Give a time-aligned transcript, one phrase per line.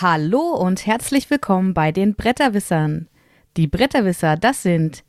[0.00, 3.08] Hallo und herzlich willkommen bei den Bretterwissern.
[3.56, 5.02] Die Bretterwisser, das sind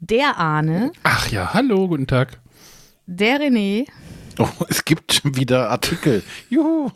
[0.00, 2.40] der Arne, Ach ja, hallo, guten Tag.
[3.06, 3.86] der René
[4.38, 6.22] Oh, es gibt schon wieder Artikel.
[6.50, 6.90] Juhu.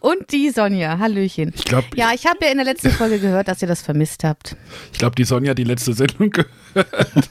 [0.00, 0.98] und die Sonja.
[0.98, 1.52] Hallöchen.
[1.54, 4.24] Ich glaube, Ja, ich habe ja in der letzten Folge gehört, dass ihr das vermisst
[4.24, 4.56] habt.
[4.92, 6.30] ich glaub, die Sonja hat die letzte Sendung
[6.74, 7.28] gehört.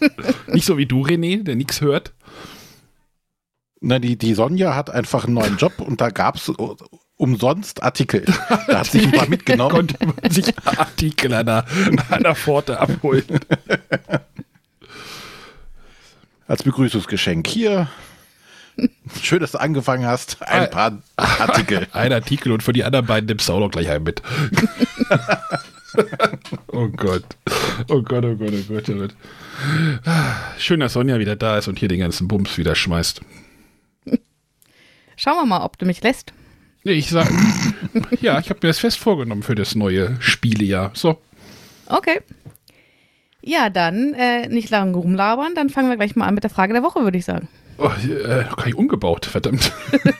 [0.47, 2.13] Nicht so wie du, René, der nichts hört.
[3.79, 6.51] Na, die, die Sonja hat einfach einen neuen Job und da gab es
[7.17, 8.25] umsonst Artikel.
[8.67, 9.75] Da hat sich ein paar mitgenommen.
[9.75, 11.65] Konnte man sich Artikel an der,
[12.09, 13.25] an der Pforte abholen.
[16.47, 17.45] Als Begrüßungsgeschenk.
[17.47, 17.89] Hier.
[19.21, 20.41] Schön, dass du angefangen hast.
[20.43, 21.87] Ein paar Artikel.
[21.93, 24.21] Ein Artikel und für die anderen beiden nimmst du auch noch gleich einen mit.
[26.67, 27.23] oh Gott.
[27.87, 29.15] Oh Gott, oh Gott, oh Gott, oh Gott.
[30.59, 33.21] Schön, dass Sonja wieder da ist und hier den ganzen Bums wieder schmeißt.
[35.15, 36.31] Schauen wir mal, ob du mich lässt.
[36.83, 37.29] Nee, ich sag,
[38.21, 40.91] ja, ich habe mir das fest vorgenommen für das neue Spielejahr.
[40.93, 41.19] So,
[41.89, 42.19] Okay.
[43.41, 46.73] Ja, dann äh, nicht lange rumlabern, dann fangen wir gleich mal an mit der Frage
[46.73, 47.47] der Woche, würde ich sagen.
[47.77, 49.71] Oh, äh, nicht umgebaut, verdammt.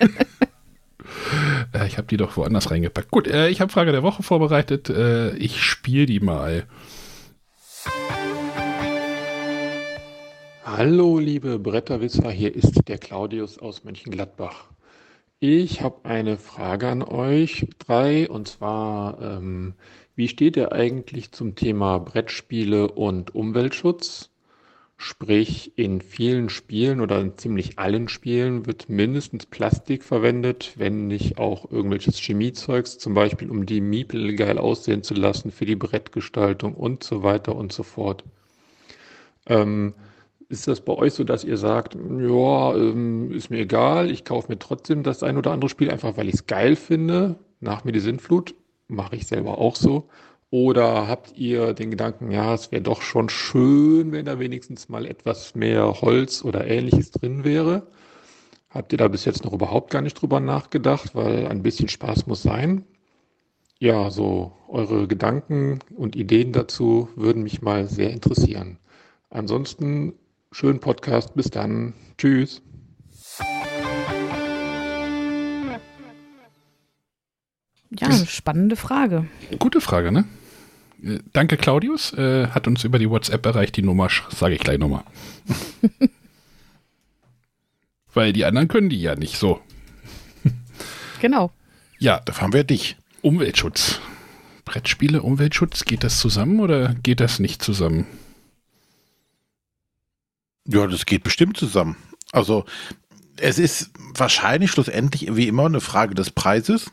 [1.73, 3.11] äh, ich habe die doch woanders reingepackt.
[3.11, 4.89] Gut, äh, ich habe Frage der Woche vorbereitet.
[4.89, 6.65] Äh, ich spiele die mal.
[10.63, 14.65] Hallo, liebe Bretterwisser, hier ist der Claudius aus Mönchengladbach.
[15.39, 19.75] Ich habe eine Frage an euch drei und zwar, ähm,
[20.15, 24.31] wie steht ihr eigentlich zum Thema Brettspiele und Umweltschutz?
[24.97, 31.37] Sprich, in vielen Spielen oder in ziemlich allen Spielen wird mindestens Plastik verwendet, wenn nicht
[31.37, 36.73] auch irgendwelches Chemiezeugs, zum Beispiel um die Miepel geil aussehen zu lassen für die Brettgestaltung
[36.73, 38.23] und so weiter und so fort.
[39.45, 39.93] Ähm,
[40.49, 44.51] ist das bei euch so, dass ihr sagt, ja, ähm, ist mir egal, ich kaufe
[44.51, 47.91] mir trotzdem das ein oder andere Spiel, einfach weil ich es geil finde, nach mir
[47.91, 48.55] die Sintflut,
[48.87, 50.07] mache ich selber auch so.
[50.49, 55.05] Oder habt ihr den Gedanken, ja, es wäre doch schon schön, wenn da wenigstens mal
[55.05, 57.87] etwas mehr Holz oder ähnliches drin wäre?
[58.69, 62.27] Habt ihr da bis jetzt noch überhaupt gar nicht drüber nachgedacht, weil ein bisschen Spaß
[62.27, 62.85] muss sein?
[63.79, 68.79] Ja, so eure Gedanken und Ideen dazu würden mich mal sehr interessieren.
[69.29, 70.13] Ansonsten
[70.51, 71.35] schönen Podcast.
[71.35, 71.93] Bis dann.
[72.17, 72.61] Tschüss.
[77.91, 79.27] Ja, spannende Frage.
[79.59, 80.25] Gute Frage, ne?
[81.01, 82.13] Äh, danke, Claudius.
[82.13, 85.03] Äh, hat uns über die WhatsApp erreicht, die Nummer, sage ich gleich nochmal.
[88.13, 89.61] Weil die anderen können die ja nicht so.
[91.21, 91.51] Genau.
[91.99, 92.97] Ja, Da haben wir dich.
[93.21, 93.99] Umweltschutz.
[94.65, 98.05] Brettspiele, Umweltschutz, geht das zusammen oder geht das nicht zusammen?
[100.67, 101.95] Ja, das geht bestimmt zusammen.
[102.31, 102.65] Also,
[103.37, 106.91] es ist wahrscheinlich schlussendlich wie immer eine Frage des Preises,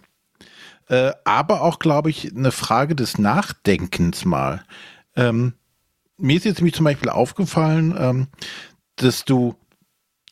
[0.88, 4.64] äh, aber auch, glaube ich, eine Frage des Nachdenkens mal.
[5.16, 5.54] Ähm,
[6.16, 8.28] mir ist jetzt nämlich zum Beispiel aufgefallen, ähm,
[8.96, 9.56] dass du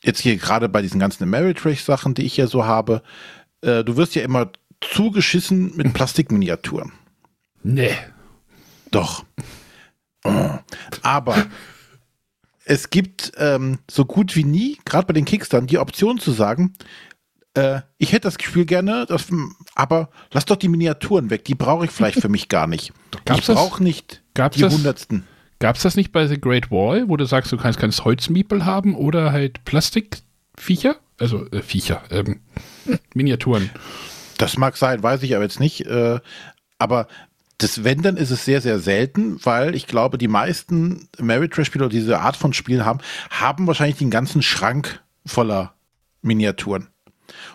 [0.03, 3.03] jetzt hier gerade bei diesen ganzen Ameritrash-Sachen, die ich ja so habe,
[3.61, 4.51] äh, du wirst ja immer
[4.81, 6.91] zugeschissen mit Plastikminiaturen.
[7.63, 7.95] Nee.
[8.91, 9.25] Doch.
[10.23, 10.59] Oh.
[11.01, 11.47] Aber
[12.65, 16.73] es gibt ähm, so gut wie nie, gerade bei den Kickstern, die Option zu sagen,
[17.55, 19.27] äh, ich hätte das Spiel gerne, das,
[19.75, 22.93] aber lass doch die Miniaturen weg, die brauche ich vielleicht für mich gar nicht.
[23.25, 24.73] Gab's ich brauche nicht Gab's die das?
[24.73, 25.27] hundertsten.
[25.59, 28.65] Gab es das nicht bei The Great Wall, wo du sagst, du kannst ganz Holzmiepel
[28.65, 30.97] haben oder halt Plastikviecher?
[31.19, 32.41] Also äh, Viecher, ähm,
[33.13, 33.69] Miniaturen.
[34.37, 35.85] Das mag sein, weiß ich aber jetzt nicht.
[35.85, 36.19] Äh,
[36.79, 37.07] aber
[37.57, 41.99] das Wenn, dann ist es sehr, sehr selten, weil ich glaube, die meisten Ameritrash-Spieler, die
[41.99, 42.99] diese Art von Spielen haben,
[43.29, 45.73] haben wahrscheinlich den ganzen Schrank voller
[46.21, 46.87] Miniaturen.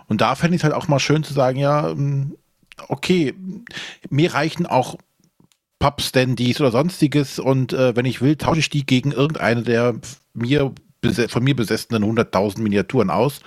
[0.06, 2.36] Und da fände ich es halt auch mal schön zu sagen, ja, ähm,
[2.88, 3.34] okay,
[4.08, 4.96] mir reichen auch
[5.78, 9.94] Pub-Standys oder sonstiges und äh, wenn ich will, tausche ich die gegen irgendeine der
[10.34, 10.72] mir
[11.28, 13.40] von mir besessenen 100.000 Miniaturen aus.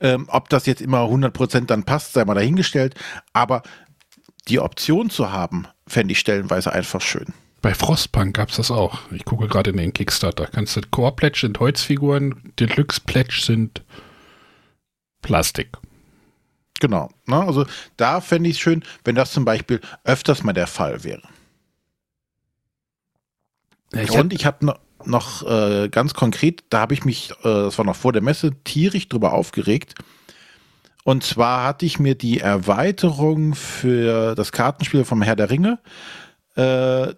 [0.00, 2.94] Ähm, ob das jetzt immer 100% dann passt, sei mal dahingestellt.
[3.32, 3.62] Aber
[4.48, 7.26] die Option zu haben, fände ich stellenweise einfach schön.
[7.62, 9.00] Bei Frostpunk gab es das auch.
[9.10, 10.46] Ich gucke gerade in den Kickstarter.
[10.46, 13.82] Kannst du Core Pledge sind Holzfiguren, Deluxe Pledge sind
[15.22, 15.76] Plastik.
[16.80, 17.10] Genau.
[17.26, 17.40] Ne?
[17.40, 17.66] Also
[17.96, 21.22] da fände ich es schön, wenn das zum Beispiel öfters mal der Fall wäre.
[23.92, 27.78] Ich Und ich habe noch, noch äh, ganz konkret, da habe ich mich, äh, das
[27.78, 29.94] war noch vor der Messe, tierisch drüber aufgeregt.
[31.06, 35.78] Und zwar hatte ich mir die Erweiterung für das Kartenspiel vom Herr der Ringe,
[36.56, 37.14] äh,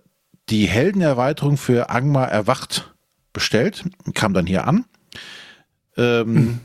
[0.51, 2.95] die Heldenerweiterung für Angmar Erwacht
[3.33, 4.85] bestellt, kam dann hier an.
[5.97, 6.61] Ähm,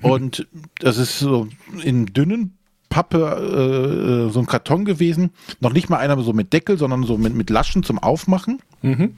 [0.00, 0.46] Und
[0.78, 1.48] das ist so
[1.82, 2.56] in dünnen
[2.88, 5.32] Pappe, äh, so ein Karton gewesen.
[5.60, 8.62] Noch nicht mal einer so mit Deckel, sondern so mit, mit Laschen zum Aufmachen.
[8.80, 9.14] Mhm.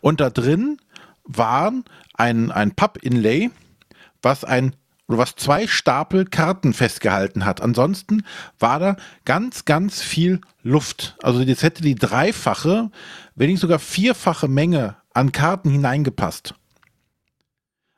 [0.00, 0.78] Und da drin
[1.22, 1.84] waren
[2.14, 3.50] ein, ein Papp-Inlay,
[4.22, 4.74] was ein
[5.12, 7.60] oder was zwei Stapel Karten festgehalten hat.
[7.60, 8.24] Ansonsten
[8.58, 11.16] war da ganz, ganz viel Luft.
[11.22, 12.90] Also jetzt hätte die dreifache,
[13.34, 16.54] wenn nicht sogar vierfache Menge an Karten hineingepasst.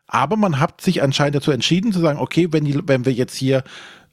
[0.07, 3.37] Aber man hat sich anscheinend dazu entschieden zu sagen, okay, wenn, die, wenn wir jetzt
[3.37, 3.65] hier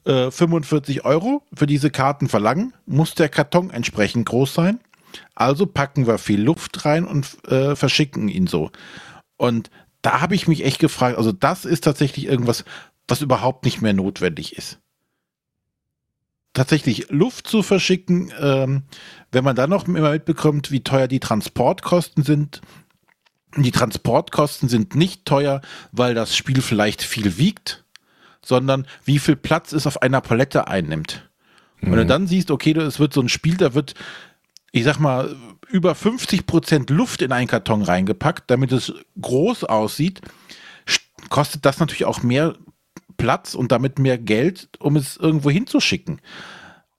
[0.04, 4.80] äh, 45 Euro für diese Karten verlangen, muss der Karton entsprechend groß sein.
[5.34, 8.70] Also packen wir viel Luft rein und äh, verschicken ihn so.
[9.36, 9.70] Und
[10.02, 12.64] da habe ich mich echt gefragt, also das ist tatsächlich irgendwas,
[13.08, 14.78] was überhaupt nicht mehr notwendig ist.
[16.54, 18.82] Tatsächlich Luft zu verschicken, ähm,
[19.30, 22.60] wenn man dann noch immer mitbekommt, wie teuer die Transportkosten sind.
[23.56, 25.62] Die Transportkosten sind nicht teuer,
[25.92, 27.84] weil das Spiel vielleicht viel wiegt,
[28.44, 31.30] sondern wie viel Platz es auf einer Palette einnimmt.
[31.80, 31.90] Mhm.
[31.90, 33.94] Wenn du dann siehst, okay, es wird so ein Spiel, da wird,
[34.72, 35.34] ich sag mal,
[35.68, 40.20] über 50 Prozent Luft in einen Karton reingepackt, damit es groß aussieht,
[41.30, 42.54] kostet das natürlich auch mehr
[43.22, 46.20] Platz und damit mehr Geld, um es irgendwo hinzuschicken.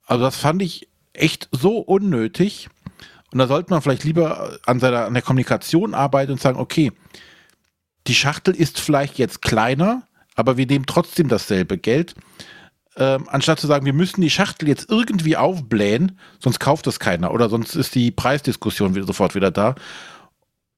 [0.06, 2.70] Also das fand ich echt so unnötig.
[3.34, 6.94] Und da sollte man vielleicht lieber an, seiner, an der Kommunikation arbeiten und sagen, okay,
[8.08, 12.16] die Schachtel ist vielleicht jetzt kleiner, aber wir nehmen trotzdem dasselbe Geld.
[12.96, 17.32] Ähm, anstatt zu sagen, wir müssen die Schachtel jetzt irgendwie aufblähen, sonst kauft das keiner
[17.32, 19.76] oder sonst ist die Preisdiskussion wieder, sofort wieder da.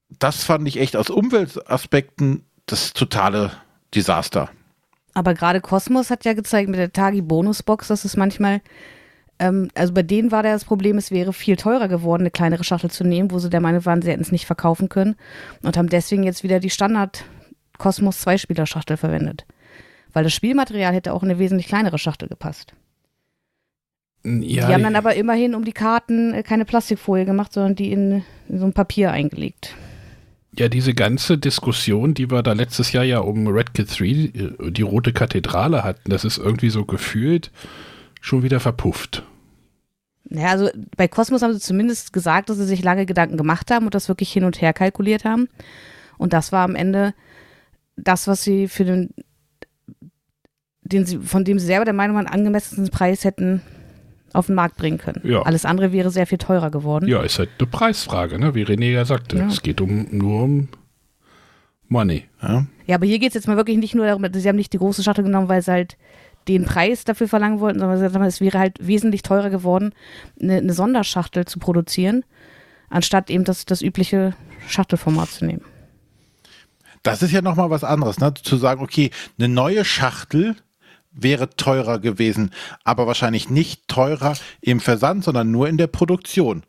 [0.08, 3.52] Das fand ich echt aus Umweltaspekten das totale
[3.94, 4.50] Desaster.
[5.16, 8.60] Aber gerade Cosmos hat ja gezeigt mit der Tagi-Bonus-Box, dass es manchmal,
[9.38, 12.64] ähm, also bei denen war da das Problem, es wäre viel teurer geworden, eine kleinere
[12.64, 15.16] Schachtel zu nehmen, wo sie der Meinung waren, sie hätten es nicht verkaufen können
[15.62, 17.24] und haben deswegen jetzt wieder die Standard
[17.78, 19.46] Cosmos Zweispieler-Schachtel verwendet.
[20.12, 22.74] Weil das Spielmaterial hätte auch in eine wesentlich kleinere Schachtel gepasst.
[24.22, 27.90] Ja, die haben dann aber immerhin um die Karten äh, keine Plastikfolie gemacht, sondern die
[27.90, 29.76] in, in so ein Papier eingelegt.
[30.58, 34.70] Ja, diese ganze Diskussion, die wir da letztes Jahr ja um Red Kit 3, äh,
[34.70, 37.50] die Rote Kathedrale hatten, das ist irgendwie so gefühlt
[38.20, 39.22] schon wieder verpufft.
[40.28, 43.84] Ja, also bei Cosmos haben sie zumindest gesagt, dass sie sich lange Gedanken gemacht haben
[43.84, 45.48] und das wirklich hin und her kalkuliert haben.
[46.18, 47.14] Und das war am Ende
[47.96, 49.10] das, was sie für den,
[50.82, 53.62] den sie, von dem sie selber der Meinung waren, angemessenen Preis hätten
[54.36, 55.20] auf den Markt bringen können.
[55.24, 55.42] Ja.
[55.42, 57.08] Alles andere wäre sehr viel teurer geworden.
[57.08, 58.54] Ja, ist halt eine Preisfrage, ne?
[58.54, 59.38] wie René ja sagte.
[59.38, 59.46] Ja.
[59.46, 60.68] Es geht um, nur um
[61.88, 62.24] Money.
[62.42, 64.72] Ja, ja aber hier geht es jetzt mal wirklich nicht nur darum, sie haben nicht
[64.72, 65.96] die große Schachtel genommen, weil sie halt
[66.48, 69.92] den Preis dafür verlangen wollten, sondern es wäre halt wesentlich teurer geworden,
[70.40, 72.24] eine, eine Sonderschachtel zu produzieren,
[72.88, 74.34] anstatt eben das, das übliche
[74.68, 75.62] Schachtelformat zu nehmen.
[77.02, 78.34] Das ist ja nochmal was anderes, ne?
[78.34, 80.56] zu sagen, okay, eine neue Schachtel
[81.16, 82.50] wäre teurer gewesen,
[82.84, 86.62] aber wahrscheinlich nicht teurer im Versand, sondern nur in der Produktion.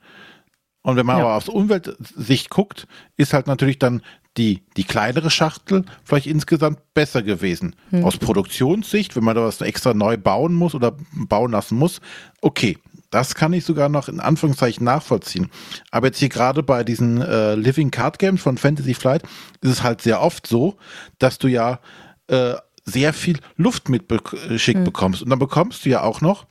[0.81, 1.25] Und wenn man ja.
[1.25, 4.01] aber aus Umweltsicht guckt, ist halt natürlich dann
[4.37, 7.75] die, die kleinere Schachtel vielleicht insgesamt besser gewesen.
[7.89, 8.05] Hm.
[8.05, 11.99] Aus Produktionssicht, wenn man da was extra neu bauen muss oder bauen lassen muss,
[12.41, 12.77] okay,
[13.09, 15.49] das kann ich sogar noch in Anführungszeichen nachvollziehen.
[15.91, 19.23] Aber jetzt hier gerade bei diesen äh, Living Card Games von Fantasy Flight
[19.61, 20.77] ist es halt sehr oft so,
[21.17, 21.79] dass du ja
[22.27, 22.53] äh,
[22.87, 24.85] sehr viel Luft mitgeschickt mhm.
[24.85, 25.21] bekommst.
[25.21, 26.47] Und dann bekommst du ja auch noch,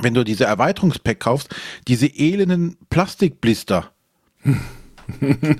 [0.00, 1.54] wenn du diese Erweiterungspack kaufst,
[1.88, 3.90] diese elenden Plastikblister.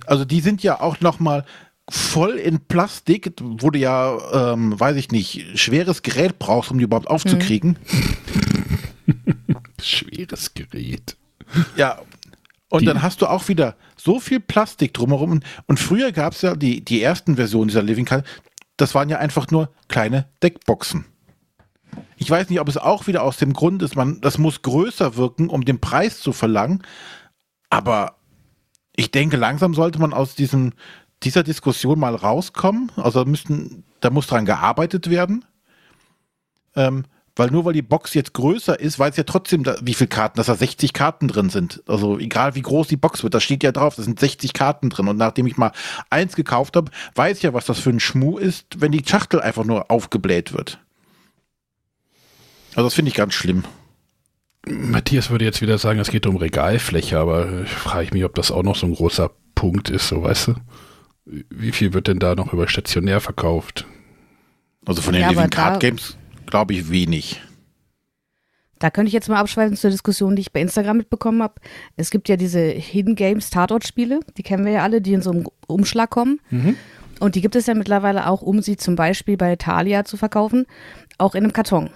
[0.07, 1.45] also die sind ja auch noch mal
[1.91, 6.85] voll in Plastik, wo du ja, ähm, weiß ich nicht, schweres Gerät brauchst, um die
[6.85, 7.77] überhaupt aufzukriegen.
[9.83, 11.17] Schweres Gerät.
[11.77, 12.01] Ja.
[12.69, 12.87] Und die.
[12.87, 15.41] dann hast du auch wieder so viel Plastik drumherum.
[15.67, 18.25] Und früher gab es ja die, die ersten Versionen dieser Living Card,
[18.81, 21.05] das waren ja einfach nur kleine Deckboxen.
[22.17, 25.17] Ich weiß nicht, ob es auch wieder aus dem Grund ist, man, das muss größer
[25.17, 26.83] wirken, um den Preis zu verlangen.
[27.69, 28.17] Aber
[28.95, 30.73] ich denke, langsam sollte man aus diesem,
[31.23, 32.93] dieser Diskussion mal rauskommen.
[32.97, 35.45] Also müssten, da muss dran gearbeitet werden.
[36.77, 37.05] Ähm,
[37.41, 40.49] weil nur weil die Box jetzt größer ist, weiß ja trotzdem, wie viele Karten, dass
[40.49, 41.83] da 60 Karten drin sind.
[41.87, 44.91] Also egal wie groß die Box wird, da steht ja drauf, da sind 60 Karten
[44.91, 45.09] drin.
[45.09, 45.73] Und nachdem ich mal
[46.11, 49.41] eins gekauft habe, weiß ich ja, was das für ein Schmuh ist, wenn die Schachtel
[49.41, 50.81] einfach nur aufgebläht wird.
[52.75, 53.65] Also das finde ich ganz schlimm.
[54.67, 58.51] Matthias würde jetzt wieder sagen, es geht um Regalfläche, aber frage ich mich, ob das
[58.51, 60.55] auch noch so ein großer Punkt ist, so weißt du?
[61.25, 63.87] Wie viel wird denn da noch über stationär verkauft?
[64.85, 66.19] Also von den ja, Living Card Games
[66.51, 67.41] glaube ich, wenig.
[68.79, 71.55] Da könnte ich jetzt mal abschweifen zur Diskussion, die ich bei Instagram mitbekommen habe.
[71.97, 75.31] Es gibt ja diese Hidden Games Tatort-Spiele, die kennen wir ja alle, die in so
[75.31, 76.41] einem Umschlag kommen.
[76.51, 76.77] Mhm.
[77.21, 80.65] Und die gibt es ja mittlerweile auch, um sie zum Beispiel bei Thalia zu verkaufen,
[81.19, 81.91] auch in einem Karton.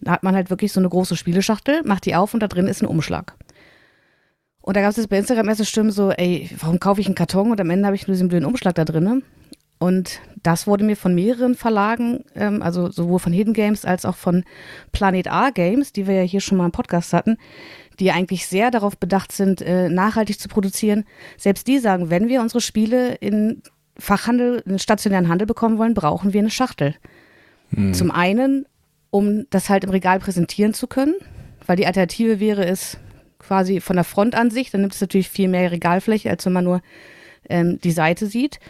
[0.00, 2.66] Da hat man halt wirklich so eine große Spieleschachtel, macht die auf und da drin
[2.66, 3.34] ist ein Umschlag.
[4.62, 7.14] Und da gab es jetzt bei Instagram erste Stimmen so, ey, warum kaufe ich einen
[7.14, 9.22] Karton und am Ende habe ich nur diesen blöden Umschlag da drin?
[9.80, 14.16] Und das wurde mir von mehreren Verlagen, ähm, also sowohl von Hidden Games als auch
[14.16, 14.44] von
[14.92, 17.38] Planet A Games, die wir ja hier schon mal im Podcast hatten,
[17.98, 21.04] die eigentlich sehr darauf bedacht sind, äh, nachhaltig zu produzieren.
[21.38, 23.62] Selbst die sagen, wenn wir unsere Spiele in
[23.96, 26.94] Fachhandel, in stationären Handel bekommen wollen, brauchen wir eine Schachtel.
[27.74, 27.94] Hm.
[27.94, 28.66] Zum einen,
[29.08, 31.14] um das halt im Regal präsentieren zu können,
[31.66, 32.98] weil die Alternative wäre es
[33.38, 36.82] quasi von der Frontansicht, dann nimmt es natürlich viel mehr Regalfläche, als wenn man nur
[37.48, 38.60] ähm, die Seite sieht.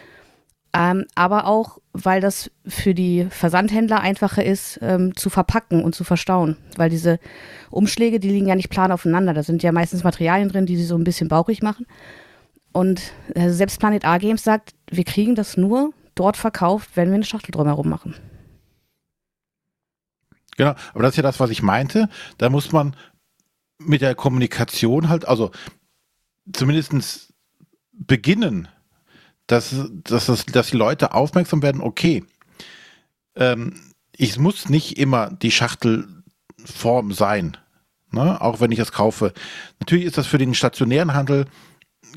[0.73, 6.03] Ähm, aber auch, weil das für die Versandhändler einfacher ist, ähm, zu verpacken und zu
[6.03, 6.55] verstauen.
[6.77, 7.19] Weil diese
[7.69, 9.33] Umschläge, die liegen ja nicht plan aufeinander.
[9.33, 11.85] Da sind ja meistens Materialien drin, die sie so ein bisschen bauchig machen.
[12.71, 17.15] Und äh, selbst Planet A Games sagt, wir kriegen das nur dort verkauft, wenn wir
[17.15, 18.15] eine Schachtel drumherum machen.
[20.57, 22.07] Genau, aber das ist ja das, was ich meinte.
[22.37, 22.95] Da muss man
[23.77, 25.51] mit der Kommunikation halt, also
[26.53, 27.33] zumindest
[27.91, 28.67] beginnen,
[29.47, 32.23] dass, dass, das, dass die Leute aufmerksam werden, okay,
[33.35, 33.79] ähm,
[34.15, 37.57] ich muss nicht immer die Schachtelform sein,
[38.11, 38.39] ne?
[38.41, 39.33] auch wenn ich das kaufe.
[39.79, 41.45] Natürlich ist das für den stationären Handel,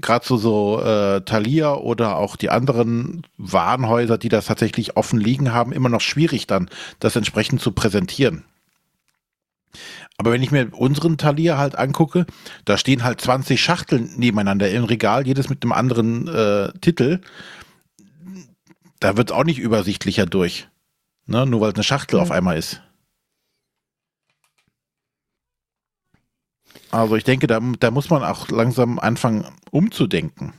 [0.00, 5.52] gerade so, so äh, Thalia oder auch die anderen Warenhäuser, die das tatsächlich offen liegen
[5.52, 6.68] haben, immer noch schwierig dann,
[7.00, 8.44] das entsprechend zu präsentieren.
[10.16, 12.26] Aber wenn ich mir unseren Talier halt angucke,
[12.64, 17.20] da stehen halt 20 Schachteln nebeneinander im Regal, jedes mit einem anderen äh, Titel.
[19.00, 20.68] Da wird es auch nicht übersichtlicher durch.
[21.26, 21.46] Ne?
[21.46, 22.22] Nur weil es eine Schachtel mhm.
[22.22, 22.80] auf einmal ist.
[26.90, 30.52] Also ich denke, da, da muss man auch langsam anfangen umzudenken.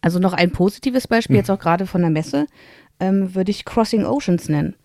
[0.00, 1.40] Also noch ein positives Beispiel, hm.
[1.40, 2.46] jetzt auch gerade von der Messe,
[3.00, 4.76] ähm, würde ich Crossing Oceans nennen.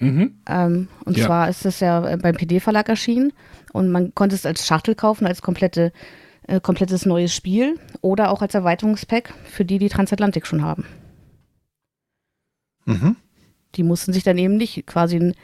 [0.00, 0.40] Mhm.
[0.48, 1.26] Ähm, und ja.
[1.26, 3.32] zwar ist es ja beim PD-Verlag erschienen
[3.72, 5.92] und man konnte es als Schachtel kaufen, als komplette,
[6.48, 10.86] äh, komplettes neues Spiel oder auch als Erweiterungspack für die, die Transatlantik schon haben.
[12.86, 13.16] Mhm.
[13.76, 15.34] Die mussten sich dann eben nicht quasi ein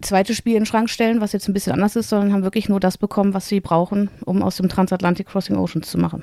[0.00, 2.70] zweites Spiel in den Schrank stellen, was jetzt ein bisschen anders ist, sondern haben wirklich
[2.70, 6.22] nur das bekommen, was sie brauchen, um aus dem Transatlantic Crossing Oceans zu machen.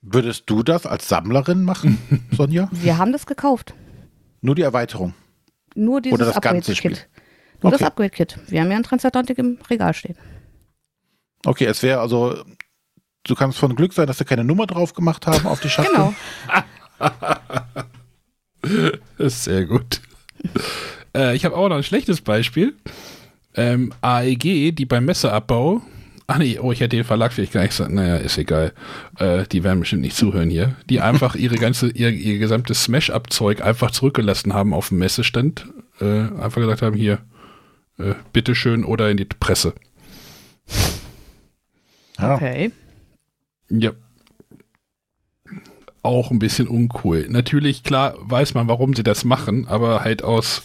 [0.00, 1.98] Würdest du das als Sammlerin machen,
[2.30, 2.70] Sonja?
[2.72, 3.74] Wir haben das gekauft.
[4.40, 5.14] Nur die Erweiterung.
[5.74, 6.92] Nur dieses Oder das ganze Spiel.
[6.92, 7.08] Kit.
[7.62, 7.78] Nur okay.
[7.80, 8.38] das Upgrade-Kit.
[8.48, 10.16] Wir haben ja ein Transatlantik im Regal stehen.
[11.44, 12.44] Okay, es wäre also,
[13.24, 15.94] du kannst von Glück sein, dass sie keine Nummer drauf gemacht haben auf die Schachtel.
[15.94, 16.14] Genau.
[18.62, 20.00] das ist sehr gut.
[21.14, 22.76] äh, ich habe auch noch ein schlechtes Beispiel.
[23.54, 25.82] Ähm, AEG, die beim Messeabbau
[26.30, 27.90] Ach nee, oh, ich hätte den Verlag vielleicht gar nicht gesagt.
[27.90, 28.74] Naja, ist egal.
[29.18, 30.76] Äh, die werden bestimmt nicht zuhören hier.
[30.90, 35.66] Die einfach ihre ganze, ihr, ihr gesamtes Smash-Up-Zeug einfach zurückgelassen haben auf dem Messestand.
[36.02, 37.20] Äh, einfach gesagt haben, hier,
[37.96, 39.72] äh, bitteschön oder in die Presse.
[42.20, 42.72] Okay.
[43.70, 43.92] Ja.
[46.02, 47.26] Auch ein bisschen uncool.
[47.30, 50.62] Natürlich, klar, weiß man, warum sie das machen, aber halt aus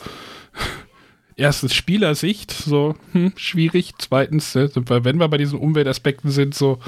[1.35, 6.79] erstens Spielersicht so hm, schwierig, zweitens, äh, wenn wir bei diesen Umweltaspekten sind, so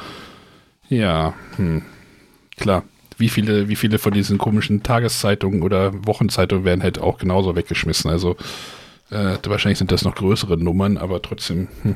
[0.90, 1.82] ja, hm,
[2.58, 2.84] klar.
[3.18, 8.12] Wie viele, wie viele von diesen komischen Tageszeitungen oder Wochenzeitungen werden halt auch genauso weggeschmissen.
[8.12, 8.36] Also
[9.10, 11.70] äh, wahrscheinlich sind das noch größere Nummern, aber trotzdem.
[11.84, 11.96] Hm.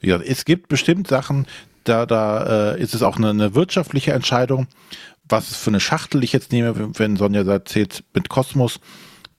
[0.00, 1.46] Ja, es gibt bestimmt Sachen,
[1.82, 4.68] da, da äh, ist es auch eine, eine wirtschaftliche Entscheidung,
[5.28, 8.78] was für eine Schachtel ich jetzt nehme, wenn Sonja erzählt mit Kosmos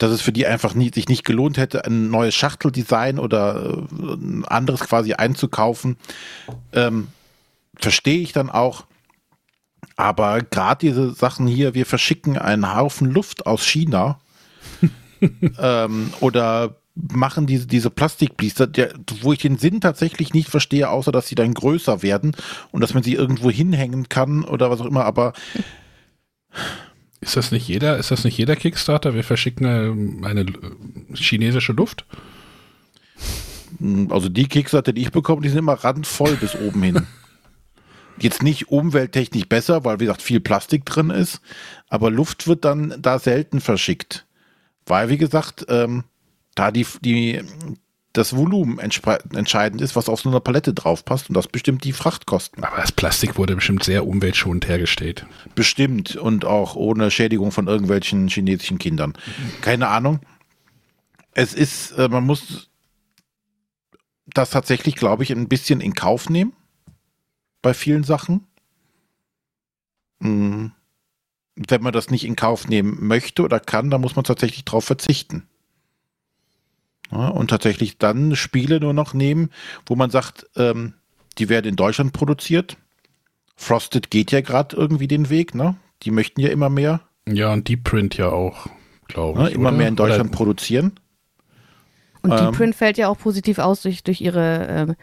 [0.01, 4.13] dass es für die einfach nie, sich nicht gelohnt hätte, ein neues Schachteldesign oder äh,
[4.13, 5.97] ein anderes quasi einzukaufen.
[6.73, 7.09] Ähm,
[7.75, 8.85] verstehe ich dann auch.
[9.97, 14.19] Aber gerade diese Sachen hier, wir verschicken einen Haufen Luft aus China
[15.59, 21.11] ähm, oder machen diese, diese Plastikblister, der, wo ich den Sinn tatsächlich nicht verstehe, außer
[21.11, 22.35] dass sie dann größer werden
[22.71, 25.33] und dass man sie irgendwo hinhängen kann oder was auch immer, aber
[27.21, 29.13] ist das nicht jeder, ist das nicht jeder Kickstarter?
[29.13, 30.45] Wir verschicken eine, eine
[31.13, 32.05] chinesische Luft?
[34.09, 37.07] Also die Kickstarter, die ich bekomme, die sind immer randvoll bis oben hin.
[38.19, 41.41] Jetzt nicht umwelttechnisch besser, weil wie gesagt viel Plastik drin ist,
[41.89, 44.25] aber Luft wird dann da selten verschickt.
[44.85, 46.03] Weil, wie gesagt, ähm,
[46.55, 47.41] da die, die,
[48.13, 52.63] das Volumen entscheidend ist, was auf so einer Palette draufpasst und das bestimmt die Frachtkosten.
[52.63, 55.25] Aber das Plastik wurde bestimmt sehr umweltschonend hergestellt.
[55.55, 59.13] Bestimmt und auch ohne Schädigung von irgendwelchen chinesischen Kindern.
[59.61, 60.19] Keine Ahnung.
[61.33, 62.69] Es ist, äh, man muss
[64.25, 66.53] das tatsächlich, glaube ich, ein bisschen in Kauf nehmen
[67.61, 68.47] bei vielen Sachen.
[70.21, 70.71] Hm.
[71.55, 74.85] wenn man das nicht in Kauf nehmen möchte oder kann, dann muss man tatsächlich darauf
[74.85, 75.47] verzichten.
[77.11, 79.49] Ja, und tatsächlich dann Spiele nur noch nehmen,
[79.85, 80.93] wo man sagt, ähm,
[81.37, 82.77] die werden in Deutschland produziert.
[83.55, 85.75] Frosted geht ja gerade irgendwie den Weg, ne?
[86.03, 87.01] Die möchten ja immer mehr.
[87.27, 88.67] Ja, und Deep Print ja auch,
[89.07, 89.49] glaube ne?
[89.49, 89.55] ich.
[89.55, 89.77] Immer oder?
[89.77, 90.93] mehr in Deutschland Oder- produzieren.
[92.23, 92.37] Und Ähm.
[92.37, 94.95] Deep Print fällt ja auch positiv aus durch, durch ihre ähm,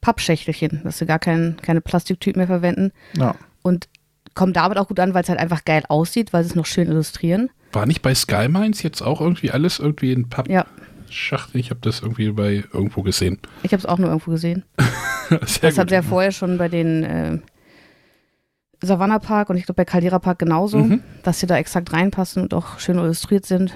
[0.00, 2.92] Pappschächtelchen, dass sie gar kein, keine Plastiktüten mehr verwenden.
[3.16, 3.34] Ja.
[3.62, 3.88] Und
[4.34, 6.66] kommt damit auch gut an, weil es halt einfach geil aussieht, weil sie es noch
[6.66, 7.50] schön illustrieren.
[7.72, 10.66] War nicht bei Sky Mines jetzt auch irgendwie alles irgendwie in Ja,
[11.08, 11.60] Pappschachtel?
[11.60, 13.38] Ich habe das irgendwie bei irgendwo gesehen.
[13.62, 14.64] ich habe es auch nur irgendwo gesehen.
[15.46, 17.38] Sehr das hat ja vorher schon bei den äh,
[18.80, 21.02] Savannah Park und ich glaube bei Caldera Park genauso, Mhm.
[21.22, 23.74] dass sie da exakt reinpassen und auch schön illustriert sind.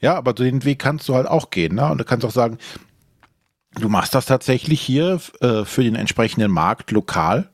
[0.00, 1.74] Ja, aber den Weg kannst du halt auch gehen.
[1.74, 1.90] Ne?
[1.90, 2.58] Und du kannst auch sagen,
[3.74, 7.50] du machst das tatsächlich hier äh, für den entsprechenden Markt lokal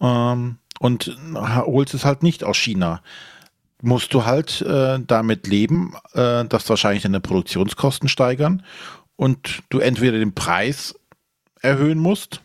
[0.00, 3.02] ähm, und holst es halt nicht aus China.
[3.82, 8.62] Musst du halt äh, damit leben, äh, dass wahrscheinlich deine Produktionskosten steigern
[9.16, 10.94] und du entweder den Preis
[11.62, 12.40] erhöhen musst,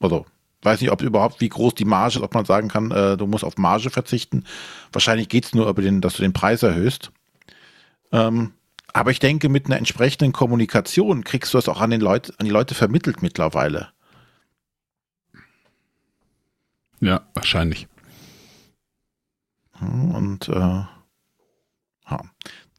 [0.00, 0.26] also
[0.62, 3.26] weiß nicht, ob überhaupt, wie groß die Marge ist, ob man sagen kann, äh, du
[3.26, 4.44] musst auf Marge verzichten.
[4.92, 7.10] Wahrscheinlich geht es nur über den, dass du den Preis erhöhst.
[8.12, 8.52] Ähm,
[8.92, 12.46] aber ich denke, mit einer entsprechenden Kommunikation kriegst du das auch an, den Leut, an
[12.46, 13.88] die Leute vermittelt mittlerweile.
[17.00, 17.88] Ja, wahrscheinlich.
[20.14, 20.52] Und äh,
[22.10, 22.20] ja,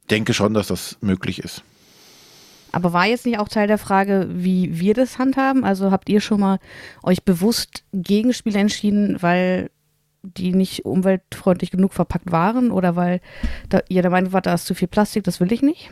[0.10, 1.64] denke schon, dass das möglich ist.
[2.72, 5.64] Aber war jetzt nicht auch Teil der Frage, wie wir das handhaben?
[5.64, 6.60] Also habt ihr schon mal
[7.04, 9.70] euch bewusst gegen Spiele entschieden, weil
[10.24, 13.20] die nicht umweltfreundlich genug verpackt waren oder weil
[13.70, 15.92] da, ihr der Meinung wart, da ist zu viel Plastik, das will ich nicht?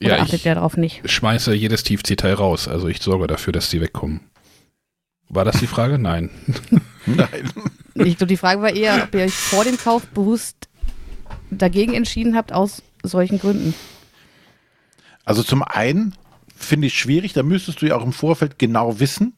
[0.00, 1.08] Oder Ja, achtet ich ihr darauf nicht?
[1.08, 2.66] schmeiße jedes Tiefziehteil raus.
[2.66, 4.20] Also ich sorge dafür, dass die wegkommen.
[5.28, 5.98] War das die Frage?
[5.98, 6.30] Nein.
[7.06, 7.52] Nein.
[7.94, 10.68] Ich glaube, die Frage war eher, ob ihr euch vor dem Kauf bewusst
[11.50, 13.74] dagegen entschieden habt, aus solchen Gründen.
[15.24, 16.14] Also zum einen
[16.56, 19.34] finde ich schwierig, da müsstest du ja auch im Vorfeld genau wissen,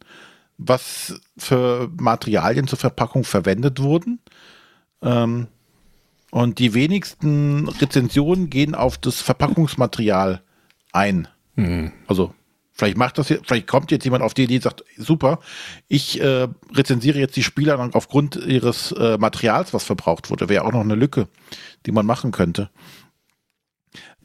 [0.58, 4.20] was für Materialien zur Verpackung verwendet wurden.
[5.02, 5.48] Ähm,
[6.30, 10.42] und die wenigsten Rezensionen gehen auf das Verpackungsmaterial
[10.92, 11.28] ein.
[11.54, 11.92] Hm.
[12.06, 12.34] Also
[12.74, 15.38] vielleicht macht das jetzt, vielleicht kommt jetzt jemand auf die Idee und sagt, super,
[15.88, 20.48] ich äh, rezensiere jetzt die Spieler dann aufgrund ihres äh, Materials, was verbraucht wurde.
[20.48, 21.28] Wäre auch noch eine Lücke,
[21.87, 22.70] die man machen könnte.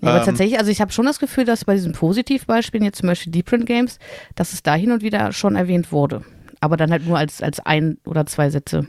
[0.02, 3.00] Ja, aber Ähm, tatsächlich, also ich habe schon das Gefühl, dass bei diesen Positivbeispielen, jetzt
[3.00, 4.00] zum Beispiel Deep Print Games,
[4.36, 6.24] dass es da hin und wieder schon erwähnt wurde.
[6.60, 8.88] Aber dann halt nur als, als ein oder zwei Sätze.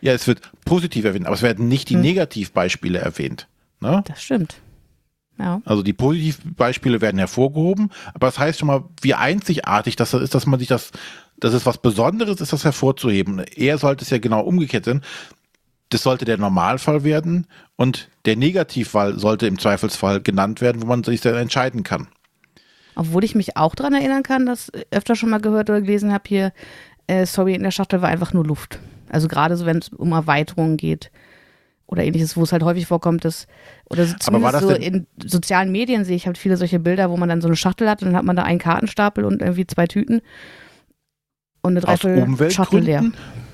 [0.00, 2.02] Ja, es wird positiv erwähnt, aber es werden nicht die Hm.
[2.02, 3.48] Negativbeispiele erwähnt.
[3.80, 4.02] Ne?
[4.06, 4.56] Das stimmt.
[5.38, 5.60] Ja.
[5.64, 10.46] Also die Positivbeispiele werden hervorgehoben, aber das heißt schon mal, wie einzigartig das ist, dass
[10.46, 10.92] man sich das,
[11.38, 13.40] dass es was Besonderes ist, das hervorzuheben.
[13.40, 15.02] Eher sollte es ja genau umgekehrt sein.
[15.90, 17.46] Das sollte der Normalfall werden
[17.76, 22.08] und der Negativfall sollte im Zweifelsfall genannt werden, wo man sich dann entscheiden kann.
[22.96, 26.24] Obwohl ich mich auch daran erinnern kann, dass öfter schon mal gehört oder gelesen habe
[26.26, 26.52] hier,
[27.06, 28.80] äh, sorry, in der Schachtel war einfach nur Luft.
[29.10, 31.10] Also gerade so, wenn es um Erweiterungen geht
[31.86, 33.46] oder ähnliches, wo es halt häufig vorkommt, dass,
[33.88, 36.80] oder so Aber war zumindest das so in sozialen Medien sehe ich halt viele solche
[36.80, 39.24] Bilder, wo man dann so eine Schachtel hat und dann hat man da einen Kartenstapel
[39.24, 40.20] und irgendwie zwei Tüten
[41.62, 43.04] und eine Dreiviertel Schachtel leer.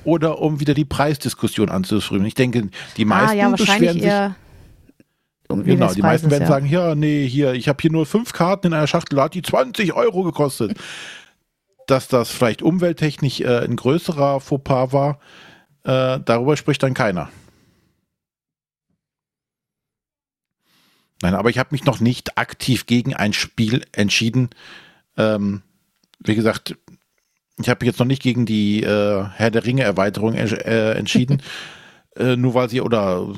[0.05, 2.25] Oder um wieder die Preisdiskussion anzufrühen.
[2.25, 4.03] Ich denke, die Ah meisten ja, beschweren wahrscheinlich sich.
[4.05, 4.37] eher
[5.49, 6.49] um Genau, die meisten werden ja.
[6.49, 9.42] sagen, ja, nee, hier, ich habe hier nur fünf Karten in einer Schachtel, hat die
[9.42, 10.77] 20 Euro gekostet.
[11.88, 15.18] Dass das vielleicht umwelttechnisch äh, ein größerer Fauxpas war,
[15.85, 17.29] äh, darüber spricht dann keiner.
[21.23, 24.51] Nein, aber ich habe mich noch nicht aktiv gegen ein Spiel entschieden.
[25.17, 25.63] Ähm,
[26.19, 26.77] wie gesagt,
[27.59, 31.41] ich habe mich jetzt noch nicht gegen die äh, Herr der Ringe Erweiterung äh, entschieden.
[32.17, 33.29] äh, nur weil sie, oder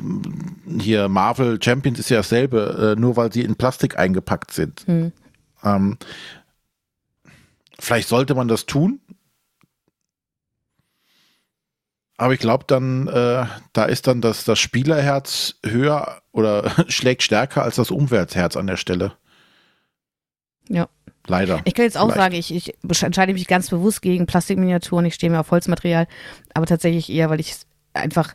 [0.81, 4.83] hier Marvel Champions ist ja dasselbe, äh, nur weil sie in Plastik eingepackt sind.
[4.87, 5.13] Hm.
[5.63, 5.99] Ähm,
[7.79, 9.01] vielleicht sollte man das tun.
[12.17, 13.45] Aber ich glaube dann, äh,
[13.75, 18.77] da ist dann das, das Spielerherz höher oder schlägt stärker als das Umweltherz an der
[18.77, 19.13] Stelle.
[20.69, 20.89] Ja.
[21.27, 21.63] Leider.
[21.65, 22.19] Ich kann jetzt auch Vielleicht.
[22.19, 25.07] sagen, ich, ich entscheide mich ganz bewusst gegen Plastikminiaturen.
[25.07, 26.07] Ich stehe mir auf Holzmaterial,
[26.53, 27.55] aber tatsächlich eher, weil ich
[27.95, 28.35] einfach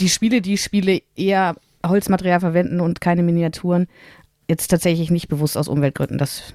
[0.00, 1.54] die Spiele, die ich spiele, eher
[1.86, 3.86] Holzmaterial verwenden und keine Miniaturen.
[4.48, 6.18] Jetzt tatsächlich nicht bewusst aus Umweltgründen.
[6.18, 6.54] Das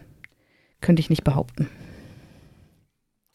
[0.82, 1.68] könnte ich nicht behaupten.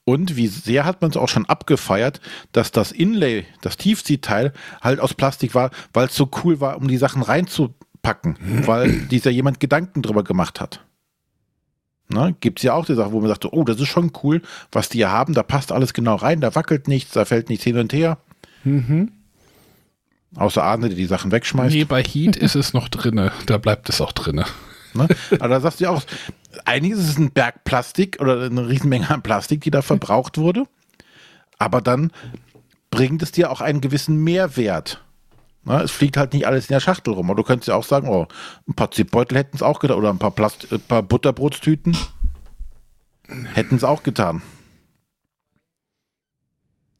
[0.04, 2.20] Und wie sehr hat man es auch schon abgefeiert,
[2.52, 6.88] dass das Inlay, das Tiefziehteil, halt aus Plastik war, weil es so cool war, um
[6.88, 8.36] die Sachen reinzupacken,
[8.66, 10.84] weil dieser jemand Gedanken drüber gemacht hat.
[12.08, 14.42] Ne, Gibt es ja auch die Sache, wo man sagt, oh, das ist schon cool,
[14.70, 17.64] was die hier haben, da passt alles genau rein, da wackelt nichts, da fällt nichts
[17.64, 18.18] hin und her.
[18.62, 19.10] Mhm.
[20.36, 21.74] Außer Arne, der die Sachen wegschmeißt.
[21.74, 23.32] Nee, bei Heat ist es noch drinne.
[23.46, 24.44] Da bleibt es auch drinne.
[24.94, 25.08] Ne?
[25.32, 26.02] Aber da sagst du ja auch,
[26.64, 30.64] einiges ist ein Berg Plastik oder eine Riesenmenge an Plastik, die da verbraucht wurde.
[31.58, 32.10] Aber dann
[32.90, 35.02] bringt es dir auch einen gewissen Mehrwert.
[35.64, 37.30] Na, es fliegt halt nicht alles in der Schachtel rum.
[37.30, 38.26] Aber du könntest ja auch sagen, oh,
[38.68, 41.96] ein paar Zipbeutel hätten es auch getan oder ein paar, Plast ein paar Butterbrotstüten
[43.54, 44.42] hätten es auch getan.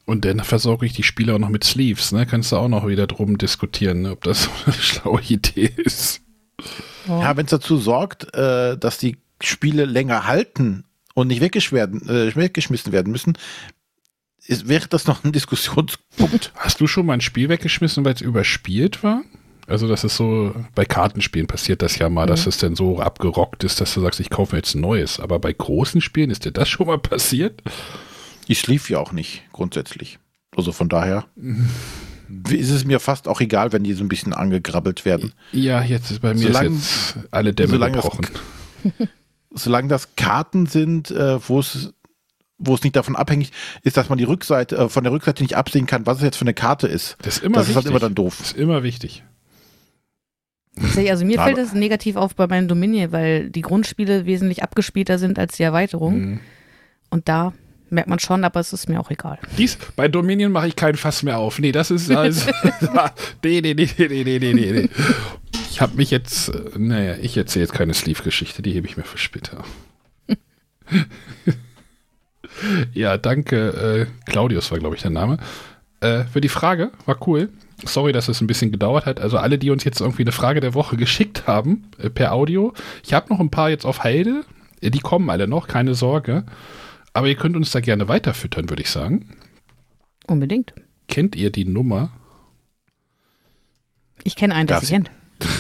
[0.07, 2.27] Und dann versorge ich die Spieler auch noch mit Sleeves, ne?
[2.27, 4.13] Kannst du auch noch wieder drum diskutieren, ne?
[4.13, 6.21] ob das eine schlaue Idee ist.
[7.07, 12.09] Ja, ja wenn es dazu sorgt, äh, dass die Spiele länger halten und nicht weggeschmissen,
[12.09, 13.39] äh, weggeschmissen werden müssen,
[14.47, 16.53] ist, wäre das noch ein Diskussionspunkt.
[16.57, 19.23] Hast du schon mal ein Spiel weggeschmissen, weil es überspielt war?
[19.67, 22.31] Also das ist so, bei Kartenspielen passiert das ja mal, mhm.
[22.31, 25.21] dass es dann so abgerockt ist, dass du sagst, ich kaufe mir jetzt ein neues.
[25.21, 27.63] Aber bei großen Spielen ist dir das schon mal passiert?
[28.47, 30.19] Ich lief ja auch nicht, grundsätzlich.
[30.55, 31.25] Also von daher
[32.51, 35.33] ist es mir fast auch egal, wenn die so ein bisschen angegrabbelt werden.
[35.53, 38.27] Ja, jetzt ist bei mir solange, jetzt alle Dämme gebrochen.
[38.83, 39.09] Das,
[39.63, 41.93] solange das Karten sind, äh, wo es
[42.59, 43.51] wo es nicht davon abhängig
[43.83, 46.37] ist, dass man die Rückseite äh, von der Rückseite nicht absehen kann, was es jetzt
[46.37, 47.17] für eine Karte ist.
[47.23, 47.71] Das ist immer das wichtig.
[47.71, 48.37] ist halt immer dann doof.
[48.39, 49.25] Das ist immer wichtig.
[50.97, 55.39] Also mir fällt das negativ auf bei meinen Dominion, weil die Grundspiele wesentlich abgespielter sind
[55.39, 56.19] als die Erweiterung.
[56.19, 56.41] Mhm.
[57.11, 57.53] Und da
[57.91, 59.39] merkt man schon, aber es ist mir auch egal.
[59.59, 61.59] Dies, bei Dominion mache ich keinen Fass mehr auf.
[61.59, 62.51] Nee, das ist also,
[63.45, 64.89] nee, nee, nee, nee, nee, nee, nee.
[65.71, 69.05] Ich habe mich jetzt, äh, naja, ich erzähle jetzt keine Sleeve-Geschichte, die hebe ich mir
[69.05, 69.65] für später.
[72.93, 75.39] ja, danke, äh, Claudius war, glaube ich, der Name.
[76.01, 77.49] Äh, für die Frage, war cool.
[77.85, 79.21] Sorry, dass es ein bisschen gedauert hat.
[79.21, 82.73] Also alle, die uns jetzt irgendwie eine Frage der Woche geschickt haben, äh, per Audio.
[83.05, 84.45] Ich habe noch ein paar jetzt auf Heide.
[84.81, 86.45] Äh, die kommen alle noch, keine Sorge.
[87.15, 89.31] Aber ihr könnt uns da gerne weiterfüttern, würde ich sagen.
[90.27, 90.75] Unbedingt.
[91.09, 92.11] Kennt ihr die Nummer?
[94.25, 95.11] Ich kenne einen, der sie kennt.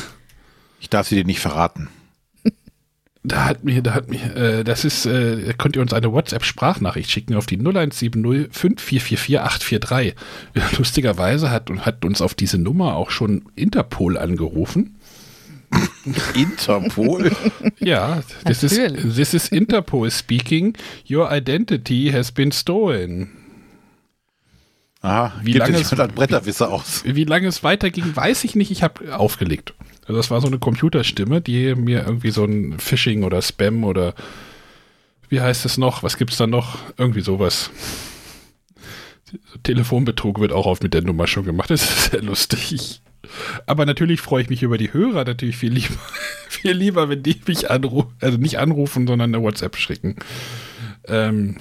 [0.80, 1.88] Ich darf sie dir nicht verraten.
[3.26, 7.10] Da hat mir, da hat mir, äh, das ist, äh, könnt ihr uns eine WhatsApp-Sprachnachricht
[7.10, 10.14] schicken auf die 0170 5444 843.
[10.76, 14.93] Lustigerweise hat, hat uns auf diese Nummer auch schon Interpol angerufen.
[16.34, 17.30] Interpol?
[17.78, 18.76] ja, this is,
[19.16, 20.76] this is Interpol speaking.
[21.08, 23.30] Your identity has been stolen.
[25.04, 27.02] Aha, wie lange es Bretterwisser aus.
[27.04, 28.70] Wie lange es weiterging, weiß ich nicht.
[28.70, 29.74] Ich habe aufgelegt.
[30.06, 34.14] Also das war so eine Computerstimme, die mir irgendwie so ein Phishing oder Spam oder
[35.28, 36.02] wie heißt es noch?
[36.02, 36.78] Was gibt es da noch?
[36.96, 37.70] Irgendwie sowas.
[39.62, 41.70] Telefonbetrug wird auch oft mit der Nummer schon gemacht.
[41.70, 43.02] Das ist sehr lustig.
[43.66, 45.94] Aber natürlich freue ich mich über die Hörer natürlich viel lieber,
[46.48, 50.16] viel lieber, wenn die mich anrufen, also nicht anrufen, sondern eine WhatsApp schicken.
[51.06, 51.56] Ähm,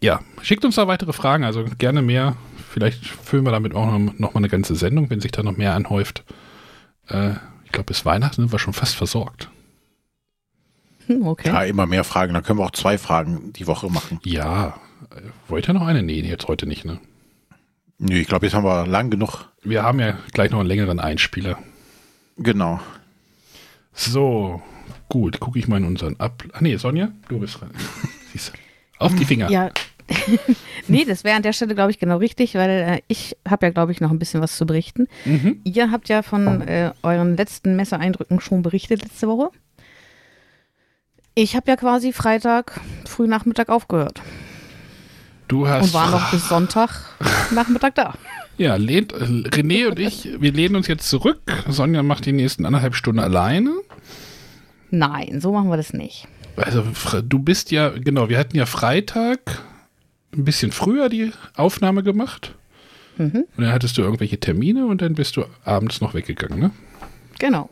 [0.00, 2.36] ja, schickt uns da weitere Fragen, also gerne mehr.
[2.70, 5.56] Vielleicht füllen wir damit auch noch, noch mal eine ganze Sendung, wenn sich da noch
[5.56, 6.24] mehr anhäuft.
[7.08, 9.48] Äh, ich glaube, bis Weihnachten sind wir schon fast versorgt.
[11.06, 11.48] Hm, okay.
[11.48, 12.34] Ja, immer mehr Fragen.
[12.34, 14.20] Dann können wir auch zwei Fragen die Woche machen.
[14.24, 14.80] Ja.
[15.48, 16.02] Wollt ihr noch eine?
[16.02, 16.98] Nee, jetzt heute nicht, ne?
[18.04, 19.44] Nö, ich glaube, jetzt haben wir lang genug.
[19.62, 21.56] Wir haben ja gleich noch einen längeren Einspieler.
[22.36, 22.80] Genau.
[23.92, 24.60] So,
[25.08, 26.42] gut, gucke ich mal in unseren Ab.
[26.52, 27.70] Ach nee, Sonja, du bist dran.
[28.98, 29.48] Auf die Finger.
[29.50, 29.70] Ja,
[30.88, 33.72] nee, das wäre an der Stelle, glaube ich, genau richtig, weil äh, ich habe ja,
[33.72, 35.06] glaube ich, noch ein bisschen was zu berichten.
[35.24, 35.60] Mhm.
[35.62, 39.50] Ihr habt ja von äh, euren letzten Messeeindrücken schon berichtet letzte Woche.
[41.36, 44.20] Ich habe ja quasi Freitag früh Nachmittag aufgehört.
[45.48, 45.86] Du hast.
[45.86, 46.90] Und war noch bis Sonntag
[47.50, 48.14] Nachmittag da.
[48.58, 51.40] Ja, lehnt, René und ich, wir lehnen uns jetzt zurück.
[51.68, 53.72] Sonja macht die nächsten anderthalb Stunden alleine.
[54.90, 56.28] Nein, so machen wir das nicht.
[56.56, 56.84] Also,
[57.22, 59.40] du bist ja, genau, wir hatten ja Freitag
[60.34, 62.54] ein bisschen früher die Aufnahme gemacht.
[63.16, 63.46] Mhm.
[63.56, 66.70] Und dann hattest du irgendwelche Termine und dann bist du abends noch weggegangen, ne?
[67.38, 67.70] Genau.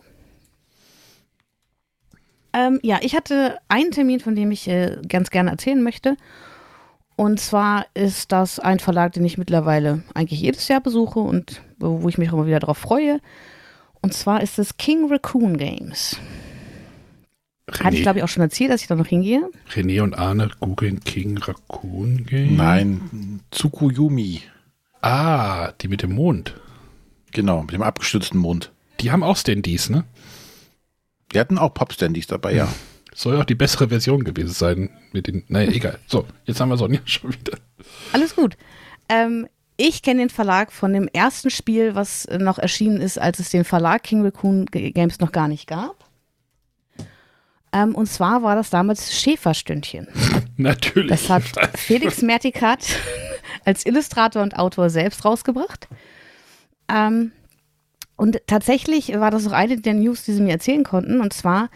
[2.53, 6.17] Ähm, ja, ich hatte einen Termin, von dem ich äh, ganz gerne erzählen möchte.
[7.21, 12.09] Und zwar ist das ein Verlag, den ich mittlerweile eigentlich jedes Jahr besuche und wo
[12.09, 13.21] ich mich immer wieder darauf freue.
[14.01, 16.17] Und zwar ist es King Raccoon Games.
[17.69, 17.85] René.
[17.85, 19.51] Hatte ich, glaube ich, auch schon erzählt, dass ich da noch hingehe.
[19.71, 22.57] René und Arne googeln King Raccoon Game.
[22.57, 24.41] Nein, Tsukuyumi.
[25.03, 26.55] Ah, die mit dem Mond.
[27.33, 28.73] Genau, mit dem abgestützten Mond.
[29.01, 30.05] Die haben auch Standys, ne?
[31.35, 32.73] Die hatten auch Pop-Standys dabei, ja.
[33.21, 35.45] Soll auch die bessere Version gewesen sein mit den.
[35.49, 35.99] Naja, egal.
[36.07, 37.59] So, jetzt haben wir Sonja schon wieder.
[38.15, 38.57] Alles gut.
[39.11, 43.51] Ähm, ich kenne den Verlag von dem ersten Spiel, was noch erschienen ist, als es
[43.51, 46.03] den Verlag King Raccoon Games noch gar nicht gab.
[47.75, 50.09] Ähm, und zwar war das damals Schäferstündchen.
[50.57, 51.11] Natürlich.
[51.11, 51.43] Das hat
[51.77, 52.87] Felix Mertikat
[53.67, 55.89] als Illustrator und Autor selbst rausgebracht.
[56.89, 57.33] Ähm,
[58.17, 61.21] und tatsächlich war das auch eine der News, die sie mir erzählen konnten.
[61.21, 61.69] Und zwar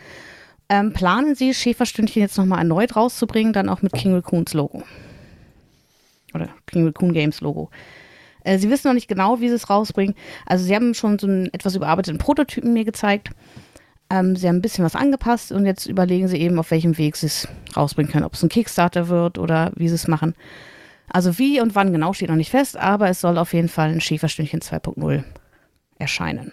[0.75, 4.83] ähm, planen sie, Schäferstündchen jetzt nochmal erneut rauszubringen, dann auch mit King Raccoons Logo.
[6.35, 7.71] Oder King Raccoon Games Logo.
[8.43, 10.17] Äh, sie wissen noch nicht genau, wie sie es rausbringen.
[10.47, 13.31] Also sie haben schon so einen etwas überarbeiteten Prototypen mir gezeigt.
[14.11, 17.15] Ähm, sie haben ein bisschen was angepasst und jetzt überlegen sie eben, auf welchem Weg
[17.15, 18.25] sie es rausbringen können.
[18.25, 20.35] Ob es ein Kickstarter wird oder wie sie es machen.
[21.09, 23.91] Also wie und wann genau steht noch nicht fest, aber es soll auf jeden Fall
[23.91, 25.23] ein Schäferstündchen 2.0
[26.01, 26.51] erscheinen.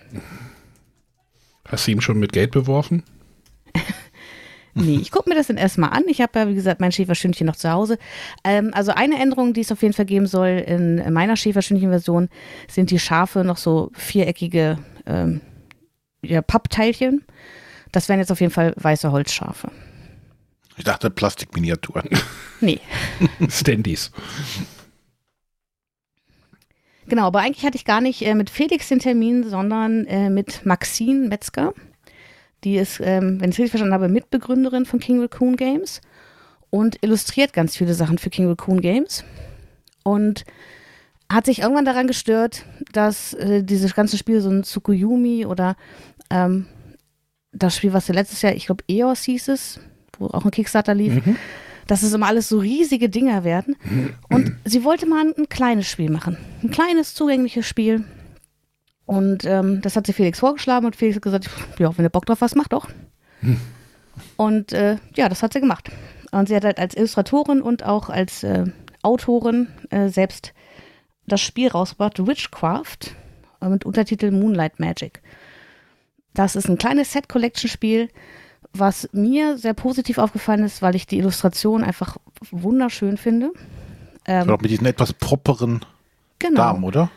[1.68, 3.04] Hast du ihm schon mit Geld beworfen?
[4.74, 6.04] Nee, ich gucke mir das dann erstmal an.
[6.08, 7.98] Ich habe ja, wie gesagt, mein Schäferstündchen noch zu Hause.
[8.44, 12.30] Ähm, also eine Änderung, die es auf jeden Fall geben soll in meiner Schäferstündchen-Version,
[12.70, 15.42] sind die Schafe noch so viereckige ähm,
[16.22, 17.24] ja, Pappteilchen.
[17.92, 19.72] Das wären jetzt auf jeden Fall weiße Holzschafe.
[20.78, 22.10] Ich dachte Plastikminiaturen.
[22.62, 22.80] Nee.
[23.50, 24.12] Standys.
[27.08, 30.66] Genau, aber eigentlich hatte ich gar nicht äh, mit Felix den Termin, sondern äh, mit
[30.66, 31.74] Maxine Metzger.
[32.64, 36.02] Die ist, ähm, wenn ich es richtig verstanden habe, Mitbegründerin von King Raccoon Games
[36.70, 39.24] und illustriert ganz viele Sachen für King Raccoon Games.
[40.04, 40.46] Und
[41.32, 45.76] hat sich irgendwann daran gestört, dass äh, dieses ganze Spiel so ein Tsukuyomi oder
[46.30, 46.66] ähm,
[47.54, 49.80] das Spiel, was ja letztes Jahr, ich glaube, EOS hieß es,
[50.18, 51.36] wo auch ein Kickstarter lief, mhm.
[51.88, 53.76] dass es immer alles so riesige Dinger werden.
[54.30, 56.38] Und sie wollte mal ein, ein kleines Spiel machen.
[56.64, 58.04] Ein kleines, zugängliches Spiel,
[59.06, 62.26] und ähm, das hat sie Felix vorgeschlagen und Felix hat gesagt, ja, wenn du Bock
[62.26, 62.90] drauf hast, mach doch.
[63.42, 63.60] Hm.
[64.38, 65.90] Und äh, ja, das hat sie gemacht.
[66.32, 68.66] Und sie hat halt als Illustratorin und auch als äh,
[69.04, 70.54] Autorin äh, selbst
[71.28, 73.16] das Spiel rausgebracht, Witchcraft,
[73.62, 75.22] äh, mit Untertitel Moonlight Magic.
[76.34, 78.10] Das ist ein kleines Set-Collection-Spiel,
[78.74, 82.18] was mir sehr positiv aufgefallen ist, weil ich die Illustration einfach
[82.52, 83.52] wunderschön finde.
[84.26, 85.82] Ähm, auch mit diesen etwas properen
[86.40, 86.62] genau.
[86.62, 87.10] Damen, oder?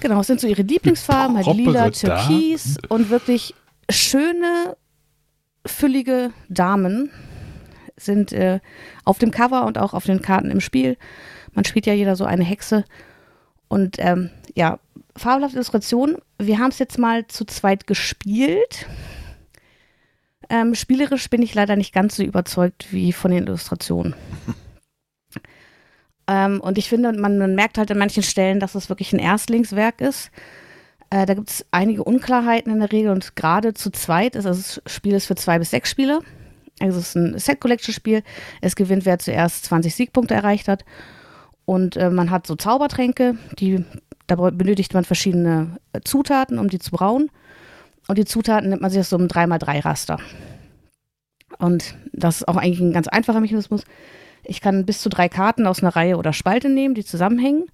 [0.00, 2.94] Genau, es sind so ihre Lieblingsfarben, halt lila, türkis da.
[2.94, 3.54] und wirklich
[3.90, 4.76] schöne,
[5.64, 7.10] füllige Damen
[7.96, 8.60] sind äh,
[9.04, 10.96] auf dem Cover und auch auf den Karten im Spiel.
[11.52, 12.84] Man spielt ja jeder so eine Hexe.
[13.68, 14.78] Und ähm, ja,
[15.16, 16.16] fabelhafte Illustration.
[16.38, 18.86] Wir haben es jetzt mal zu zweit gespielt.
[20.48, 24.14] Ähm, spielerisch bin ich leider nicht ganz so überzeugt wie von den Illustrationen.
[26.32, 29.18] Ähm, und ich finde, man, man, merkt halt an manchen Stellen, dass es wirklich ein
[29.18, 30.30] Erstlingswerk ist.
[31.10, 34.62] Äh, da gibt es einige Unklarheiten in der Regel und gerade zu zweit ist also
[34.62, 36.20] das Spiel ist für zwei bis sechs Spieler.
[36.80, 38.22] Also es ist ein Set-Collection-Spiel.
[38.62, 40.86] Es gewinnt, wer zuerst 20 Siegpunkte erreicht hat.
[41.66, 43.84] Und äh, man hat so Zaubertränke, die,
[44.26, 47.30] da benötigt man verschiedene äh, Zutaten, um die zu brauen.
[48.08, 50.18] Und die Zutaten nimmt man sich aus so einem 3x3-Raster.
[51.58, 53.84] Und das ist auch eigentlich ein ganz einfacher Mechanismus.
[54.44, 57.66] Ich kann bis zu drei Karten aus einer Reihe oder Spalte nehmen, die zusammenhängen.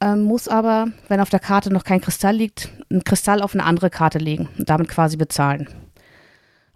[0.00, 3.64] Ähm, muss aber, wenn auf der Karte noch kein Kristall liegt, einen Kristall auf eine
[3.64, 5.68] andere Karte legen und damit quasi bezahlen.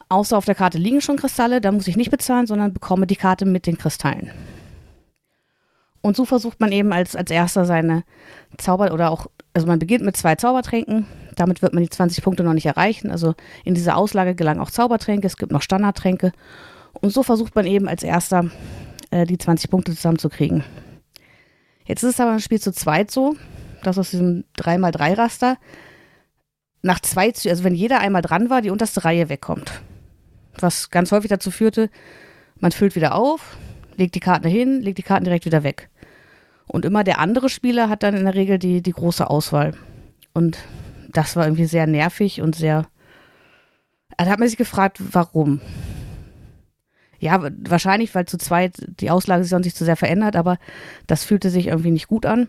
[0.09, 3.17] Außer auf der Karte liegen schon Kristalle, da muss ich nicht bezahlen, sondern bekomme die
[3.17, 4.33] Karte mit den Kristallen.
[6.01, 8.05] Und so versucht man eben als, als erster seine
[8.57, 11.07] Zauber oder auch, also man beginnt mit zwei Zaubertränken,
[11.37, 13.11] damit wird man die 20 Punkte noch nicht erreichen.
[13.11, 16.33] Also in dieser Auslage gelangen auch Zaubertränke, es gibt noch Standardtränke.
[16.95, 18.51] Und so versucht man eben als erster
[19.11, 20.65] äh, die 20 Punkte zusammenzukriegen.
[21.85, 23.37] Jetzt ist es aber im Spiel zu zweit so,
[23.83, 25.57] dass aus diesem 3x3-Raster
[26.83, 29.83] nach zwei, also wenn jeder einmal dran war, die unterste Reihe wegkommt.
[30.59, 31.91] Was ganz häufig dazu führte,
[32.59, 33.57] man füllt wieder auf,
[33.97, 35.91] legt die Karten hin, legt die Karten direkt wieder weg.
[36.67, 39.75] Und immer der andere Spieler hat dann in der Regel die, die große Auswahl.
[40.33, 40.59] Und
[41.09, 42.87] das war irgendwie sehr nervig und sehr.
[44.17, 45.61] Da hat man sich gefragt, warum.
[47.21, 50.59] Ja, wahrscheinlich, weil zu zweit die Auslage sich so sehr verändert, aber
[51.07, 52.49] das fühlte sich irgendwie nicht gut an.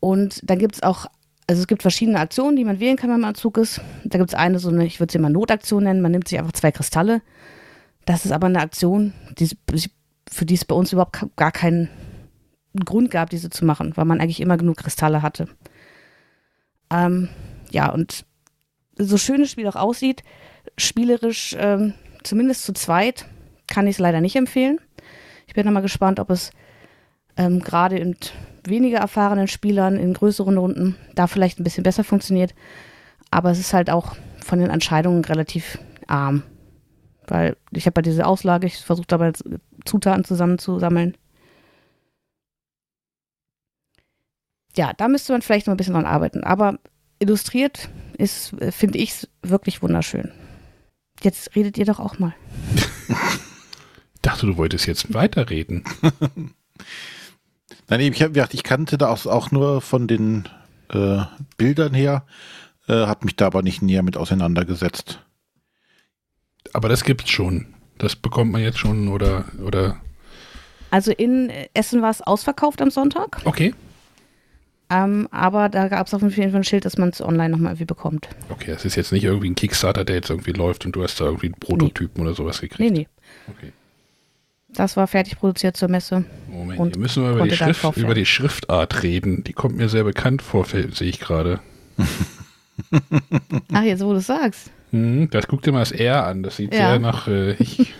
[0.00, 1.04] Und dann gibt es auch,
[1.46, 3.82] also es gibt verschiedene Aktionen, die man wählen kann, wenn man am Zug ist.
[4.04, 6.38] Da gibt es eine, so eine, ich würde sie mal Notaktion nennen, man nimmt sich
[6.38, 7.20] einfach zwei Kristalle.
[8.06, 9.50] Das ist aber eine Aktion, die,
[10.30, 11.90] für die es bei uns überhaupt gar keinen
[12.86, 15.46] Grund gab, diese zu machen, weil man eigentlich immer genug Kristalle hatte.
[16.90, 17.28] Ähm,
[17.70, 18.24] ja, und
[18.96, 20.22] so schön das Spiel auch aussieht,
[20.78, 21.92] spielerisch ähm,
[22.26, 23.26] zumindest zu zweit
[23.66, 24.78] kann ich es leider nicht empfehlen.
[25.46, 26.50] Ich bin mal gespannt, ob es
[27.36, 28.16] ähm, gerade in
[28.64, 32.54] weniger erfahrenen Spielern in größeren Runden da vielleicht ein bisschen besser funktioniert.
[33.30, 36.42] Aber es ist halt auch von den Entscheidungen relativ arm.
[37.26, 39.32] Weil ich habe ja diese Auslage, ich versuche dabei
[39.84, 41.16] Zutaten zusammenzusammeln.
[44.76, 46.44] Ja, da müsste man vielleicht noch ein bisschen dran arbeiten.
[46.44, 46.78] Aber
[47.18, 50.32] illustriert ist, äh, finde ich, wirklich wunderschön.
[51.26, 52.34] Jetzt redet ihr doch auch mal.
[53.08, 55.82] ich dachte, du wolltest jetzt weiterreden.
[57.88, 60.48] Nein, ich, hab, ich kannte da auch, auch nur von den
[60.88, 61.22] äh,
[61.56, 62.24] Bildern her,
[62.86, 65.18] äh, habe mich da aber nicht näher mit auseinandergesetzt.
[66.72, 67.74] Aber das gibt's schon.
[67.98, 69.96] Das bekommt man jetzt schon oder oder.
[70.92, 73.40] Also in Essen war es ausverkauft am Sonntag.
[73.44, 73.74] Okay.
[74.88, 77.72] Ähm, aber da gab es auf jeden Fall ein Schild, dass man es online nochmal
[77.72, 78.28] irgendwie bekommt.
[78.50, 81.20] Okay, es ist jetzt nicht irgendwie ein Kickstarter, der jetzt irgendwie läuft und du hast
[81.20, 82.28] da irgendwie einen Prototypen nee.
[82.28, 82.80] oder sowas gekriegt.
[82.80, 83.08] Nee, nee.
[83.48, 83.72] Okay.
[84.68, 86.24] Das war fertig produziert zur Messe.
[86.48, 89.42] Moment, und hier müssen wir über die, Schrift, über die Schriftart reden.
[89.42, 91.60] Die kommt mir sehr bekannt vor, sehe ich gerade.
[93.72, 94.70] Ach, jetzt wo du es sagst.
[94.90, 96.42] Hm, das guck dir mal das R an.
[96.42, 96.90] Das sieht ja.
[96.90, 97.26] sehr nach.
[97.26, 97.94] Äh, ich,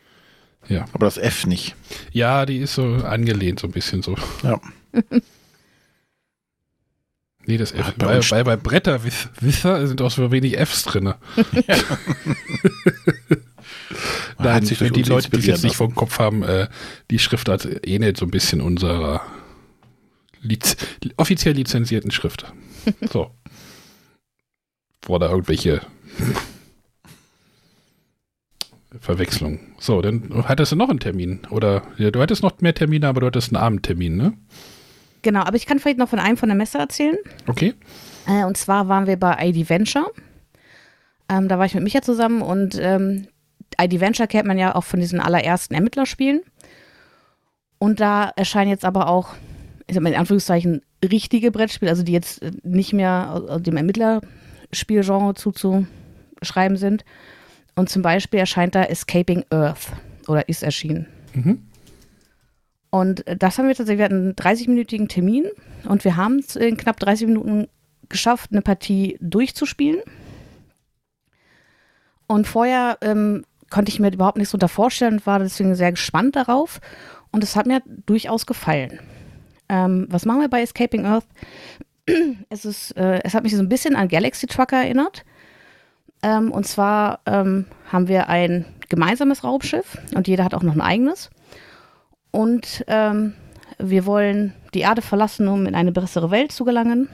[0.68, 0.84] ja.
[0.92, 1.74] Aber das F nicht.
[2.12, 4.14] Ja, die ist so angelehnt, so ein bisschen so.
[4.42, 4.60] Ja.
[7.48, 7.94] Nee, das F.
[7.96, 11.06] Bei, bei, bei Bretterwisser sind auch so wenig Fs drin.
[11.06, 11.14] Ja.
[14.38, 16.68] Nein, sich die Leute, die es jetzt nicht vom Kopf haben, äh,
[17.10, 19.22] die Schriftart ähnelt so ein bisschen unserer
[20.42, 20.76] Liz
[21.16, 22.52] offiziell lizenzierten Schrift.
[23.10, 23.30] So.
[25.02, 25.80] Vor da irgendwelche
[29.00, 29.60] Verwechslung.
[29.78, 31.40] So, dann hattest du noch einen Termin.
[31.48, 34.34] Oder ja, du hattest noch mehr Termine, aber du hattest einen Abendtermin, ne?
[35.22, 37.16] Genau, aber ich kann vielleicht noch von einem von der Messe erzählen.
[37.46, 37.74] Okay.
[38.26, 40.10] Äh, und zwar waren wir bei ID Venture.
[41.28, 43.26] Ähm, da war ich mit Micha zusammen und ähm,
[43.80, 46.42] ID Venture kennt man ja auch von diesen allerersten Ermittlerspielen.
[47.78, 49.34] Und da erscheinen jetzt aber auch,
[49.86, 56.76] ich sag mal in Anführungszeichen, richtige Brettspiele, also die jetzt nicht mehr dem Ermittlerspielgenre zuzuschreiben
[56.76, 57.04] sind.
[57.76, 59.92] Und zum Beispiel erscheint da Escaping Earth
[60.26, 61.06] oder ist erschienen.
[61.34, 61.67] Mhm.
[62.90, 65.46] Und das haben wir tatsächlich, wir hatten einen 30-minütigen Termin
[65.86, 67.68] und wir haben es in knapp 30 Minuten
[68.08, 70.00] geschafft, eine Partie durchzuspielen.
[72.26, 76.36] Und vorher ähm, konnte ich mir überhaupt nichts darunter vorstellen und war deswegen sehr gespannt
[76.36, 76.80] darauf.
[77.30, 79.00] Und es hat mir durchaus gefallen.
[79.68, 81.26] Ähm, was machen wir bei Escaping Earth?
[82.48, 85.24] es, ist, äh, es hat mich so ein bisschen an Galaxy Trucker erinnert.
[86.22, 90.80] Ähm, und zwar ähm, haben wir ein gemeinsames Raumschiff und jeder hat auch noch ein
[90.80, 91.30] eigenes.
[92.30, 93.34] Und ähm,
[93.78, 97.08] wir wollen die Erde verlassen, um in eine bessere Welt zu gelangen.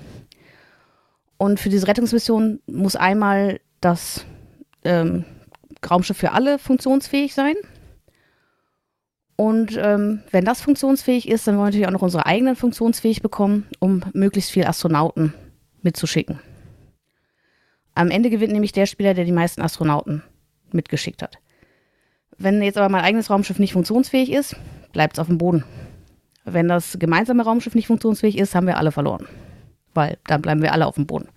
[1.36, 4.24] Und für diese Rettungsmission muss einmal das
[4.84, 5.24] ähm,
[5.88, 7.54] Raumschiff für alle funktionsfähig sein.
[9.36, 13.20] Und ähm, wenn das funktionsfähig ist, dann wollen wir natürlich auch noch unsere eigenen funktionsfähig
[13.20, 15.34] bekommen, um möglichst viele Astronauten
[15.82, 16.38] mitzuschicken.
[17.94, 20.22] Am Ende gewinnt nämlich der Spieler, der die meisten Astronauten
[20.70, 21.38] mitgeschickt hat.
[22.38, 24.56] Wenn jetzt aber mein eigenes Raumschiff nicht funktionsfähig ist,
[24.94, 25.64] bleibt es auf dem Boden.
[26.46, 29.26] Wenn das gemeinsame Raumschiff nicht funktionsfähig ist, haben wir alle verloren.
[29.92, 31.28] Weil dann bleiben wir alle auf dem Boden.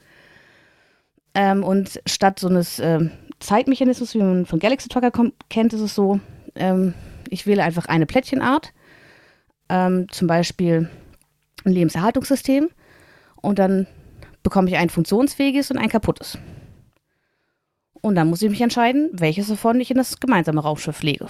[1.34, 5.12] Ähm, und statt so eines äh, Zeitmechanismus, wie man von Galaxy Tracker
[5.50, 6.20] kennt, ist es so,
[6.56, 6.94] ähm,
[7.30, 8.74] ich wähle einfach eine Plättchenart,
[9.70, 10.90] ähm, zum Beispiel
[11.66, 12.70] ein Lebenserhaltungssystem,
[13.42, 13.88] und dann
[14.44, 16.38] bekomme ich ein funktionsfähiges und ein kaputtes.
[18.02, 21.28] Und dann muss ich mich entscheiden, welches davon ich in das gemeinsame Raumschiff lege.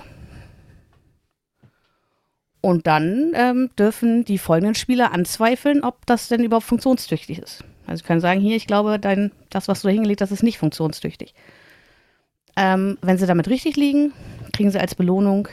[2.68, 7.64] Und dann ähm, dürfen die folgenden Spieler anzweifeln, ob das denn überhaupt funktionstüchtig ist.
[7.86, 10.44] Also ich kann sagen, hier, ich glaube, dein, das, was du da hingelegt hast, ist
[10.44, 11.34] nicht funktionstüchtig.
[12.58, 14.12] Ähm, wenn sie damit richtig liegen,
[14.52, 15.48] kriegen sie als Belohnung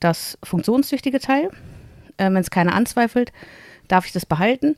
[0.00, 1.50] das funktionstüchtige Teil.
[2.16, 3.30] Äh, wenn es keiner anzweifelt,
[3.86, 4.76] darf ich das behalten.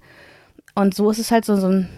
[0.75, 1.89] Und so ist es halt so, so ein,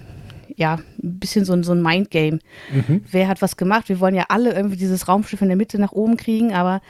[0.54, 2.40] ja, ein bisschen so, so ein Mindgame.
[2.70, 3.06] Mhm.
[3.10, 3.88] Wer hat was gemacht?
[3.88, 6.82] Wir wollen ja alle irgendwie dieses Raumschiff in der Mitte nach oben kriegen, aber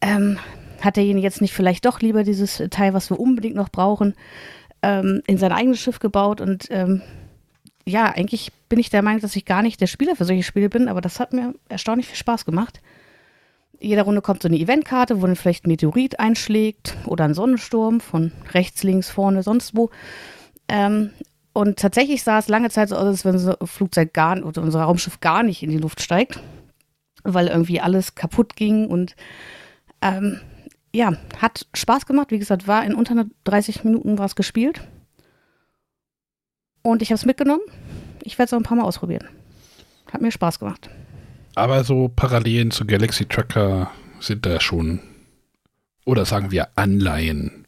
[0.00, 0.38] ähm,
[0.80, 4.14] hat derjenige jetzt nicht vielleicht doch lieber dieses Teil, was wir unbedingt noch brauchen,
[4.82, 7.02] ähm, in sein eigenes Schiff gebaut und ähm,
[7.86, 10.68] ja, eigentlich bin ich der Meinung, dass ich gar nicht der Spieler für solche Spiele
[10.68, 12.80] bin, aber das hat mir erstaunlich viel Spaß gemacht.
[13.80, 18.00] Jeder Runde kommt so eine Eventkarte, wo dann vielleicht ein Meteorit einschlägt oder ein Sonnensturm
[18.00, 19.90] von rechts, links, vorne, sonst wo.
[20.68, 21.10] Ähm,
[21.52, 24.82] und tatsächlich sah es lange Zeit so aus, als wenn unser Flugzeug gar oder unser
[24.82, 26.40] Raumschiff gar nicht in die Luft steigt,
[27.24, 29.16] weil irgendwie alles kaputt ging und
[30.02, 30.40] ähm,
[30.92, 32.30] ja, hat Spaß gemacht.
[32.30, 34.80] Wie gesagt, war in unter 30 Minuten was gespielt.
[36.82, 37.62] Und ich habe es mitgenommen.
[38.22, 39.28] Ich werde es auch ein paar Mal ausprobieren.
[40.12, 40.90] Hat mir Spaß gemacht.
[41.54, 45.00] Aber so Parallelen zu Galaxy Tracker sind da schon,
[46.04, 47.66] oder sagen wir Anleihen.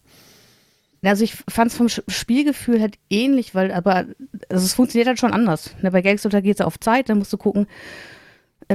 [1.04, 4.06] Also ich fand es vom Spielgefühl halt ähnlich, weil aber
[4.48, 5.74] also es funktioniert halt schon anders.
[5.82, 7.66] Ne, bei Galaxy Tracker geht es auf Zeit, dann musst du gucken,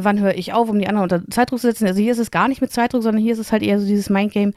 [0.03, 1.87] wann höre ich auf, um die anderen unter Zeitdruck zu setzen.
[1.87, 3.85] Also hier ist es gar nicht mit Zeitdruck, sondern hier ist es halt eher so
[3.85, 4.53] dieses Mindgame,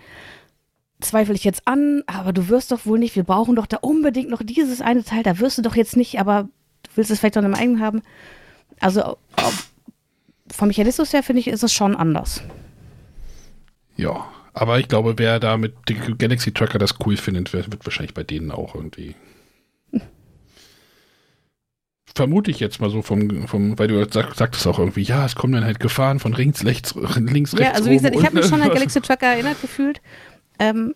[1.01, 4.31] zweifle ich jetzt an, aber du wirst doch wohl nicht, wir brauchen doch da unbedingt
[4.31, 6.49] noch dieses eine Teil, da wirst du doch jetzt nicht, aber
[6.83, 8.03] du willst es vielleicht doch in deinem eigenen haben.
[8.81, 9.17] Also
[10.53, 12.43] vom Mechanismus her finde ich, ist es schon anders.
[13.97, 18.15] Ja, aber ich glaube, wer da mit dem Galaxy Tracker das cool findet, wird wahrscheinlich
[18.15, 19.15] bei denen auch irgendwie.
[22.15, 25.35] Vermute ich jetzt mal so vom, vom weil du sag, sagtest auch irgendwie, ja, es
[25.35, 27.67] kommen dann halt Gefahren von links, rechts, links, rechts.
[27.67, 30.01] Ja, also wie gesagt, ich habe mich schon an Galaxy Trucker erinnert gefühlt,
[30.59, 30.95] ähm,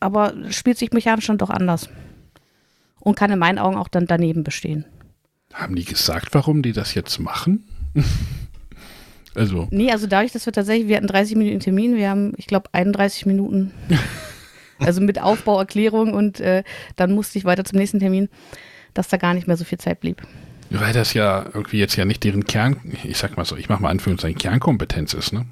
[0.00, 1.88] aber spielt sich mechanisch schon doch anders.
[3.00, 4.84] Und kann in meinen Augen auch dann daneben bestehen.
[5.54, 7.64] Haben die gesagt, warum die das jetzt machen?
[9.34, 12.46] also, Nee, also dadurch, dass wir tatsächlich, wir hatten 30 Minuten Termin, wir haben, ich
[12.46, 13.72] glaube, 31 Minuten,
[14.78, 16.64] also mit Aufbauerklärung und äh,
[16.96, 18.28] dann musste ich weiter zum nächsten Termin,
[18.98, 20.22] dass da gar nicht mehr so viel Zeit blieb.
[20.70, 23.78] weil das ja irgendwie jetzt ja nicht deren Kern, ich sag mal so, ich mach
[23.78, 25.46] mal Anführungszeichen, Kernkompetenz ist, ne?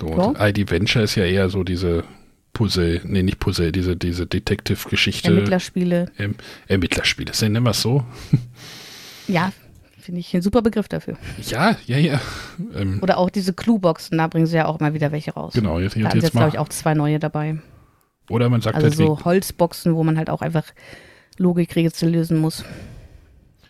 [0.00, 2.02] So, und ID Venture ist ja eher so diese
[2.52, 5.28] Puzzle, nee, nicht Puzzle, diese, diese Detective-Geschichte.
[5.28, 6.10] Ermittlerspiele.
[6.18, 6.34] Ähm,
[6.66, 7.30] Ermittlerspiele.
[7.42, 8.04] Nennen wir es so?
[9.28, 9.52] Ja,
[10.00, 11.16] finde ich ein super Begriff dafür.
[11.46, 12.20] Ja, ja, ja.
[12.74, 15.54] Ähm, Oder auch diese Clueboxen, da bringen sie ja auch mal wieder welche raus.
[15.54, 17.58] genau, jetzt, Da jetzt, sie jetzt jetzt, glaube ich, auch zwei neue dabei.
[18.28, 20.64] Oder man sagt Also halt, so Holzboxen, wo man halt auch einfach
[21.38, 22.64] Logikrätsel lösen muss.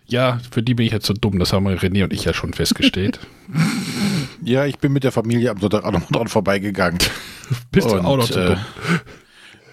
[0.06, 2.52] ja, für die bin ich jetzt so dumm, das haben René und ich ja schon
[2.52, 3.20] festgestellt.
[4.42, 6.98] Ja, ich bin mit der Familie am Sonntag auch noch dran vorbeigegangen.
[7.70, 8.58] Bist du Und, auch noch so äh, dumm?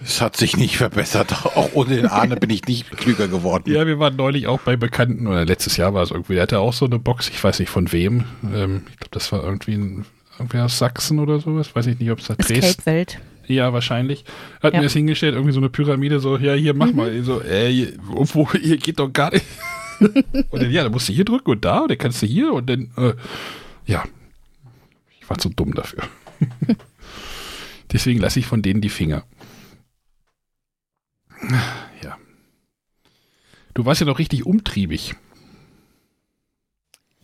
[0.01, 1.33] Es hat sich nicht verbessert.
[1.55, 3.69] Auch ohne den Ahne bin ich nicht klüger geworden.
[3.69, 6.59] Ja, wir waren neulich auch bei Bekannten, oder letztes Jahr war es irgendwie, der hatte
[6.59, 8.23] auch so eine Box, ich weiß nicht von wem.
[8.53, 10.05] Ähm, ich glaube, das war irgendwie ein,
[10.39, 11.75] irgendwer aus Sachsen oder sowas.
[11.75, 12.63] Weiß ich nicht, ob es da Dresden.
[12.63, 13.19] Escape-Welt.
[13.51, 14.23] Ja, wahrscheinlich.
[14.61, 14.79] Hat Ja.
[14.79, 17.13] mir das hingestellt, irgendwie so eine Pyramide, so, ja, hier, mach mal.
[17.13, 19.45] Ich So, äh, hier, wo, hier geht doch gar nicht.
[19.99, 22.53] und dann, ja, dann musst du hier drücken und da, und dann kannst du hier
[22.53, 23.13] und dann, äh,
[23.85, 24.03] ja.
[25.19, 26.03] Ich war zu dumm dafür.
[27.91, 29.23] Deswegen lasse ich von denen die Finger.
[32.03, 32.17] Ja.
[33.73, 35.13] Du warst ja noch richtig umtriebig.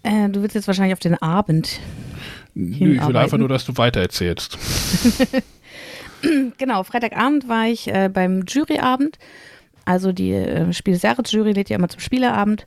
[0.03, 1.79] Äh, du willst jetzt wahrscheinlich auf den Abend.
[2.53, 4.57] Nö, ich will einfach nur, dass du weitererzählst.
[6.57, 9.17] Genau, Freitagabend war ich äh, beim Juryabend.
[9.85, 12.65] Also die äh, Spiel des Jahres Jury lädt ja immer zum Spieleabend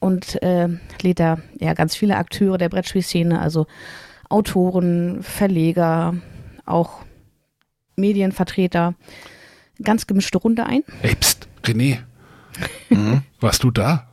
[0.00, 0.68] und äh,
[1.02, 3.66] lädt da ja ganz viele Akteure der Brettspielszene, also
[4.28, 6.14] Autoren, Verleger,
[6.66, 7.04] auch
[7.96, 8.94] Medienvertreter,
[9.82, 10.82] ganz gemischte Runde ein.
[11.02, 11.98] Ey, pst, René,
[12.90, 13.22] Mhm.
[13.40, 14.08] warst du da?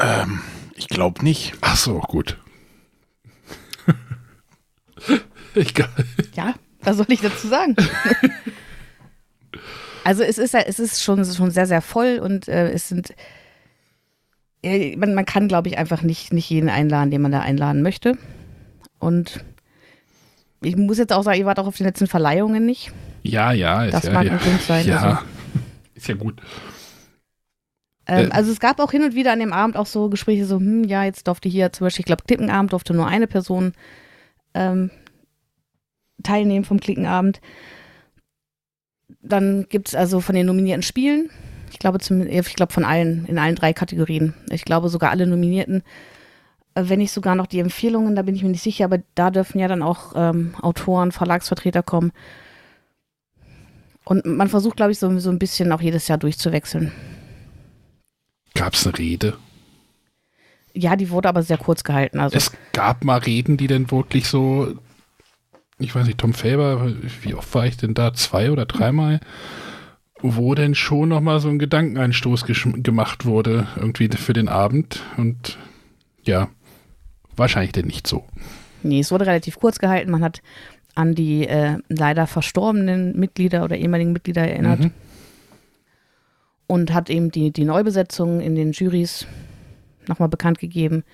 [0.00, 0.40] Ähm,
[0.74, 1.52] ich glaube nicht.
[1.60, 2.38] Ach so, gut.
[5.54, 5.88] Egal.
[6.34, 7.76] Ja, was soll ich dazu sagen?
[10.04, 12.88] also es ist es ist schon, es ist schon sehr, sehr voll und äh, es
[12.88, 13.14] sind
[14.62, 17.82] äh, man, man kann, glaube ich, einfach nicht, nicht jeden einladen, den man da einladen
[17.82, 18.18] möchte.
[18.98, 19.44] Und
[20.62, 22.92] ich muss jetzt auch sagen, ihr wart auch auf den letzten Verleihungen nicht.
[23.22, 23.84] Ja, ja.
[23.84, 24.32] Ist Das ja, mag ja.
[24.32, 25.18] ein Grund sein, Ja, also.
[25.94, 26.40] ist ja gut.
[28.06, 28.30] Ähm, Äh.
[28.30, 30.84] also es gab auch hin und wieder an dem Abend auch so Gespräche, so, hm,
[30.84, 33.72] ja, jetzt durfte hier zum Beispiel, ich glaube, Klickenabend durfte nur eine Person
[34.52, 34.90] ähm,
[36.22, 37.40] teilnehmen vom Klickenabend.
[39.22, 41.30] Dann gibt es also von den nominierten Spielen,
[41.72, 44.34] ich glaube, zum, ich glaube von allen, in allen drei Kategorien.
[44.50, 45.82] Ich glaube sogar alle Nominierten,
[46.74, 49.30] äh, wenn nicht sogar noch die Empfehlungen, da bin ich mir nicht sicher, aber da
[49.30, 52.12] dürfen ja dann auch ähm, Autoren, Verlagsvertreter kommen.
[54.04, 56.90] Und man versucht, glaube ich, so, so ein bisschen auch jedes Jahr durchzuwechseln.
[58.54, 59.36] Gab es eine Rede?
[60.74, 62.18] Ja, die wurde aber sehr kurz gehalten.
[62.18, 64.74] Also Es gab mal Reden, die dann wirklich so,
[65.80, 68.12] ich weiß nicht, Tom Faber, wie oft war ich denn da?
[68.14, 69.20] Zwei oder dreimal?
[70.22, 72.44] Wo denn schon nochmal so ein Gedankeneinstoß
[72.82, 75.02] gemacht wurde, irgendwie für den Abend.
[75.16, 75.58] Und
[76.22, 76.48] ja,
[77.36, 78.24] wahrscheinlich denn nicht so.
[78.82, 80.10] nee, es wurde relativ kurz gehalten.
[80.10, 80.42] Man hat
[80.94, 84.90] an die äh, leider verstorbenen Mitglieder oder ehemaligen Mitglieder erinnert Mhm.
[86.66, 89.26] und hat eben die, die Neubesetzung in den Jurys
[90.06, 91.04] nochmal bekannt gegeben.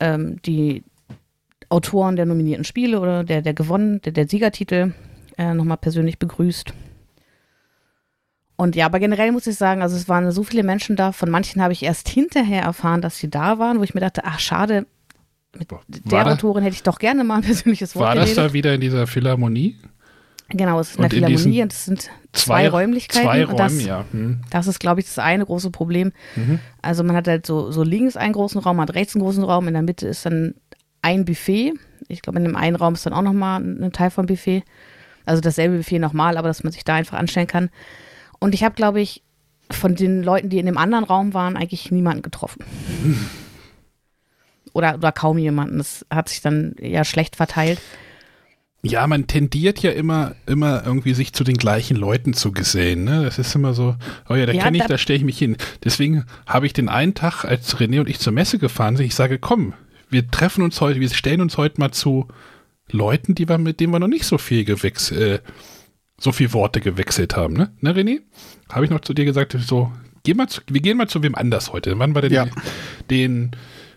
[0.00, 0.82] Ähm, die
[1.72, 4.92] Autoren der nominierten Spiele oder der, der gewonnen, der, der Siegertitel
[5.38, 6.72] äh, nochmal persönlich begrüßt.
[8.56, 11.30] Und ja, aber generell muss ich sagen, also es waren so viele Menschen da, von
[11.30, 14.38] manchen habe ich erst hinterher erfahren, dass sie da waren, wo ich mir dachte, ach
[14.38, 14.86] schade,
[15.58, 18.30] mit War der da- Autorin hätte ich doch gerne mal ein persönliches Wort War das
[18.30, 18.44] geredet.
[18.50, 19.76] da wieder in dieser Philharmonie?
[20.48, 23.26] Genau, es ist diesen Philharmonie und es sind zwei, Räumlichkeiten.
[23.26, 24.04] Zwei und das, Räume, ja.
[24.12, 24.40] Hm.
[24.50, 26.12] das ist, glaube ich, das eine große Problem.
[26.36, 26.58] Mhm.
[26.82, 29.42] Also man hat halt so, so links einen großen Raum, man hat rechts einen großen
[29.44, 30.54] Raum, in der Mitte ist dann
[31.02, 31.74] ein Buffet.
[32.08, 34.62] Ich glaube, in dem einen Raum ist dann auch nochmal ein Teil vom Buffet.
[35.26, 37.70] Also dasselbe Buffet nochmal, aber dass man sich da einfach anstellen kann.
[38.40, 39.22] Und ich habe, glaube ich,
[39.70, 42.64] von den Leuten, die in dem anderen Raum waren, eigentlich niemanden getroffen.
[44.74, 45.76] Oder, oder kaum jemanden.
[45.78, 47.78] Das hat sich dann eher schlecht verteilt.
[48.82, 53.04] Ja, man tendiert ja immer, immer irgendwie sich zu den gleichen Leuten zu gesellen.
[53.04, 53.22] Ne?
[53.24, 53.96] Das ist immer so,
[54.30, 55.56] oh ja, da Ja, kenne ich, da- da stelle ich mich hin.
[55.84, 59.14] Deswegen habe ich den einen Tag, als René und ich zur Messe gefahren sind, ich
[59.14, 59.74] sage, komm,
[60.12, 62.28] wir treffen uns heute, wir stellen uns heute mal zu
[62.90, 65.40] Leuten, die wir, mit denen wir noch nicht so viel gewechselt, äh,
[66.20, 67.72] so viel Worte gewechselt haben, ne?
[67.80, 68.20] Ne, René?
[68.70, 69.90] Habe ich noch zu dir gesagt, so,
[70.24, 71.98] geh mal zu, wir gehen mal zu wem anders heute.
[71.98, 72.46] Wann war denn Ja.
[73.10, 73.52] den,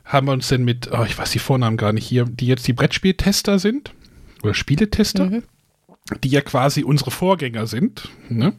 [0.06, 2.68] haben wir uns denn mit, oh, ich weiß die Vornamen gar nicht hier, die jetzt
[2.68, 3.92] die Brettspieltester sind
[4.44, 5.44] oder Spieletester, Mhm.
[6.24, 8.54] die ja quasi unsere Vorgänger sind, ne?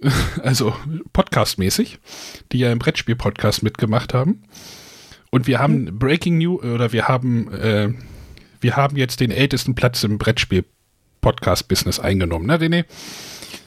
[0.42, 0.74] Also
[1.12, 1.98] podcastmäßig,
[2.52, 4.42] die ja im Brettspiel-Podcast mitgemacht haben.
[5.30, 7.92] Und wir haben Breaking News oder wir haben äh,
[8.60, 12.84] wir haben jetzt den ältesten Platz im Brettspiel-Podcast-Business eingenommen, ne, René?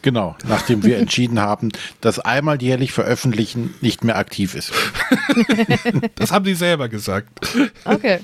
[0.01, 4.71] Genau, nachdem wir entschieden haben, dass einmal jährlich veröffentlichen nicht mehr aktiv ist.
[6.15, 7.29] Das haben sie selber gesagt.
[7.85, 8.19] Okay.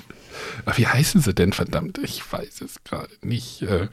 [0.64, 1.98] Ach, wie heißen sie denn, verdammt?
[2.02, 3.62] Ich weiß es gerade nicht.
[3.62, 3.88] äh.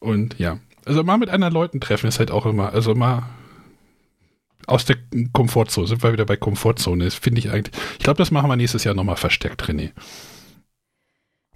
[0.00, 3.28] Und ja, also mal mit anderen Leuten treffen ist halt auch immer, also mal
[4.68, 4.96] aus der
[5.32, 8.56] Komfortzone, sind wir wieder bei Komfortzone, das finde ich eigentlich, ich glaube, das machen wir
[8.56, 9.90] nächstes Jahr nochmal verstärkt, René.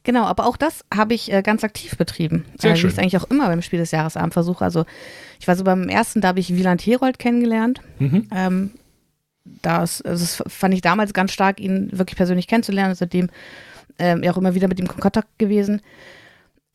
[0.04, 2.44] Genau, aber auch das habe ich äh, ganz aktiv betrieben.
[2.58, 2.84] Sehr äh, schön.
[2.84, 4.64] Wie ich es eigentlich auch immer beim Spiel des Jahresabend versuche.
[4.64, 4.84] Also
[5.38, 7.80] ich war so beim ersten, da habe ich Wieland Herold kennengelernt.
[8.00, 8.28] Mhm.
[8.34, 8.70] Ähm,
[9.44, 12.94] das, also das fand ich damals ganz stark, ihn wirklich persönlich kennenzulernen.
[12.96, 13.28] Seitdem
[13.98, 15.82] ähm, ja auch immer wieder mit ihm in Kontakt gewesen.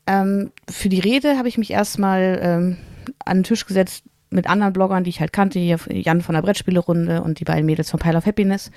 [0.05, 2.77] Ähm, für die Rede habe ich mich erstmal ähm,
[3.25, 5.59] an den Tisch gesetzt mit anderen Bloggern, die ich halt kannte.
[5.59, 8.71] Hier Jan von der Brettspielerunde und die beiden Mädels von Pile of Happiness.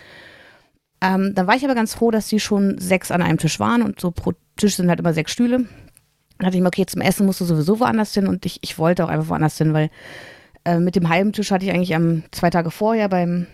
[1.01, 3.83] Ähm, dann war ich aber ganz froh, dass die schon sechs an einem Tisch waren
[3.83, 5.59] und so pro Tisch sind halt immer sechs Stühle.
[5.59, 8.79] Dann dachte ich mir, okay, zum Essen musst du sowieso woanders hin und ich, ich
[8.79, 9.91] wollte auch einfach woanders hin, weil
[10.65, 13.47] äh, mit dem halben Tisch hatte ich eigentlich am zwei Tage vorher beim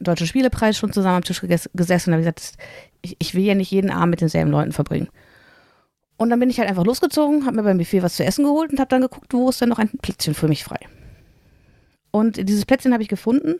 [0.00, 2.52] Deutschen Spielepreis schon zusammen am Tisch gesessen und habe gesagt,
[3.02, 5.08] ich, ich will ja nicht jeden Abend mit denselben Leuten verbringen.
[6.16, 8.72] Und dann bin ich halt einfach losgezogen, habe mir beim Buffet was zu essen geholt
[8.72, 10.78] und habe dann geguckt, wo ist denn noch ein Plätzchen für mich frei.
[12.10, 13.56] Und dieses Plätzchen habe ich gefunden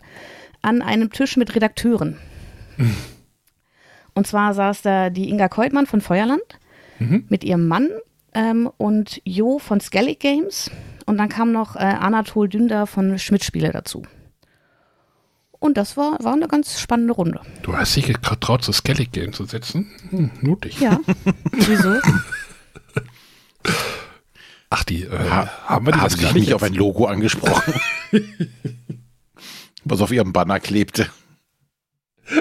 [0.62, 2.16] an einem Tisch mit Redakteuren.
[4.14, 6.42] Und zwar saß da die Inga Keutmann von Feuerland
[6.98, 7.24] Mhm.
[7.30, 7.88] mit ihrem Mann
[8.34, 10.70] ähm, und Jo von Skellig Games.
[11.07, 14.03] Und dann kam noch äh, Anatol Dünder von Schmidt-Spiele dazu.
[15.59, 17.40] Und das war, war eine ganz spannende Runde.
[17.62, 19.90] Du hast dich getraut, zu Skellig Game zu setzen?
[20.11, 20.78] Hm, mutig.
[20.80, 21.01] Ja.
[21.53, 21.94] Wieso?
[24.70, 27.74] Ach, die, äh, Ha- haben wir die Haben nicht nicht auf ein Logo angesprochen?
[29.84, 31.08] was auf ihrem Banner klebte.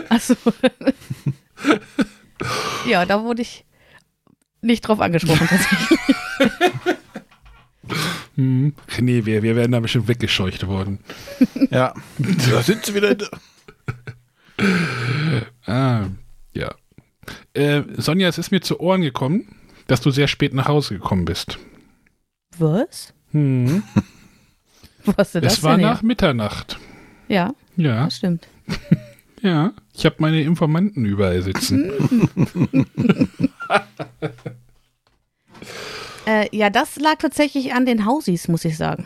[0.09, 0.35] Achso.
[2.87, 3.65] ja, da wurde ich
[4.61, 5.99] nicht drauf angesprochen tatsächlich.
[8.35, 8.75] Hm.
[9.01, 10.99] Nee, wir, wir werden da bestimmt weggescheucht worden.
[11.71, 13.15] Ja, da sind sie wieder.
[15.65, 16.05] Ah,
[16.53, 16.75] ja.
[17.53, 19.55] Äh, Sonja, es ist mir zu Ohren gekommen,
[19.87, 21.57] dass du sehr spät nach Hause gekommen bist.
[22.59, 23.13] Was?
[23.31, 23.83] Hm.
[25.17, 26.77] Hast du das Es war denn nach Mitternacht.
[27.27, 28.47] Ja, Ja, das stimmt.
[29.41, 29.71] ja.
[29.93, 31.91] Ich habe meine Informanten überall sitzen.
[36.25, 39.05] Äh, ja, das lag tatsächlich an den Hausis, muss ich sagen.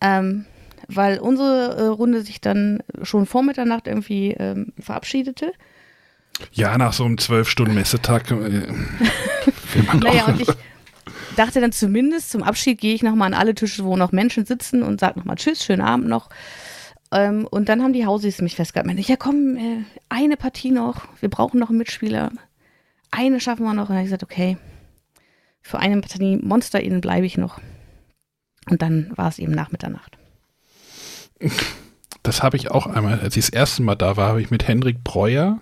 [0.00, 0.46] Ähm,
[0.88, 5.52] weil unsere äh, Runde sich dann schon vor Mitternacht irgendwie ähm, verabschiedete.
[6.52, 8.30] Ja, nach so einem zwölf Stunden Messetag.
[8.30, 8.66] Äh,
[10.00, 10.48] Naja, und ich
[11.38, 14.82] dachte dann zumindest zum Abschied gehe ich nochmal an alle Tische, wo noch Menschen sitzen
[14.82, 16.28] und sage nochmal Tschüss, schönen Abend noch.
[17.12, 18.88] Ähm, und dann haben die Hausis mich festgehalten.
[18.88, 21.06] Meinte, Ja, komm, äh, eine Partie noch.
[21.20, 22.30] Wir brauchen noch einen Mitspieler.
[23.10, 23.82] Eine schaffen wir noch.
[23.82, 24.56] Und dann habe ich gesagt, okay,
[25.62, 27.60] für eine Partie Monster Inn bleibe ich noch.
[28.68, 30.18] Und dann war es eben nach Mitternacht.
[32.22, 34.66] Das habe ich auch einmal, als ich das erste Mal da war, habe ich mit
[34.66, 35.60] Henrik Breuer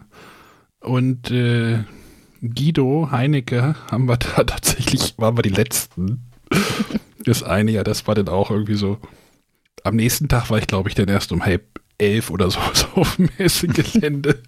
[0.81, 1.85] und äh,
[2.55, 6.23] Guido Heinecke haben wir da tatsächlich, waren wir die Letzten.
[7.27, 8.99] Das eine Jahr, das war dann auch irgendwie so.
[9.83, 11.65] Am nächsten Tag war ich, glaube ich, dann erst um halb
[11.97, 14.43] elf oder so, so auf dem Messegelände.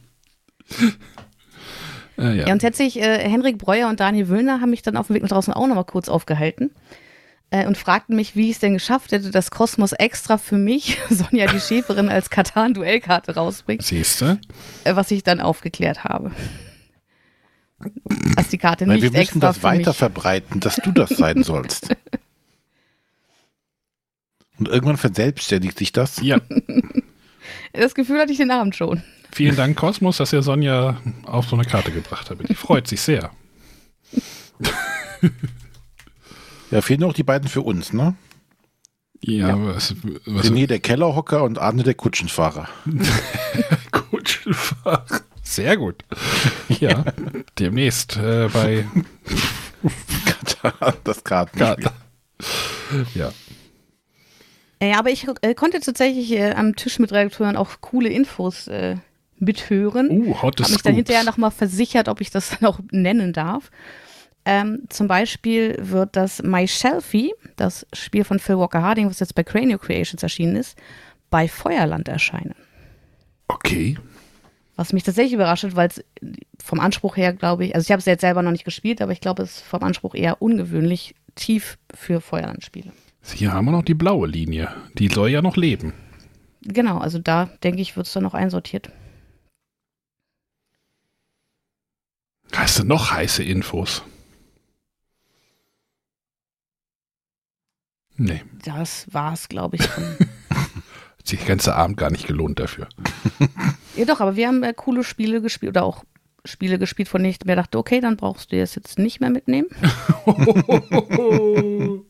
[2.18, 2.53] äh, Ja, ja.
[2.53, 5.30] und tatsächlich, äh, Henrik Breuer und Daniel Wöllner haben mich dann auf dem Weg nach
[5.30, 6.70] draußen auch nochmal kurz aufgehalten
[7.51, 10.99] äh, und fragten mich, wie ich es denn geschafft hätte, dass Kosmos extra für mich,
[11.09, 14.38] Sonja die Schäferin, als Katan-Duellkarte rausbringt, Siehst du?
[14.84, 16.30] äh, was ich dann aufgeklärt habe.
[18.37, 19.97] Dass die Karte Weil nicht wir müssen extra das weiter mich.
[19.99, 21.89] verbreiten, dass du das sein sollst.
[24.59, 26.20] Und irgendwann verselbstständigt sich das.
[26.22, 26.41] Ja.
[27.74, 29.03] Das Gefühl hatte ich den Abend schon.
[29.31, 32.49] Vielen Dank, Kosmos, dass ihr Sonja auf so eine Karte gebracht habt.
[32.49, 33.31] Die freut sich sehr.
[36.70, 38.14] Ja, fehlen noch die beiden für uns, ne?
[39.20, 39.66] Ja, Ja.
[39.66, 39.95] was,
[40.27, 42.68] was René der Kellerhocker und Arne der Kutschenfahrer.
[43.93, 45.20] Kutschenfach.
[45.57, 46.04] Sehr gut.
[46.80, 47.04] Ja,
[47.59, 48.84] demnächst äh, bei
[51.04, 51.66] das Kartenspiel.
[51.66, 51.92] Gartner.
[53.14, 53.32] Ja.
[54.80, 58.66] Äh, Ja, aber ich äh, konnte tatsächlich äh, am Tisch mit Redakteuren auch coole Infos
[58.68, 58.96] äh,
[59.38, 60.11] mithören.
[60.11, 63.70] Uh, Hot habe mich dann hinterher nochmal versichert, ob ich das dann auch nennen darf.
[64.44, 69.34] Ähm, zum Beispiel wird das My Shelfie, das Spiel von Phil Walker Harding, was jetzt
[69.34, 70.76] bei Cranio Creations erschienen ist,
[71.30, 72.54] bei Feuerland erscheinen.
[73.48, 73.96] Okay.
[74.77, 76.05] Was mich tatsächlich überrascht, weil es
[76.62, 79.12] vom Anspruch her, glaube ich, also ich habe es jetzt selber noch nicht gespielt, aber
[79.12, 82.93] ich glaube, es ist vom Anspruch eher ungewöhnlich tief für Feuerland-Spiele.
[83.22, 84.68] Hier haben wir noch die blaue Linie.
[84.99, 85.95] Die soll ja noch leben.
[86.62, 88.91] Genau, also da denke ich, wird es dann noch einsortiert.
[92.53, 94.03] Hast du noch heiße Infos?
[98.16, 98.43] Nee.
[98.64, 99.83] Das war es, glaube ich.
[101.27, 102.87] Sich der ganze Abend gar nicht gelohnt dafür.
[103.97, 106.05] ja, doch, aber wir haben äh, coole Spiele gespielt oder auch
[106.45, 109.31] Spiele gespielt, von denen ich mir dachte, okay, dann brauchst du das jetzt nicht mehr
[109.31, 109.66] mitnehmen.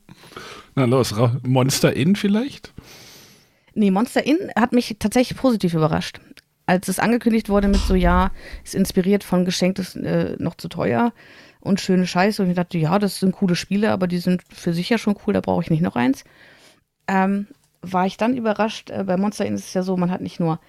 [0.75, 2.75] Na los, Monster Inn vielleicht?
[3.73, 6.21] Nee, Monster Inn hat mich tatsächlich positiv überrascht.
[6.67, 8.33] Als es angekündigt wurde mit so, ja,
[8.65, 11.15] ist inspiriert von Geschenktes äh, noch zu teuer
[11.61, 12.43] und schöne Scheiße.
[12.43, 15.17] Und ich dachte, ja, das sind coole Spiele, aber die sind für sich ja schon
[15.27, 16.25] cool, da brauche ich nicht noch eins.
[17.09, 17.47] Ähm,
[17.93, 20.41] war ich dann überrascht, äh, bei Monster Inn ist es ja so, man hat nicht
[20.41, 20.61] nur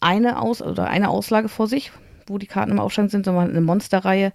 [0.00, 1.92] eine Aus oder eine Auslage vor sich,
[2.26, 4.32] wo die Karten im Aufstand sind, sondern eine Monsterreihe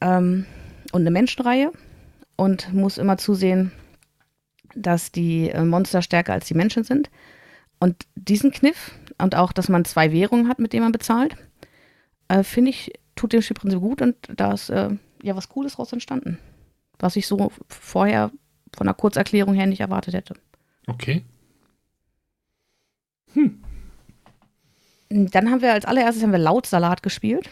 [0.00, 0.46] ähm,
[0.92, 1.72] und eine Menschenreihe
[2.36, 3.72] und muss immer zusehen,
[4.74, 7.10] dass die äh, Monster stärker als die Menschen sind.
[7.78, 11.36] Und diesen Kniff und auch, dass man zwei Währungen hat, mit denen man bezahlt,
[12.28, 14.90] äh, finde ich, tut dem Spielprinzip gut und da ist äh,
[15.22, 16.38] ja was Cooles raus entstanden.
[16.98, 18.30] Was ich so vorher
[18.74, 20.34] von der Kurzerklärung her nicht erwartet hätte.
[20.86, 21.24] Okay.
[23.34, 23.62] Hm.
[25.08, 27.50] Dann haben wir als allererstes haben wir Lautsalat gespielt.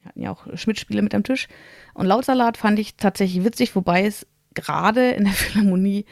[0.00, 1.48] Wir hatten ja auch Schmidt-Spiele mit am Tisch.
[1.94, 6.04] Und Lautsalat fand ich tatsächlich witzig, wobei es gerade in der Philharmonie,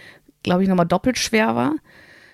[0.42, 1.74] glaube ich, nochmal doppelt schwer war.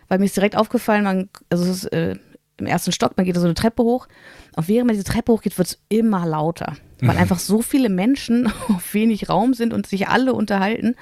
[0.08, 2.16] Weil mir ist direkt aufgefallen, man, also es ist äh,
[2.58, 4.08] im ersten Stock, man geht da so eine Treppe hoch.
[4.56, 6.76] Und während man diese Treppe hochgeht, wird es immer lauter.
[7.00, 7.20] Weil mhm.
[7.20, 10.96] einfach so viele Menschen auf wenig Raum sind und sich alle unterhalten.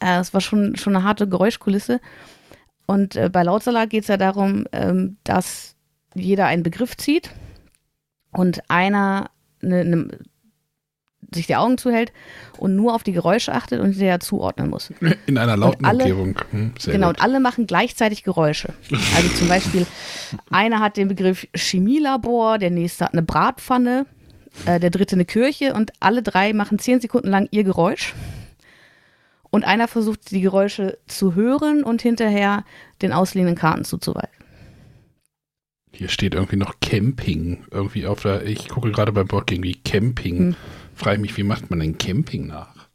[0.00, 2.00] Äh, es war schon, schon eine harte Geräuschkulisse.
[2.88, 5.76] Und äh, bei Lautsalat geht es ja darum, ähm, dass
[6.14, 7.30] jeder einen Begriff zieht
[8.32, 9.30] und einer
[9.62, 10.08] eine, eine,
[11.34, 12.14] sich die Augen zuhält
[12.56, 14.90] und nur auf die Geräusche achtet und sie ja zuordnen muss.
[15.26, 16.38] In einer lauten alle, Umgebung.
[16.50, 17.18] Hm, genau, gut.
[17.18, 18.72] und alle machen gleichzeitig Geräusche.
[19.14, 19.86] Also zum Beispiel,
[20.50, 24.06] einer hat den Begriff Chemielabor, der nächste hat eine Bratpfanne,
[24.64, 28.14] äh, der dritte eine Kirche und alle drei machen zehn Sekunden lang ihr Geräusch.
[29.50, 32.64] Und einer versucht, die Geräusche zu hören und hinterher
[33.00, 34.28] den ausliegenden Karten zuzuweisen.
[35.92, 37.64] Hier steht irgendwie noch Camping.
[37.70, 40.38] Irgendwie auf der, ich gucke gerade beim Board irgendwie Camping.
[40.38, 40.56] Hm.
[40.94, 42.88] Frage mich, wie macht man denn Camping nach?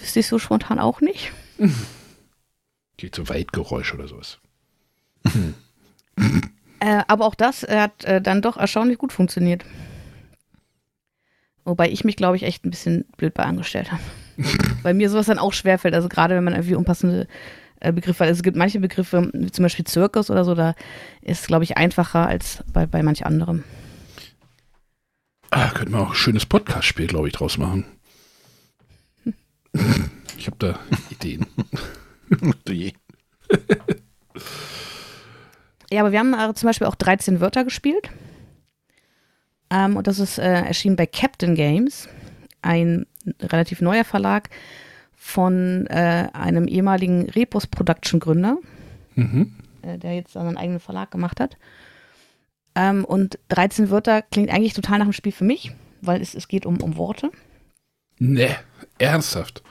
[0.00, 1.32] Wüsste ich so spontan auch nicht.
[2.96, 4.38] Geht so Weitgeräusch oder sowas.
[6.80, 9.64] äh, aber auch das hat äh, dann doch erstaunlich gut funktioniert.
[11.64, 14.02] Wobei ich mich, glaube ich, echt ein bisschen blöd bei angestellt habe.
[14.82, 15.94] Weil mir sowas dann auch schwerfällt.
[15.94, 17.26] Also gerade wenn man irgendwie unpassende
[17.80, 20.74] äh, Begriffe, also es gibt manche Begriffe, wie zum Beispiel Zirkus oder so, da
[21.22, 23.64] ist, glaube ich, einfacher als bei, bei manch anderem.
[25.50, 27.84] Ah, könnten wir auch ein schönes Podcast-Spiel, glaube ich, draus machen.
[30.36, 30.78] Ich habe da
[31.10, 31.46] Ideen.
[35.90, 38.10] ja, aber wir haben äh, zum Beispiel auch 13 Wörter gespielt.
[39.70, 42.08] Ähm, und das ist äh, erschienen bei Captain Games,
[42.62, 43.06] ein
[43.40, 44.50] relativ neuer Verlag
[45.16, 48.58] von äh, einem ehemaligen Repos Production Gründer,
[49.14, 49.54] mhm.
[49.82, 51.56] äh, der jetzt seinen eigenen Verlag gemacht hat.
[52.74, 56.48] Ähm, und 13 Wörter klingt eigentlich total nach einem Spiel für mich, weil es, es
[56.48, 57.30] geht um, um Worte.
[58.18, 58.56] Ne,
[58.98, 59.62] ernsthaft.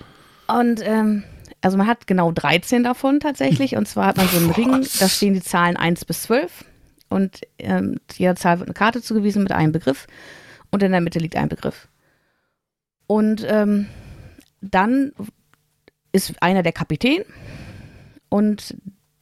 [0.48, 1.24] Und ähm,
[1.62, 3.76] also man hat genau 13 davon tatsächlich.
[3.76, 4.52] Und zwar hat man so einen?
[4.52, 6.66] Ring, da stehen die Zahlen 1 bis 12.
[7.10, 10.08] Und ähm, jeder Zahl wird eine Karte zugewiesen mit einem Begriff.
[10.72, 11.88] Und in der Mitte liegt ein Begriff.
[13.08, 13.88] Und ähm,
[14.62, 15.14] dann
[16.12, 17.24] ist einer der Kapitän
[18.30, 18.76] und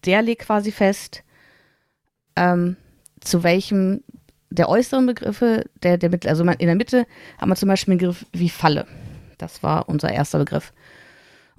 [0.06, 1.24] der legt quasi fest,
[2.36, 2.76] ähm,
[3.20, 4.04] zu welchem
[4.50, 7.06] der äußeren Begriffe, der, der also in der Mitte
[7.40, 8.88] haben wir zum Beispiel einen Begriff wie Falle.
[9.38, 10.74] Das war unser erster Begriff.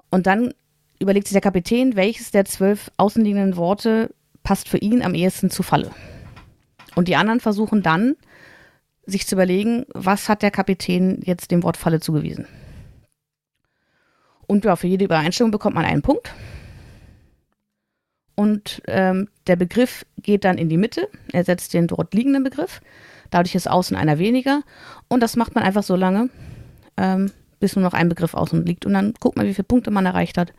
[0.09, 0.53] Und dann
[0.99, 4.09] überlegt sich der Kapitän, welches der zwölf außenliegenden Worte
[4.43, 5.91] passt für ihn am ehesten zu Falle.
[6.95, 8.15] Und die anderen versuchen dann,
[9.07, 12.45] sich zu überlegen, was hat der Kapitän jetzt dem Wort Falle zugewiesen.
[14.45, 16.33] Und ja, für jede Übereinstimmung bekommt man einen Punkt.
[18.35, 22.81] Und ähm, der Begriff geht dann in die Mitte, ersetzt den dort liegenden Begriff.
[23.31, 24.61] Dadurch ist außen einer weniger.
[25.07, 26.29] Und das macht man einfach so lange,
[26.97, 28.85] ähm, bis nur noch ein Begriff außen liegt.
[28.85, 30.53] Und dann guckt man, wie viele Punkte man erreicht hat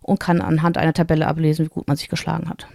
[0.00, 2.68] und kann anhand einer Tabelle ablesen, wie gut man sich geschlagen hat.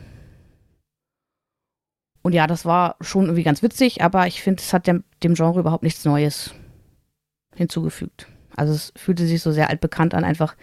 [2.25, 5.35] Und ja, das war schon irgendwie ganz witzig, aber ich finde, es hat dem, dem
[5.35, 6.55] Genre überhaupt nichts Neues
[7.55, 8.25] hinzugefügt.
[8.55, 10.55] Also es fühlte sich so sehr altbekannt an, einfach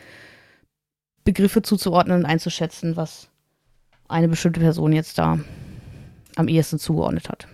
[1.23, 3.31] Begriffe zuzuordnen und einzuschätzen, was
[4.09, 5.39] eine bestimmte Person jetzt da
[6.35, 7.47] am ehesten zugeordnet hat.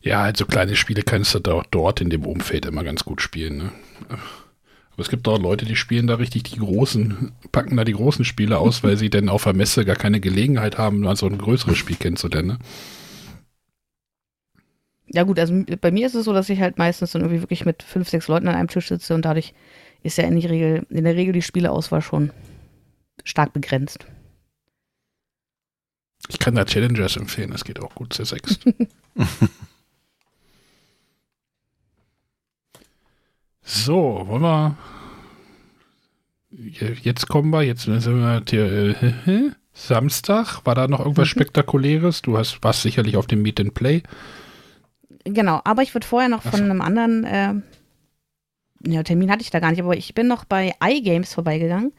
[0.00, 3.22] Ja, halt so kleine Spiele kannst du da dort in dem Umfeld immer ganz gut
[3.22, 3.58] spielen.
[3.58, 3.72] Ne?
[4.98, 8.24] Aber es gibt auch Leute, die spielen da richtig die großen, packen da die großen
[8.24, 11.38] Spiele aus, weil sie denn auf der Messe gar keine Gelegenheit haben, mal so ein
[11.38, 12.48] größeres Spiel kennenzulernen.
[12.48, 12.58] Ne?
[15.06, 17.64] Ja gut, also bei mir ist es so, dass ich halt meistens dann irgendwie wirklich
[17.64, 19.54] mit fünf, sechs Leuten an einem Tisch sitze und dadurch
[20.02, 22.32] ist ja in, der Regel, in der Regel die Spieleauswahl schon
[23.22, 24.04] stark begrenzt.
[26.28, 28.58] Ich kann da Challengers empfehlen, das geht auch gut, sehr sechs.
[33.68, 34.76] so, wollen wir.
[37.02, 40.64] Jetzt kommen wir, jetzt sind wir hier, äh, Samstag.
[40.64, 41.32] War da noch irgendwas mhm.
[41.32, 42.22] Spektakuläres?
[42.22, 44.02] Du hast, warst sicherlich auf dem Meet and Play.
[45.24, 47.54] Genau, aber ich würde vorher noch von einem anderen äh,
[48.86, 51.92] ja, Termin hatte ich da gar nicht, aber ich bin noch bei iGames vorbeigegangen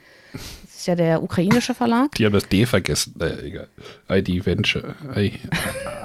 [0.80, 2.16] ist ja der ukrainische Verlag.
[2.16, 3.16] Die haben das D vergessen.
[3.18, 3.68] Naja, egal.
[4.10, 4.96] ID Venture.
[5.16, 5.34] I,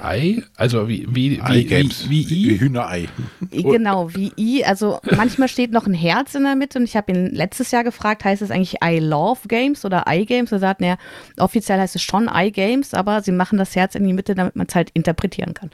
[0.03, 0.43] I?
[0.57, 2.49] Also wie, wie, wie, wie, wie, I?
[2.49, 3.07] Wie Hühnerei.
[3.51, 4.65] Genau, wie I.
[4.65, 7.85] Also manchmal steht noch ein Herz in der Mitte und ich habe ihn letztes Jahr
[7.85, 10.51] gefragt, heißt es eigentlich I Love Games oder iGames?
[10.51, 10.97] Er sagt, naja,
[11.37, 14.67] offiziell heißt es schon iGames, aber sie machen das Herz in die Mitte, damit man
[14.67, 15.71] es halt interpretieren kann.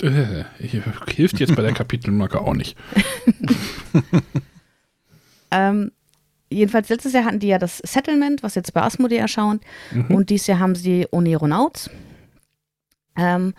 [0.00, 2.76] Äh, hilft jetzt bei der Kapitelmarke auch nicht.
[5.50, 5.90] ähm,
[6.50, 9.62] jedenfalls letztes Jahr hatten die ja das Settlement, was jetzt bei Asmodee erscheint.
[9.90, 10.14] Mhm.
[10.14, 11.90] Und dieses Jahr haben sie Oneronauts.
[13.16, 13.54] Ähm,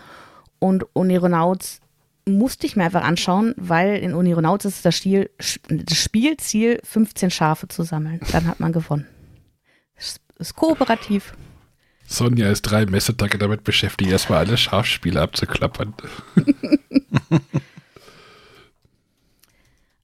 [0.59, 1.81] und Oneronauts
[2.25, 5.29] musste ich mir einfach anschauen, weil in Oneronauts ist das, Stil,
[5.69, 8.19] das Spielziel, 15 Schafe zu sammeln.
[8.31, 9.07] Dann hat man gewonnen.
[9.97, 11.33] Ist, ist kooperativ.
[12.05, 15.93] Sonja ist drei Messetage damit beschäftigt, erstmal alle Schafspiele abzuklappern.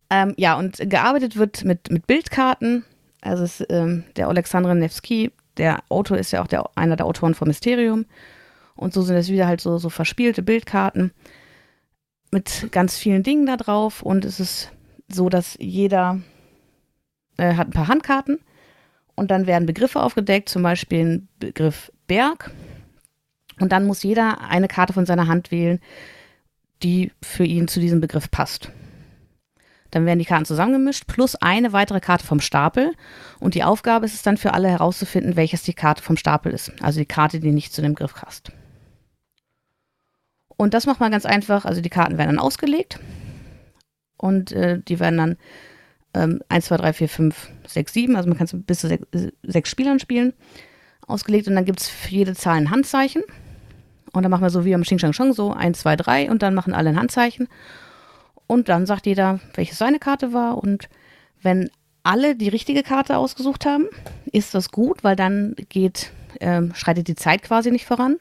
[0.10, 2.84] Ähm, ja, und gearbeitet wird mit, mit Bildkarten.
[3.22, 7.34] Also es, ähm, der Alexandre Nevsky, der Autor ist ja auch der, einer der Autoren
[7.34, 8.06] von Mysterium.
[8.76, 11.12] Und so sind es wieder halt so, so verspielte Bildkarten
[12.32, 14.04] mit ganz vielen Dingen da drauf.
[14.04, 14.72] Und es ist
[15.08, 16.20] so, dass jeder
[17.38, 18.40] äh, hat ein paar Handkarten
[19.16, 22.52] und dann werden Begriffe aufgedeckt, zum Beispiel ein Begriff Berg.
[23.60, 25.80] Und dann muss jeder eine Karte von seiner Hand wählen,
[26.84, 28.72] die für ihn zu diesem Begriff passt.
[29.96, 32.92] Dann werden die Karten zusammengemischt, plus eine weitere Karte vom Stapel.
[33.40, 36.74] Und die Aufgabe ist es dann für alle herauszufinden, welches die Karte vom Stapel ist.
[36.82, 38.52] Also die Karte, die nicht zu dem Griff passt.
[40.58, 41.64] Und das macht man ganz einfach.
[41.64, 43.00] Also die Karten werden dann ausgelegt.
[44.18, 45.38] Und äh, die werden dann
[46.14, 48.16] ähm, 1, 2, 3, 4, 5, 6, 7.
[48.18, 49.08] Also man kann es bis zu sechs,
[49.44, 50.34] sechs Spielern spielen.
[51.08, 51.48] Ausgelegt.
[51.48, 53.24] Und dann gibt es für jede Zahl ein Handzeichen.
[54.12, 56.42] Und dann machen wir so wie am Xing Shang Shang so 1, 2, 3 und
[56.42, 57.48] dann machen alle ein Handzeichen.
[58.48, 60.58] Und dann sagt jeder, welche seine Karte war.
[60.58, 60.90] Und
[61.42, 61.70] wenn
[62.04, 63.88] alle die richtige Karte ausgesucht haben,
[64.32, 68.18] ist das gut, weil dann geht, äh, schreitet die Zeit quasi nicht voran.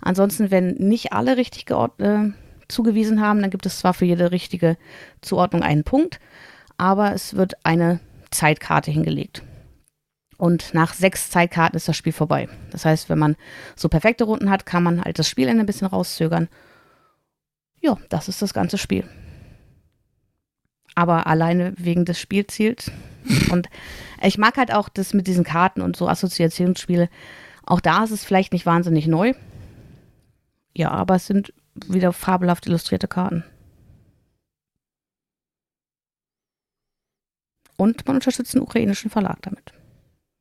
[0.00, 2.30] Ansonsten, wenn nicht alle richtig äh,
[2.68, 4.76] zugewiesen haben, dann gibt es zwar für jede richtige
[5.20, 6.20] Zuordnung einen Punkt,
[6.78, 8.00] aber es wird eine
[8.30, 9.42] Zeitkarte hingelegt.
[10.38, 12.48] Und nach sechs Zeitkarten ist das Spiel vorbei.
[12.70, 13.36] Das heißt, wenn man
[13.74, 16.48] so perfekte Runden hat, kann man halt das Spielende ein bisschen rauszögern.
[17.80, 19.04] Ja, das ist das ganze Spiel
[20.98, 22.90] aber alleine wegen des Spielziels.
[23.52, 23.68] Und
[24.20, 27.08] ich mag halt auch das mit diesen Karten und so Assoziationsspiele.
[27.64, 29.34] Auch da ist es vielleicht nicht wahnsinnig neu.
[30.74, 31.54] Ja, aber es sind
[31.86, 33.44] wieder fabelhaft illustrierte Karten.
[37.76, 39.72] Und man unterstützt den ukrainischen Verlag damit.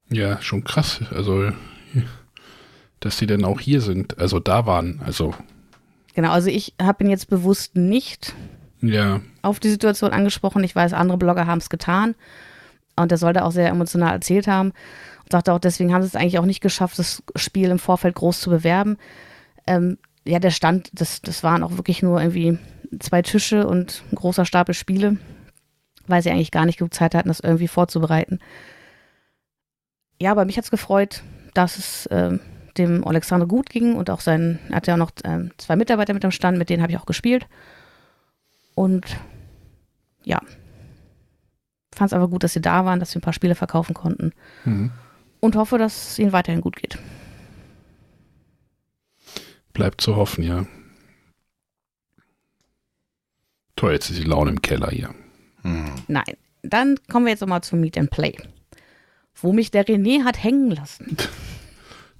[0.10, 1.02] Ja, schon krass.
[1.12, 1.52] Also,
[3.00, 5.04] dass sie denn auch hier sind, also da waren.
[5.06, 5.36] Also.
[6.16, 8.34] Genau, also ich habe ihn jetzt bewusst nicht
[8.82, 9.22] ja.
[9.42, 10.64] auf die Situation angesprochen.
[10.64, 12.16] Ich weiß, andere Blogger haben es getan.
[12.96, 14.70] Und der sollte auch sehr emotional erzählt haben.
[15.24, 18.16] Und sagte auch, deswegen haben sie es eigentlich auch nicht geschafft, das Spiel im Vorfeld
[18.16, 18.98] groß zu bewerben.
[19.68, 22.58] Ähm, ja, der Stand, das, das waren auch wirklich nur irgendwie
[23.00, 25.18] zwei Tische und ein großer Stapel Spiele,
[26.08, 28.40] weil sie eigentlich gar nicht genug Zeit hatten, das irgendwie vorzubereiten.
[30.20, 31.22] Ja, aber mich hat es gefreut,
[31.54, 32.38] dass es äh,
[32.78, 36.14] dem Alexander gut ging und auch sein, er hat ja auch noch äh, zwei Mitarbeiter
[36.14, 37.48] mit am Stand, mit denen habe ich auch gespielt.
[38.78, 39.18] Und
[40.24, 40.40] ja,
[41.96, 44.34] fand es aber gut, dass sie da waren, dass wir ein paar Spiele verkaufen konnten.
[44.66, 44.92] Mhm.
[45.40, 47.00] Und hoffe, dass es ihnen weiterhin gut geht.
[49.74, 50.68] Bleibt zu hoffen, ja.
[53.76, 55.10] Toll, jetzt ist die Laune im Keller hier.
[55.64, 55.96] Mhm.
[56.08, 58.38] Nein, dann kommen wir jetzt nochmal zum Meet and Play.
[59.34, 61.18] Wo mich der René hat hängen lassen.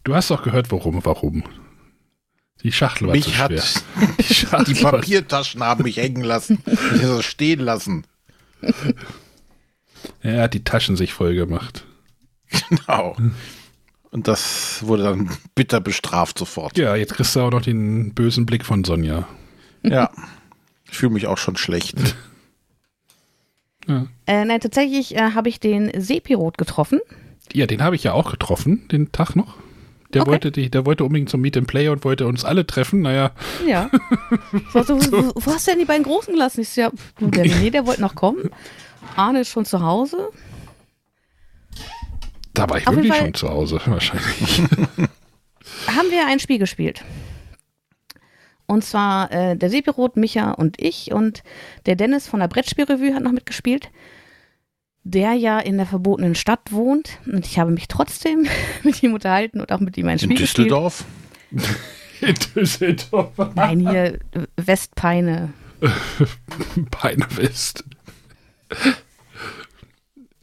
[0.04, 1.44] Du hast doch gehört, warum, warum.
[2.64, 3.62] Die Schachtel war mich zu schwer.
[4.52, 6.60] Hat, die, die Papiertaschen haben mich hängen lassen.
[6.96, 8.06] Ich so stehen lassen.
[10.22, 11.86] Er hat die Taschen sich voll gemacht.
[12.70, 13.16] Genau.
[14.12, 16.78] Und das wurde dann bitter bestraft sofort.
[16.78, 19.28] Ja, jetzt kriegst du auch noch den bösen Blick von Sonja.
[19.84, 20.10] Ja.
[20.90, 22.16] Ich fühle mich auch schon schlecht.
[23.88, 27.00] Ja, Äh, nein, tatsächlich äh, habe ich den Sepirot getroffen.
[27.54, 29.56] ja den habe ich ja auch getroffen, den Tag noch.
[30.14, 30.32] Der, Okay.
[30.32, 33.02] wollte, die- der wollte unbedingt zum Meet and Play und wollte uns alle treffen.
[33.02, 33.32] Naja,
[33.68, 33.90] Ja.
[34.74, 36.62] So, so, wo, wo hast du denn die beiden Großen gelassen?
[36.62, 38.50] Ich so, ja, du, der René, der wollte noch kommen.
[39.16, 40.30] Arne ist schon zu Hause.
[42.54, 44.62] da war ich Auf wirklich schon zu Hause, wahrscheinlich.
[45.88, 47.04] Haben wir ein Spiel gespielt.
[48.66, 51.44] Und zwar äh, der Sepirot, Micha und ich und
[51.86, 53.90] der Dennis von der Brettspielrevue hat noch mitgespielt,
[55.12, 57.20] der ja in der verbotenen Stadt wohnt.
[57.26, 58.48] Und ich habe mich trotzdem
[58.84, 60.68] mit ihm unterhalten und auch mit ihm ein In Spiel gespielt.
[60.68, 61.06] Düsseldorf.
[62.22, 63.32] In Düsseldorf.
[63.56, 64.20] Nein, hier
[64.58, 65.54] Westpeine.
[67.02, 67.84] Beine West.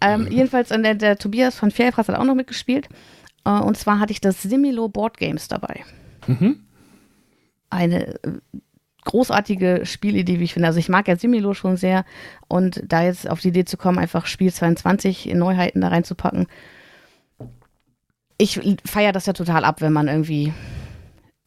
[0.00, 2.88] Ähm, jedenfalls, und der, der Tobias von Fairfraß hat auch noch mitgespielt.
[3.44, 5.84] Äh, und zwar hatte ich das Similo Board Games dabei.
[7.70, 8.40] Eine äh,
[9.04, 10.68] großartige Spielidee, wie ich finde.
[10.68, 12.04] Also ich mag ja Similo schon sehr.
[12.48, 16.46] Und da jetzt auf die Idee zu kommen, einfach Spiel 22 in Neuheiten da reinzupacken.
[18.38, 20.52] Ich feiere das ja total ab, wenn man irgendwie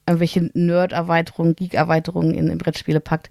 [0.07, 3.29] irgendwelche Nerd-Erweiterungen, Geek-Erweiterungen in, in Brettspiele packt.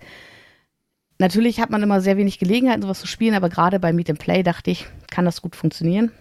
[1.18, 4.18] Natürlich hat man immer sehr wenig Gelegenheit, sowas zu spielen, aber gerade bei Meet and
[4.18, 6.12] Play dachte ich, kann das gut funktionieren.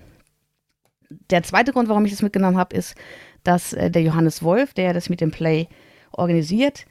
[1.29, 2.95] Der zweite Grund, warum ich das mitgenommen habe, ist,
[3.43, 5.67] dass äh, der Johannes Wolf, der das Meet and Play
[6.13, 6.85] organisiert,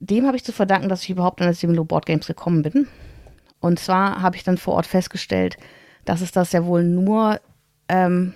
[0.00, 2.88] dem habe ich zu verdanken, dass ich überhaupt an das Similo Board Games gekommen bin.
[3.60, 5.56] Und zwar habe ich dann vor Ort festgestellt,
[6.06, 7.38] dass es das ja wohl nur
[7.88, 8.32] ähm,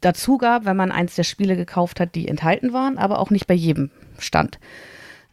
[0.00, 3.46] dazu gab, wenn man eins der Spiele gekauft hat, die enthalten waren, aber auch nicht
[3.46, 4.58] bei jedem stand.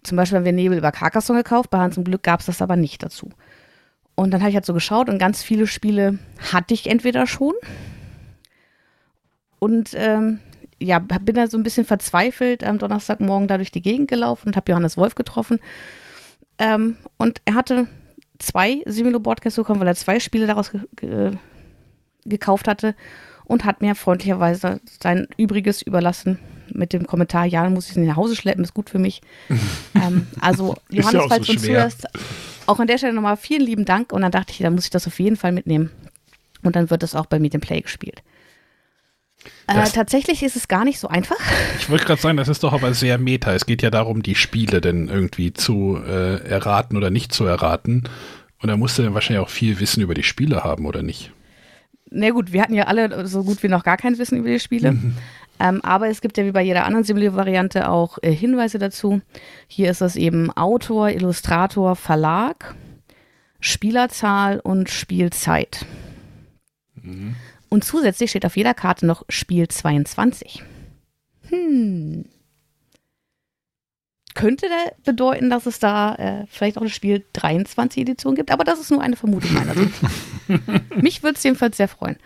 [0.03, 2.62] Zum Beispiel haben wir Nebel über Carcassonne gekauft, bei Hans im Glück gab es das
[2.62, 3.30] aber nicht dazu.
[4.16, 6.20] Und dann habe ich halt so geschaut und ganz viele Spiele
[6.51, 7.53] hatte ich entweder schon.
[9.60, 10.39] Und ähm,
[10.82, 14.56] ja, bin da so ein bisschen verzweifelt am Donnerstagmorgen da durch die Gegend gelaufen und
[14.56, 15.60] habe Johannes Wolf getroffen.
[16.58, 17.88] Ähm, und er hatte
[18.38, 21.32] zwei Similo Boardcasts bekommen, weil er zwei Spiele daraus ge ge
[22.26, 22.96] gekauft hatte
[23.46, 26.38] und hat mir freundlicherweise sein Übriges überlassen
[26.72, 29.22] mit dem Kommentar, ja, dann muss ich es nach Hause schleppen, ist gut für mich.
[29.96, 32.08] ähm, also ja Johannes, so falls du uns zuhörst,
[32.68, 34.90] auch an der Stelle nochmal vielen lieben Dank und dann dachte ich, dann muss ich
[34.92, 35.92] das auf jeden Fall mitnehmen.
[36.62, 38.22] Und dann wird das auch bei Meet and Play gespielt.
[39.70, 41.38] Äh, tatsächlich ist es gar nicht so einfach.
[41.80, 43.53] Ich wollte gerade sagen, das ist doch aber sehr meta.
[43.53, 48.03] Es geht ja darum, die Spiele denn irgendwie zu äh, erraten oder nicht zu erraten.
[48.61, 51.32] Und da musst du dann wahrscheinlich auch viel Wissen über die Spiele haben, oder nicht?
[52.09, 54.59] Na gut, wir hatten ja alle so gut wie noch gar kein Wissen über die
[54.59, 54.97] Spiele.
[55.59, 59.22] Ähm, aber es gibt ja wie bei jeder anderen Simulio-Variante auch äh, Hinweise dazu.
[59.67, 62.76] Hier ist das eben Autor, Illustrator, Verlag,
[63.59, 65.86] Spielerzahl und Spielzeit.
[67.70, 70.63] Und zusätzlich steht auf jeder Karte noch Spiel 22.
[71.49, 72.26] Hm.
[74.36, 74.67] Könnte
[75.03, 78.91] bedeuten, dass es da äh, vielleicht auch eine Spiel 23 Edition gibt, aber das ist
[78.91, 79.99] nur eine Vermutung meinerseits.
[80.95, 82.17] Mich würde es jedenfalls sehr freuen.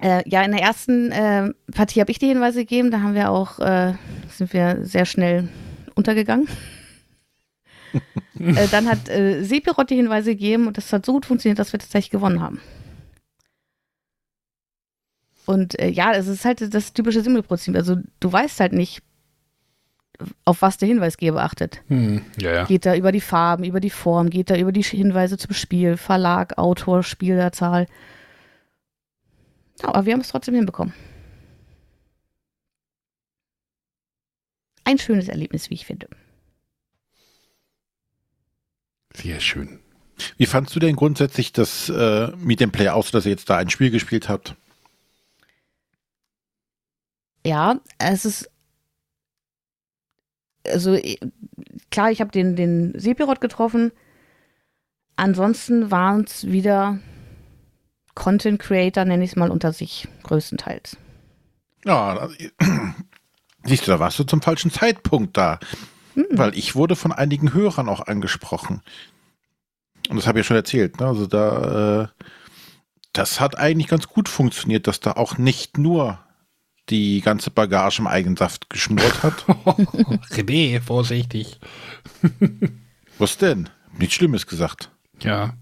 [0.00, 3.30] Äh, ja, in der ersten äh, Partie habe ich die Hinweise gegeben, da haben wir
[3.30, 3.94] auch, äh,
[4.28, 5.48] sind wir sehr schnell
[5.94, 6.48] untergegangen.
[8.38, 11.72] äh, dann hat äh, Sepirot die Hinweise gegeben und das hat so gut funktioniert, dass
[11.72, 12.60] wir tatsächlich gewonnen haben.
[15.46, 17.74] Und äh, ja, es ist halt das typische Simmelprinzip.
[17.76, 19.02] Also du weißt halt nicht,
[20.44, 21.82] auf was der Hinweisgeber achtet.
[21.88, 22.64] Hm, ja, ja.
[22.64, 25.96] Geht da über die Farben, über die Form, geht da über die Hinweise zum Spiel,
[25.96, 27.86] Verlag, Autor, Spielerzahl.
[29.82, 30.94] Ja, aber wir haben es trotzdem hinbekommen.
[34.84, 36.08] Ein schönes Erlebnis, wie ich finde.
[39.14, 39.80] Sehr schön.
[40.36, 43.56] Wie fandst du denn grundsätzlich das äh, Meet and Play aus, dass ihr jetzt da
[43.56, 44.54] ein Spiel gespielt habt?
[47.44, 48.50] Ja, es ist.
[50.66, 50.98] Also,
[51.90, 53.92] klar, ich habe den, den Sepirot getroffen.
[55.16, 56.98] Ansonsten waren es wieder
[58.14, 60.96] Content Creator, nenne ich es mal, unter sich, größtenteils.
[61.84, 62.30] Ja, da-
[63.64, 65.60] siehst du, da warst du zum falschen Zeitpunkt da.
[66.30, 68.82] Weil ich wurde von einigen Hörern auch angesprochen.
[70.08, 71.00] Und das habe ich ja schon erzählt.
[71.00, 71.06] Ne?
[71.06, 72.08] Also da, äh,
[73.12, 76.20] das hat eigentlich ganz gut funktioniert, dass da auch nicht nur
[76.90, 79.44] die ganze Bagage im Eigensaft geschmort hat.
[80.30, 81.58] René, vorsichtig.
[83.18, 83.68] Was denn?
[83.98, 84.90] Nichts Schlimmes gesagt.
[85.20, 85.54] Ja.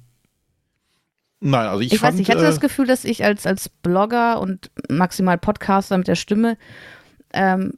[1.41, 3.47] Nein, also ich, Ich, weiß fand, nicht, ich hatte äh, das Gefühl, dass ich als,
[3.47, 6.57] als Blogger und maximal Podcaster mit der Stimme,
[7.33, 7.73] ähm,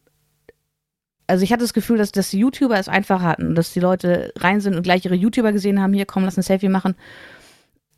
[1.27, 4.33] also ich hatte das Gefühl, dass, dass die YouTuber es einfach hatten, dass die Leute
[4.37, 6.95] rein sind und gleich ihre YouTuber gesehen haben, hier, komm, lass ein Selfie machen.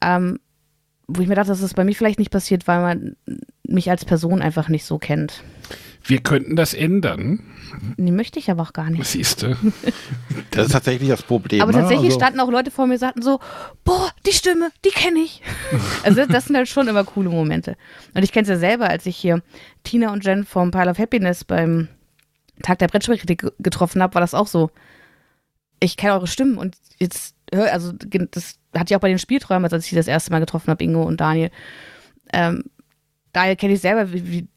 [0.01, 0.39] Ähm,
[1.09, 3.17] wo ich mir dachte, dass das bei mir vielleicht nicht passiert, weil man
[3.67, 5.43] mich als Person einfach nicht so kennt.
[6.05, 7.41] Wir könnten das ändern.
[7.97, 9.05] Die möchte ich aber auch gar nicht.
[9.07, 9.57] Siehst du?
[10.53, 11.61] Das ist tatsächlich das Problem.
[11.61, 11.79] Aber ne?
[11.81, 13.41] tatsächlich Also- standen auch Leute vor mir und sagten so,
[13.85, 15.43] boah, die Stimme, die kenne ich.
[16.05, 17.77] also das, sind halt schon immer coole Momente.
[18.15, 19.43] Und ich kenne es ja selber, als ich hier
[19.85, 21.89] Tina und Jen vom Pile of Happiness beim
[22.63, 24.71] Tag der Brettspielkritik ge- getroffen habe, war das auch so.
[25.81, 29.85] Ich kenne eure Stimmen und jetzt also das hatte ich auch bei den Spielträumen, als
[29.85, 31.51] ich sie das erste Mal getroffen habe, Ingo und Daniel.
[32.33, 32.65] Ähm,
[33.33, 34.49] daher kenne ich selber, wie, wie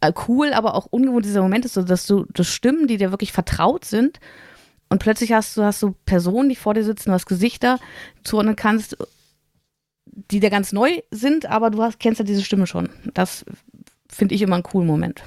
[0.00, 3.10] äh, cool, aber auch ungewohnt dieser Moment ist, so dass du das Stimmen, die dir
[3.10, 4.20] wirklich vertraut sind,
[4.92, 7.78] und plötzlich hast du, hast du Personen, die vor dir sitzen, du hast Gesichter
[8.24, 8.94] zuordnen kannst,
[10.04, 12.90] die dir ganz neu sind, aber du hast, kennst ja diese Stimme schon.
[13.14, 13.46] Das
[14.10, 15.22] finde ich immer einen coolen Moment.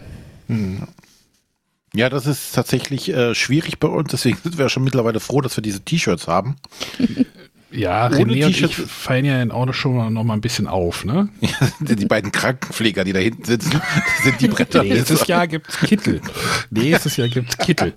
[1.95, 5.41] Ja, das ist tatsächlich äh, schwierig bei uns, deswegen sind wir ja schon mittlerweile froh,
[5.41, 6.55] dass wir diese T-Shirts haben.
[7.71, 11.27] Ja, Ohne René und ich fallen ja auch schon noch mal ein bisschen auf, ne?
[11.81, 13.81] die beiden Krankenpfleger, die da hinten sitzen,
[14.23, 14.83] sind die Bretter.
[14.83, 16.21] Nächstes Jahr gibt's Kittel.
[16.69, 17.93] Nächstes Jahr gibt's Kittel.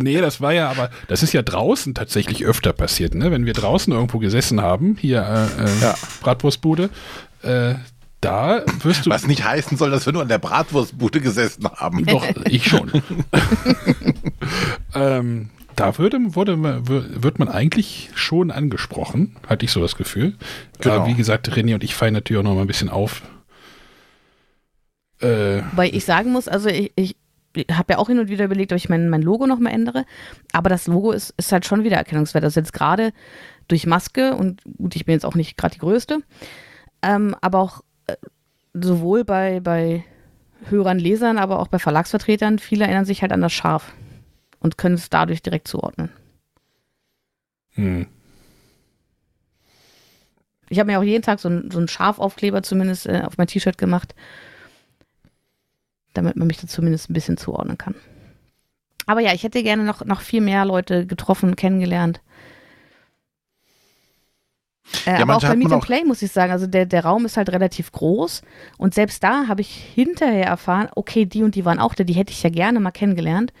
[0.00, 3.32] nee, das war ja, aber das ist ja draußen tatsächlich öfter passiert, ne?
[3.32, 5.22] Wenn wir draußen irgendwo gesessen haben, hier
[5.58, 5.94] äh, äh, Ja.
[6.22, 6.90] Bratwurstbude,
[7.42, 7.74] äh,
[8.24, 12.06] da wirst du Was nicht heißen soll, dass wir nur an der Bratwurstbude gesessen haben.
[12.06, 12.90] Doch, ich schon.
[14.94, 20.34] ähm, da würde, wurde, wird man eigentlich schon angesprochen, hatte ich so das Gefühl.
[20.80, 20.94] Genau.
[20.94, 23.22] Aber wie gesagt, René und ich fallen natürlich auch noch mal ein bisschen auf.
[25.20, 27.16] Äh, Weil ich sagen muss, also ich, ich
[27.70, 30.06] habe ja auch hin und wieder überlegt, ob ich mein, mein Logo nochmal ändere.
[30.52, 32.44] Aber das Logo ist, ist halt schon wieder erkennungswert.
[32.44, 33.12] Also jetzt gerade
[33.68, 36.20] durch Maske und gut, ich bin jetzt auch nicht gerade die Größte,
[37.02, 37.82] ähm, aber auch
[38.72, 40.04] sowohl bei, bei
[40.66, 43.92] Hörern, Lesern, aber auch bei Verlagsvertretern, viele erinnern sich halt an das Schaf
[44.60, 46.10] und können es dadurch direkt zuordnen.
[47.74, 48.06] hm.
[50.70, 53.46] Ich habe mir auch jeden Tag so, ein, so einen Schafaufkleber zumindest äh, auf mein
[53.46, 54.14] T-Shirt gemacht,
[56.14, 57.94] damit man mich da zumindest ein bisschen zuordnen kann.
[59.06, 62.20] Aber ja, ich hätte gerne noch, noch viel mehr Leute getroffen, kennengelernt.
[65.06, 67.24] Äh, Ja, aber auch bei Meet and Play muss ich sagen, also der, der Raum
[67.24, 68.42] ist halt relativ groß
[68.78, 72.12] und selbst da habe ich hinterher erfahren, okay, die und die waren auch da, die
[72.14, 73.52] hätte ich ja gerne mal kennengelernt.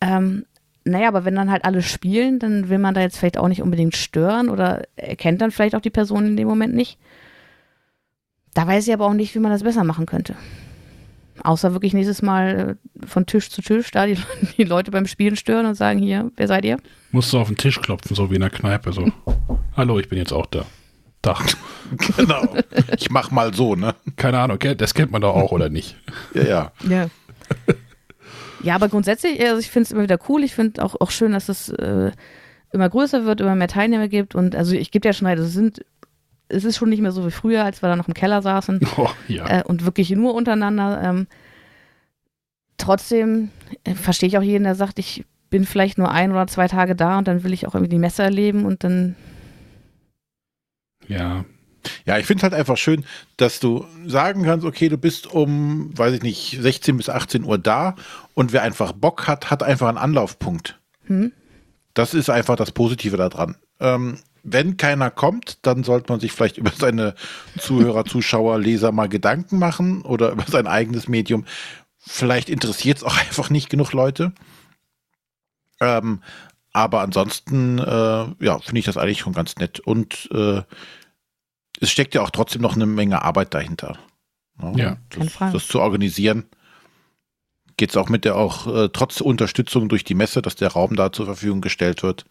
[0.00, 0.46] Ähm,
[0.84, 3.62] naja, aber wenn dann halt alle spielen, dann will man da jetzt vielleicht auch nicht
[3.62, 6.98] unbedingt stören oder erkennt dann vielleicht auch die Person in dem Moment nicht.
[8.54, 10.36] Da weiß ich aber auch nicht, wie man das besser machen könnte.
[11.42, 14.16] Außer wirklich nächstes Mal äh, von Tisch zu Tisch da die,
[14.56, 16.78] die Leute beim Spielen stören und sagen, hier, wer seid ihr?
[17.12, 18.92] Musst du auf den Tisch klopfen, so wie in der Kneipe.
[18.92, 19.10] So,
[19.76, 20.64] hallo, ich bin jetzt auch da.
[21.22, 21.38] Da.
[22.16, 22.42] Genau.
[22.98, 23.94] Ich mach mal so, ne?
[24.16, 25.96] Keine Ahnung, das kennt man doch auch, oder nicht?
[26.34, 26.72] Ja, ja.
[26.88, 27.06] Ja.
[28.64, 30.42] ja, aber grundsätzlich, also ich finde es immer wieder cool.
[30.42, 32.10] Ich finde auch, auch schön, dass es äh,
[32.72, 34.34] immer größer wird, immer mehr Teilnehmer gibt.
[34.34, 35.84] Und also ich gebe ja schon recht, es sind,
[36.48, 38.80] es ist schon nicht mehr so wie früher, als wir da noch im Keller saßen.
[38.96, 39.60] Oh, ja.
[39.60, 41.00] äh, und wirklich nur untereinander.
[41.04, 41.28] Ähm,
[42.78, 43.50] trotzdem
[43.84, 46.94] äh, verstehe ich auch jeden, der sagt, ich bin vielleicht nur ein oder zwei Tage
[46.94, 49.16] da und dann will ich auch irgendwie die Messe erleben und dann,
[51.08, 51.44] ja.
[52.04, 53.04] Ja, ich finde es halt einfach schön,
[53.36, 57.58] dass du sagen kannst, okay, du bist um, weiß ich nicht, 16 bis 18 Uhr
[57.58, 57.94] da
[58.34, 60.80] und wer einfach Bock hat, hat einfach einen Anlaufpunkt.
[61.04, 61.32] hm?
[61.94, 63.56] Das ist einfach das Positive daran.
[63.80, 67.14] Ähm, wenn keiner kommt, dann sollte man sich vielleicht über seine
[67.58, 71.44] Zuhörer, Zuschauer, Leser mal Gedanken machen oder über sein eigenes Medium.
[71.98, 74.32] Vielleicht interessiert es auch einfach nicht genug Leute.
[75.80, 76.22] Ähm,
[76.72, 77.82] aber ansonsten, äh,
[78.44, 79.80] ja, finde ich das eigentlich schon ganz nett.
[79.80, 80.62] Und äh,
[81.80, 83.98] es steckt ja auch trotzdem noch eine Menge Arbeit dahinter.
[84.74, 84.96] Ja.
[85.10, 86.44] Keine das, das zu organisieren.
[87.76, 90.96] Geht es auch mit der auch äh, trotz Unterstützung durch die Messe, dass der Raum
[90.96, 92.24] da zur Verfügung gestellt wird.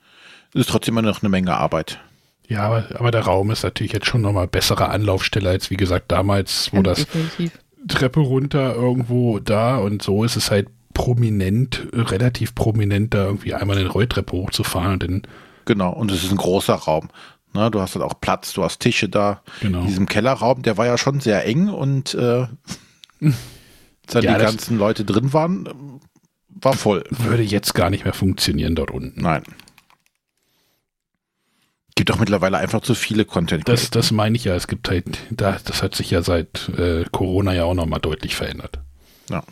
[0.53, 1.99] Es ist trotzdem immer noch eine Menge Arbeit.
[2.47, 6.11] Ja, aber, aber der Raum ist natürlich jetzt schon nochmal bessere Anlaufstelle als, wie gesagt,
[6.11, 7.59] damals, wo das definitiv.
[7.87, 13.53] Treppe runter irgendwo da und so ist es halt prominent, äh, relativ prominent, da irgendwie
[13.53, 15.21] einmal eine Rolltreppe hochzufahren und dann,
[15.65, 17.09] Genau, und es ist ein großer Raum.
[17.53, 19.41] Na, du hast halt auch Platz, du hast Tische da.
[19.61, 19.81] genau.
[19.81, 22.47] In diesem Kellerraum, der war ja schon sehr eng und äh,
[23.19, 25.99] dann Ja, die ganzen Leute drin waren,
[26.49, 27.03] war voll.
[27.09, 29.21] Würde jetzt gar nicht mehr funktionieren dort unten.
[29.21, 29.43] Nein.
[31.95, 33.67] Gibt auch mittlerweile einfach zu viele Content.
[33.69, 37.05] Das, das meine ich ja, es gibt halt, da, das hat sich ja seit äh,
[37.11, 38.79] Corona ja auch nochmal deutlich verändert.
[39.29, 39.43] Ja,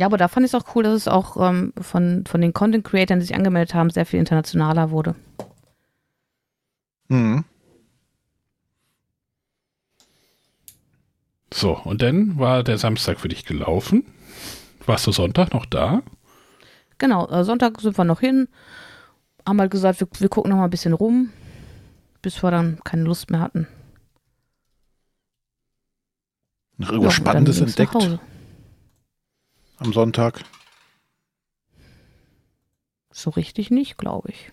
[0.00, 3.20] aber da fand ich es auch cool, dass es auch ähm, von, von den Content-Creatern,
[3.20, 5.14] die sich angemeldet haben, sehr viel internationaler wurde.
[7.08, 7.44] Mhm.
[11.52, 14.04] So, und dann war der Samstag für dich gelaufen.
[14.86, 16.02] Warst du Sonntag noch da?
[16.98, 18.48] Genau, äh, Sonntag sind wir noch hin.
[19.46, 21.30] haben halt gesagt, wir, wir gucken noch mal ein bisschen rum,
[22.22, 23.68] bis wir dann keine Lust mehr hatten.
[26.78, 27.94] Noch irgendwas Ja, Spannendes entdeckt.
[29.84, 30.40] Am Sonntag?
[33.12, 34.50] So richtig nicht, glaube ich.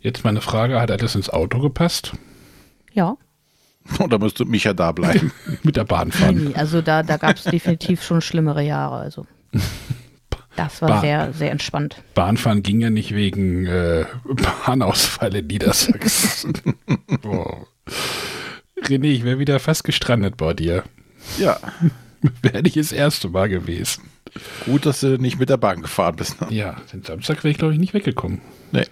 [0.00, 2.12] Jetzt meine Frage, hat alles ins Auto gepasst?
[2.92, 3.16] Ja.
[4.00, 5.32] Oder müsste Micha da bleiben?
[5.62, 6.44] Mit der Bahn fahren?
[6.50, 8.96] Nee, also da, da gab es definitiv schon schlimmere Jahre.
[8.96, 9.26] Also
[10.56, 11.00] das war Bah.
[11.00, 12.02] sehr, sehr entspannt.
[12.14, 16.54] Bahnfahren ging ja nicht wegen äh, Bahnausfall in Niedersachsen.
[17.24, 17.64] oh.
[18.82, 20.84] René, ich wäre wieder fast gestrandet bei dir.
[21.38, 21.58] ja.
[22.42, 24.02] Wäre nicht das erste Mal gewesen.
[24.64, 26.40] Gut, dass du nicht mit der Bahn gefahren bist.
[26.40, 26.48] Ne?
[26.50, 28.40] Ja, den Samstag wäre ich, glaube ich, nicht weggekommen.
[28.72, 28.86] Nee.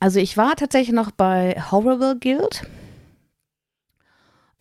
[0.00, 2.66] Also ich war tatsächlich noch bei Horrible Guild.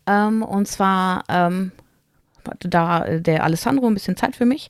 [0.07, 1.71] Ähm, und zwar ähm,
[2.47, 4.69] hatte da äh, der Alessandro ein bisschen Zeit für mich.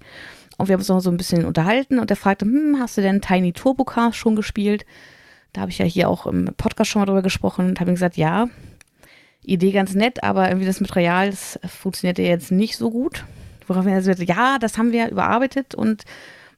[0.58, 3.02] Und wir haben uns noch so ein bisschen unterhalten und er fragte, hm, hast du
[3.02, 4.86] denn Tiny Turbo Cars schon gespielt?
[5.54, 7.96] Da habe ich ja hier auch im Podcast schon mal drüber gesprochen und habe ihm
[7.96, 8.48] gesagt, ja,
[9.44, 13.26] Idee ganz nett, aber irgendwie das Material, das funktionierte jetzt nicht so gut.
[13.72, 16.04] Worauf er sagte, ja, das haben wir überarbeitet und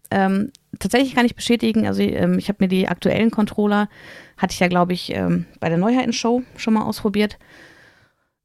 [0.09, 3.87] ähm, tatsächlich kann ich bestätigen, also ähm, ich habe mir die aktuellen Controller,
[4.35, 7.37] hatte ich ja, glaube ich, ähm, bei der Neuheiten-Show schon mal ausprobiert.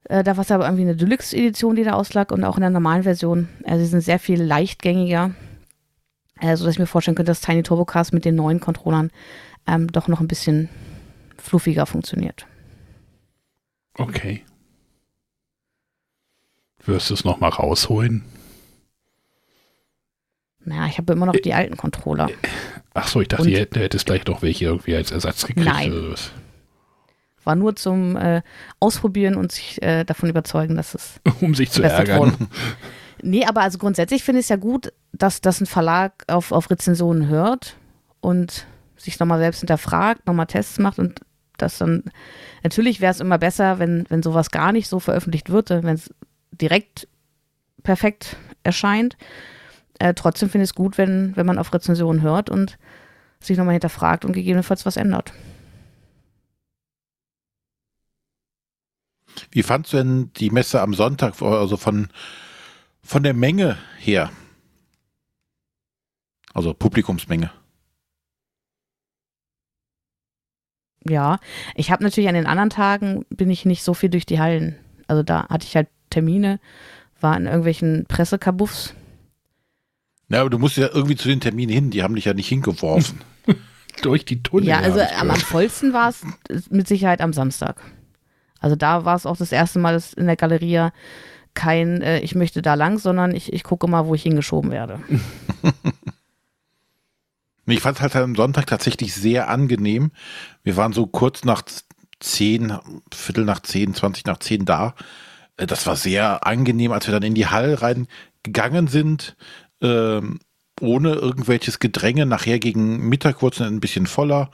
[0.05, 2.69] Äh, da war es aber irgendwie eine Deluxe-Edition, die da auslag und auch in der
[2.69, 3.49] normalen Version.
[3.65, 5.31] Also sie sind sehr viel leichtgängiger,
[6.41, 9.11] äh, sodass ich mir vorstellen könnte, dass Tiny Turbo Cars mit den neuen Controllern
[9.67, 10.69] ähm, doch noch ein bisschen
[11.39, 12.47] fluffiger funktioniert.
[13.95, 14.45] Okay.
[16.85, 18.25] Wirst du es nochmal rausholen?
[20.69, 22.29] Naja, ich habe immer noch die alten Controller.
[22.95, 25.67] Ach so, ich dachte, Und- ihr hätt- hättest gleich noch welche irgendwie als Ersatz gekriegt.
[25.67, 25.93] Nein.
[25.93, 26.31] oder was.
[27.45, 28.43] War nur zum äh,
[28.81, 32.49] Ausprobieren und sich äh, davon überzeugen, dass es Um sich zu ärgern.
[33.23, 36.71] Nee, aber also grundsätzlich finde ich es ja gut, dass, dass ein Verlag auf, auf
[36.71, 37.77] Rezensionen hört
[38.21, 38.67] und
[38.97, 41.21] sich nochmal selbst hinterfragt, nochmal Tests macht und
[41.57, 42.05] das dann,
[42.63, 46.13] natürlich wäre es immer besser, wenn, wenn sowas gar nicht so veröffentlicht wird, wenn es
[46.53, 47.09] direkt
[47.83, 49.17] perfekt erscheint.
[49.99, 52.79] Äh, trotzdem finde ich es gut, wenn, wenn man auf Rezensionen hört und
[53.41, 55.33] sich nochmal hinterfragt und gegebenenfalls was ändert.
[59.51, 62.09] Wie fandst du denn die Messe am Sonntag, also von,
[63.03, 64.31] von der Menge her?
[66.55, 67.51] Also Publikumsmenge.
[71.09, 71.39] Ja,
[71.75, 74.77] ich habe natürlich an den anderen Tagen bin ich nicht so viel durch die Hallen.
[75.07, 76.59] Also da hatte ich halt Termine,
[77.21, 78.95] war in irgendwelchen Pressekabuffs.
[80.29, 82.49] Ja, aber du musst ja irgendwie zu den Terminen hin, die haben dich ja nicht
[82.49, 83.21] hingeworfen.
[84.03, 84.69] Durch die Tunnel.
[84.69, 86.23] Ja, also am, am vollsten war es
[86.71, 87.81] mit Sicherheit am Samstag.
[88.61, 90.91] Also da war es auch das erste Mal, dass in der Galerie
[91.55, 95.01] kein, äh, ich möchte da lang, sondern ich, ich gucke mal, wo ich hingeschoben werde.
[97.67, 100.11] Ich fand es halt am Sonntag tatsächlich sehr angenehm.
[100.63, 101.63] Wir waren so kurz nach
[102.19, 102.73] zehn,
[103.13, 104.95] Viertel nach zehn, 20 nach zehn da.
[105.59, 109.37] Äh, Das war sehr angenehm, als wir dann in die Halle reingegangen sind,
[109.81, 110.41] ähm,
[110.81, 112.27] ohne irgendwelches Gedränge.
[112.27, 114.51] Nachher gegen Mittag dann ein bisschen voller.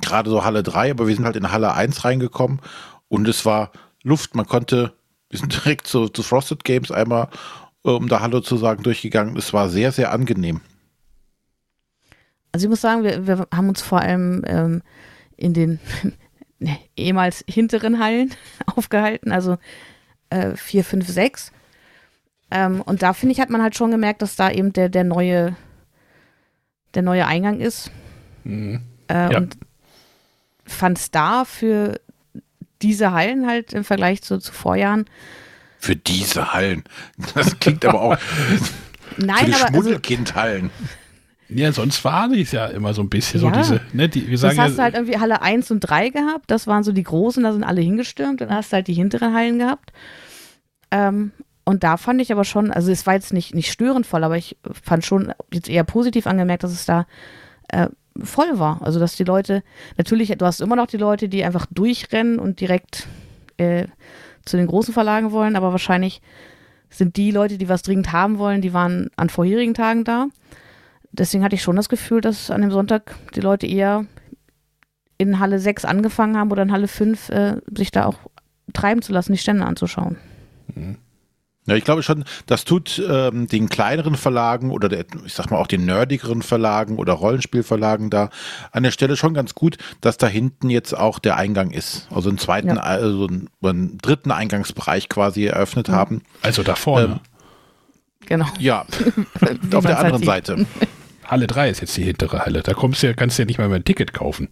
[0.00, 2.60] Gerade so Halle 3, aber wir sind halt in Halle 1 reingekommen
[3.08, 3.72] und es war
[4.02, 4.34] Luft.
[4.34, 4.94] Man konnte,
[5.28, 7.28] wir sind direkt zu, zu Frosted Games einmal,
[7.84, 9.36] äh, um da Hallo zu sagen, durchgegangen.
[9.36, 10.60] Es war sehr, sehr angenehm.
[12.52, 14.82] Also ich muss sagen, wir, wir haben uns vor allem ähm,
[15.36, 15.80] in den
[16.96, 18.34] ehemals hinteren Hallen
[18.66, 19.58] aufgehalten, also
[20.30, 21.52] äh, 4, 5, 6.
[22.50, 25.04] Ähm, und da finde ich, hat man halt schon gemerkt, dass da eben der, der
[25.04, 25.56] neue
[26.94, 27.90] der neue Eingang ist.
[28.44, 28.82] Mhm.
[29.08, 29.38] Äh, Ja.
[29.38, 29.56] Und
[30.64, 32.00] fand es da für
[32.82, 35.04] diese Hallen halt im Vergleich zu, zu Vorjahren.
[35.78, 36.84] Für diese Hallen.
[37.34, 40.70] Das klingt aber auch für Nein, die aber also, Schmuddelkindhallen.
[41.48, 43.52] Ja, sonst war es ja immer so ein bisschen so Ja.
[43.56, 46.10] diese, ne, die, wir das sagen hast du ja, halt irgendwie Halle 1 und 3
[46.10, 46.50] gehabt.
[46.50, 48.40] Das waren so die großen, da sind alle hingestürmt.
[48.40, 49.92] Dann hast du halt die hinteren Hallen gehabt.
[50.92, 51.32] Ähm,
[51.70, 54.36] und da fand ich aber schon, also es war jetzt nicht, nicht störend voll, aber
[54.36, 57.06] ich fand schon jetzt eher positiv angemerkt, dass es da
[57.68, 57.86] äh,
[58.20, 58.82] voll war.
[58.82, 59.62] Also dass die Leute,
[59.96, 63.06] natürlich, du hast immer noch die Leute, die einfach durchrennen und direkt
[63.56, 63.86] äh,
[64.44, 66.22] zu den großen Verlagen wollen, aber wahrscheinlich
[66.88, 70.26] sind die Leute, die was dringend haben wollen, die waren an vorherigen Tagen da.
[71.12, 74.06] Deswegen hatte ich schon das Gefühl, dass an dem Sonntag die Leute eher
[75.18, 78.18] in Halle 6 angefangen haben oder in Halle 5 äh, sich da auch
[78.72, 80.16] treiben zu lassen, die Stände anzuschauen.
[81.66, 85.58] Ja, ich glaube schon, das tut ähm, den kleineren Verlagen oder der, ich sag mal
[85.58, 88.30] auch den nerdigeren Verlagen oder Rollenspielverlagen da
[88.72, 92.08] an der Stelle schon ganz gut, dass da hinten jetzt auch der Eingang ist.
[92.10, 92.76] Also einen zweiten, Ja.
[92.76, 95.92] also einen, einen dritten Eingangsbereich quasi eröffnet Mhm.
[95.92, 96.22] haben.
[96.42, 97.04] also da vorne.
[97.06, 97.20] Ähm,
[98.26, 98.46] Genau.
[98.58, 98.82] Ja,
[99.74, 100.22] auf der halt anderen.
[100.24, 100.66] Seite.
[101.26, 102.62] Halle 3 ist jetzt die hintere Halle.
[102.62, 104.48] Da kommst du ja, kannst du ja nicht mal mehr ein Ticket kaufen.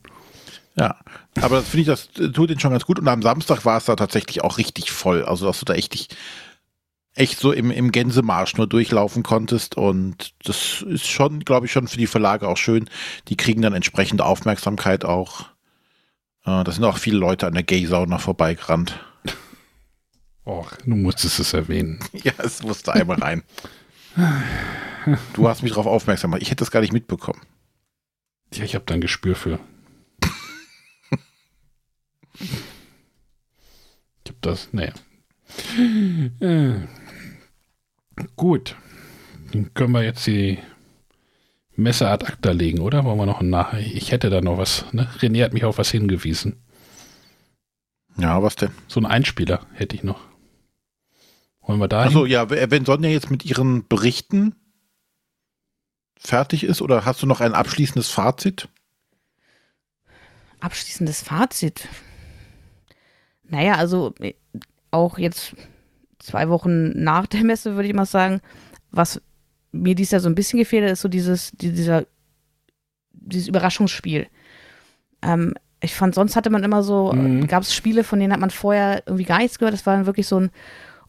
[0.76, 0.96] Ja,
[1.40, 2.98] aber das finde ich, das tut den schon ganz gut.
[2.98, 5.24] Und am Samstag war es da tatsächlich auch richtig voll.
[5.24, 6.16] Also, dass du da echt,
[7.18, 9.76] echt so im, im Gänsemarsch nur durchlaufen konntest.
[9.76, 12.88] Und das ist schon, glaube ich, schon für die Verlage auch schön.
[13.28, 15.42] Die kriegen dann entsprechende Aufmerksamkeit auch.
[16.44, 18.98] Äh, da sind auch viele Leute an der Gay-Sauna vorbeigerannt.
[20.46, 21.98] Och, du musstest es erwähnen.
[22.12, 23.42] Ja, es musste einmal rein.
[25.34, 26.42] Du hast mich darauf aufmerksam gemacht.
[26.42, 27.40] Ich hätte das gar nicht mitbekommen.
[28.54, 29.60] Ja, ich habe da ein Gespür für.
[32.40, 32.50] ich
[34.26, 34.94] habe das, naja.
[36.40, 36.80] Äh,
[38.36, 38.76] gut.
[39.52, 40.58] Dann können wir jetzt die
[41.76, 43.04] Messe ad acta legen, oder?
[43.04, 43.74] Wollen wir noch ein Nach...
[43.74, 45.08] Ich hätte da noch was, ne?
[45.18, 46.62] René hat mich auf was hingewiesen.
[48.16, 48.72] Ja, was denn?
[48.88, 50.20] So ein Einspieler hätte ich noch.
[51.60, 54.56] Wollen wir da Achso, ja, wenn Sonja jetzt mit ihren Berichten
[56.18, 58.68] fertig ist, oder hast du noch ein abschließendes Fazit?
[60.60, 61.88] Abschließendes Fazit.
[63.44, 64.34] Naja, also äh,
[64.90, 65.54] auch jetzt
[66.18, 68.40] zwei Wochen nach der Messe würde ich mal sagen,
[68.90, 69.20] was
[69.72, 72.04] mir dies Jahr so ein bisschen gefehlt hat, ist so dieses, dieser,
[73.12, 74.26] dieses Überraschungsspiel.
[75.22, 77.46] Ähm, ich fand, sonst hatte man immer so, Mhm.
[77.46, 79.74] gab es Spiele, von denen hat man vorher irgendwie gar nichts gehört.
[79.74, 80.50] Das war dann wirklich so ein,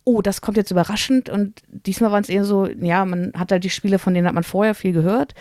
[0.03, 1.30] oh, das kommt jetzt überraschend.
[1.30, 4.36] Und diesmal waren es eher so, ja, man hat halt die Spiele, von denen hat
[4.36, 5.34] man vorher viel gehört.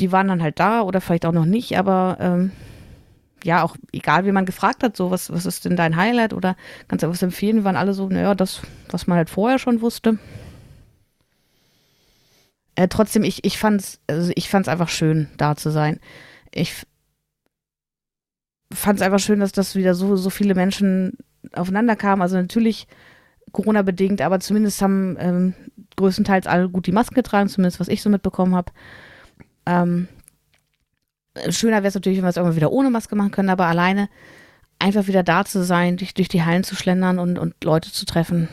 [0.00, 2.52] Die waren dann halt da oder vielleicht auch noch nicht, aber ähm,
[3.44, 6.56] ja, auch egal, wie man gefragt hat, so, was, was ist denn dein Highlight oder
[6.88, 10.18] kannst du was empfehlen, waren alle so, naja, das, was man halt vorher schon wusste.
[12.74, 14.32] Äh, trotzdem, ich, ich fand's, also
[14.68, 16.00] einfach schön, da zu sein.
[16.52, 16.86] Ich f-
[18.72, 21.18] fand's einfach schön, dass das wieder so, so viele Menschen
[21.52, 22.22] aufeinander kamen.
[22.22, 22.86] Also natürlich
[23.52, 25.54] Corona-bedingt, aber zumindest haben ähm,
[25.96, 28.72] größtenteils alle gut die Masken getragen, zumindest was ich so mitbekommen habe.
[29.66, 30.08] Ähm,
[31.50, 34.08] schöner wäre es natürlich, wenn wir es irgendwann wieder ohne Maske machen können, aber alleine
[34.78, 38.06] einfach wieder da zu sein, durch, durch die Hallen zu schlendern und, und Leute zu
[38.06, 38.48] treffen.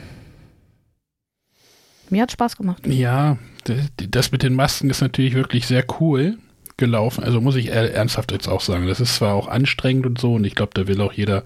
[2.10, 2.86] Mir hat Spaß gemacht.
[2.88, 6.38] Ja, das, mit den Masken ist natürlich wirklich sehr cool
[6.78, 7.24] gelaufen.
[7.24, 8.88] Also muss ich ernsthaft jetzt auch sagen.
[8.88, 11.44] Das ist zwar auch anstrengend und so, und ich glaube, da will auch jeder,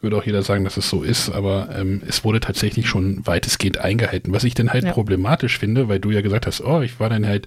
[0.00, 3.78] würde auch jeder sagen, dass es so ist, aber ähm, es wurde tatsächlich schon weitestgehend
[3.78, 4.32] eingehalten.
[4.32, 4.92] Was ich dann halt Ja.
[4.92, 7.46] problematisch finde, weil du ja gesagt hast, oh, ich war dann halt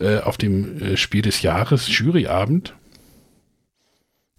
[0.00, 2.74] äh, auf dem äh, Spiel des Jahres, Juryabend.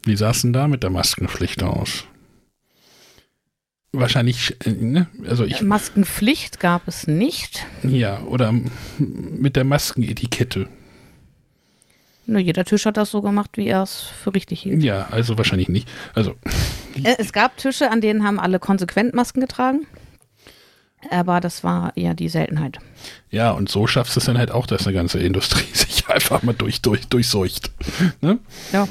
[0.05, 2.03] Wie sah es denn da mit der Maskenpflicht aus?
[3.93, 5.07] Wahrscheinlich, äh, ne?
[5.27, 7.65] Also ich, Maskenpflicht gab es nicht.
[7.83, 8.53] ja, oder
[8.97, 10.67] mit der Maskenetikette.
[12.25, 14.81] Nur jeder Tisch hat das so gemacht, wie er es für richtig hielt.
[14.83, 15.89] Ja, also wahrscheinlich nicht.
[16.15, 16.31] Also,
[17.03, 19.85] Äh, Es gab Tische, an denen haben alle konsequent Masken getragen.
[21.11, 22.77] Aber das war eher die Seltenheit.
[23.29, 26.43] ja, und so schaffst du es dann halt auch, dass eine ganze Industrie sich einfach
[26.43, 27.71] mal durch, durch, durchseucht.
[28.21, 28.39] Ne?
[28.71, 28.87] Ja.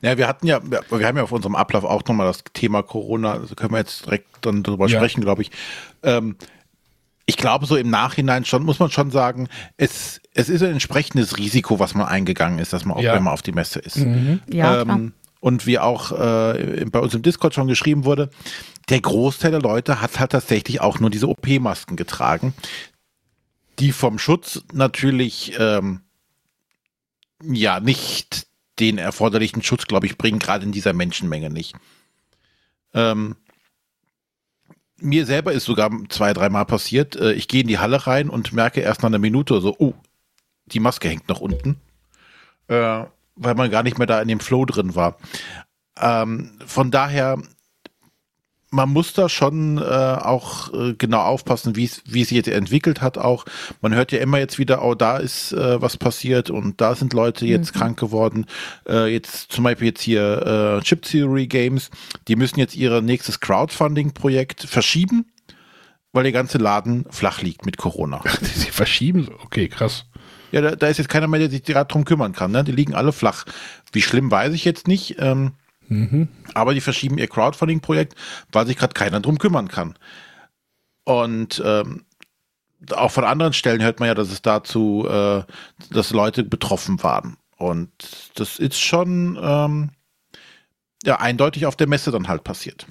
[0.00, 2.82] Ja, wir hatten ja, wir wir haben ja auf unserem Ablauf auch nochmal das Thema
[2.82, 4.98] Corona, also können wir jetzt direkt dann drüber Ja.
[4.98, 5.50] sprechen, glaube ich.
[6.04, 6.36] Ähm,
[7.26, 11.38] ich glaube, so im Nachhinein schon, muss man schon sagen, es, es ist ein entsprechendes
[11.38, 13.14] Risiko, was man eingegangen ist, dass man auch, Ja.
[13.14, 13.96] wenn man auf die Messe ist.
[13.96, 14.96] Ja, klar.
[14.96, 18.28] ähm, und wie auch äh, bei uns im Discord schon geschrieben wurde,
[18.90, 22.52] der Großteil der Leute hat halt tatsächlich auch nur diese OP-Masken getragen,
[23.78, 26.02] die vom Schutz natürlich ähm,
[27.42, 28.46] ja nicht
[28.78, 31.74] den erforderlichen Schutz, glaube ich, bringen, gerade in dieser Menschenmenge nicht.
[32.92, 33.36] Ähm,
[34.98, 38.52] mir selber ist sogar zwei, dreimal passiert, äh, ich gehe in die Halle rein und
[38.52, 39.94] merke erst nach einer Minute so, oh,
[40.66, 41.76] die Maske hängt noch unten.
[42.68, 43.04] Äh,
[43.36, 45.18] weil man gar nicht mehr da in dem Flow drin war.
[46.00, 47.38] Ähm, von daher,
[48.70, 52.48] man muss da schon äh, auch äh, genau aufpassen, wie es wie es sich jetzt
[52.48, 53.44] entwickelt hat auch.
[53.80, 57.12] Man hört ja immer jetzt wieder, oh, da ist äh, was passiert und da sind
[57.12, 58.46] Leute jetzt krank geworden.
[58.88, 61.90] Äh, jetzt zum Beispiel jetzt hier äh, Chip Theory Games,
[62.28, 65.26] die müssen jetzt ihr nächstes Crowdfunding-Projekt verschieben,
[66.12, 68.22] weil der ganze Laden flach liegt mit Corona.
[68.42, 69.28] Sie verschieben.
[69.44, 70.06] Okay, krass.
[70.52, 72.52] Ja, da, da ist jetzt keiner mehr, der sich gerade drum kümmern kann.
[72.52, 72.64] Ne?
[72.64, 73.44] Die liegen alle flach.
[73.92, 75.16] Wie schlimm weiß ich jetzt nicht.
[75.18, 75.52] Ähm,
[76.54, 78.14] Aber die verschieben ihr Crowdfunding-Projekt,
[78.52, 79.94] weil sich gerade keiner drum kümmern kann.
[81.04, 82.04] Und ähm,
[82.92, 85.42] auch von anderen Stellen hört man ja, dass es dazu, äh,
[85.90, 87.36] dass Leute betroffen waren.
[87.56, 87.90] Und
[88.34, 89.90] das ist schon ähm,
[91.04, 92.86] ja eindeutig auf der Messe dann halt passiert.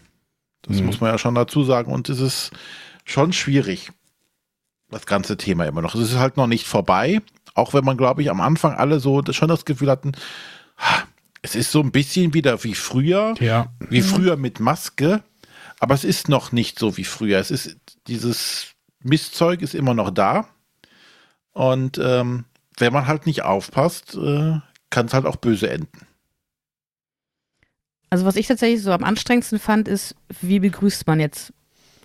[0.64, 0.86] Das Mhm.
[0.88, 1.92] muss man ja schon dazu sagen.
[1.92, 2.52] Und es ist
[3.04, 3.92] schon schwierig,
[4.90, 5.96] das ganze Thema immer noch.
[5.96, 7.22] Es ist halt noch nicht vorbei,
[7.56, 10.12] auch wenn man, glaube ich, am Anfang alle so das- schon das Gefühl hatten,
[10.78, 11.04] ha,
[11.42, 13.74] es ist so ein bisschen wieder wie früher, Ja.
[13.90, 15.24] wie früher mit Maske,
[15.80, 17.40] aber es ist noch nicht so wie früher.
[17.40, 17.78] Es ist
[18.08, 18.68] dieses
[19.02, 20.48] Mistzeug ist immer noch da
[21.54, 22.46] und ähm,
[22.78, 24.60] wenn man halt nicht aufpasst, äh,
[24.90, 26.08] kann es halt auch böse enden.
[28.10, 31.54] Also was ich tatsächlich so am anstrengendsten fand, ist, wie begrüßt man jetzt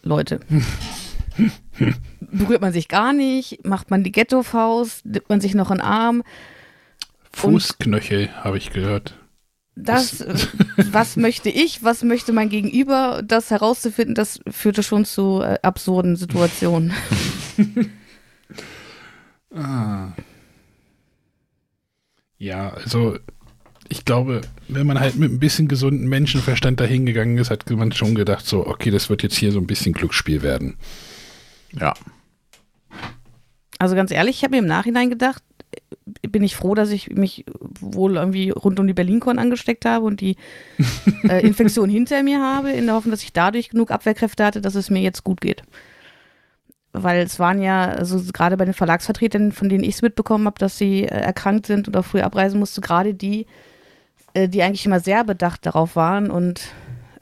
[0.02, 0.40] Leute?
[2.32, 3.65] Berührt man sich gar nicht?
[3.65, 5.07] Macht man die Ghetto-Faust?
[5.07, 6.23] Nimmt man sich noch einen Arm?
[7.32, 9.15] Fußknöchel, habe ich gehört.
[9.77, 10.24] Das,
[10.90, 16.16] was möchte ich, was möchte mein Gegenüber, das herauszufinden, das führte schon zu äh, absurden
[16.16, 16.93] Situationen.
[19.55, 20.09] ah.
[22.39, 23.19] Ja, also
[23.89, 28.15] ich glaube, wenn man halt mit ein bisschen gesunden Menschenverstand dahingegangen ist, hat man schon
[28.15, 30.77] gedacht, so, okay, das wird jetzt hier so ein bisschen Glücksspiel werden.
[31.78, 31.94] Ja.
[33.81, 35.43] Also ganz ehrlich, ich habe mir im Nachhinein gedacht,
[36.28, 37.47] bin ich froh, dass ich mich
[37.81, 40.36] wohl irgendwie rund um die BerlinCon angesteckt habe und die
[41.24, 44.74] äh, Infektion hinter mir habe, in der Hoffnung, dass ich dadurch genug Abwehrkräfte hatte, dass
[44.74, 45.62] es mir jetzt gut geht.
[46.93, 50.59] Weil es waren ja, also gerade bei den Verlagsvertretern, von denen ich es mitbekommen habe,
[50.59, 53.47] dass sie äh, erkrankt sind oder früh abreisen musste, gerade die,
[54.35, 56.61] äh, die eigentlich immer sehr bedacht darauf waren und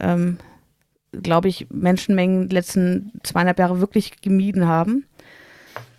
[0.00, 0.38] ähm,
[1.12, 5.04] glaube ich, Menschenmengen die letzten zweieinhalb Jahre wirklich gemieden haben.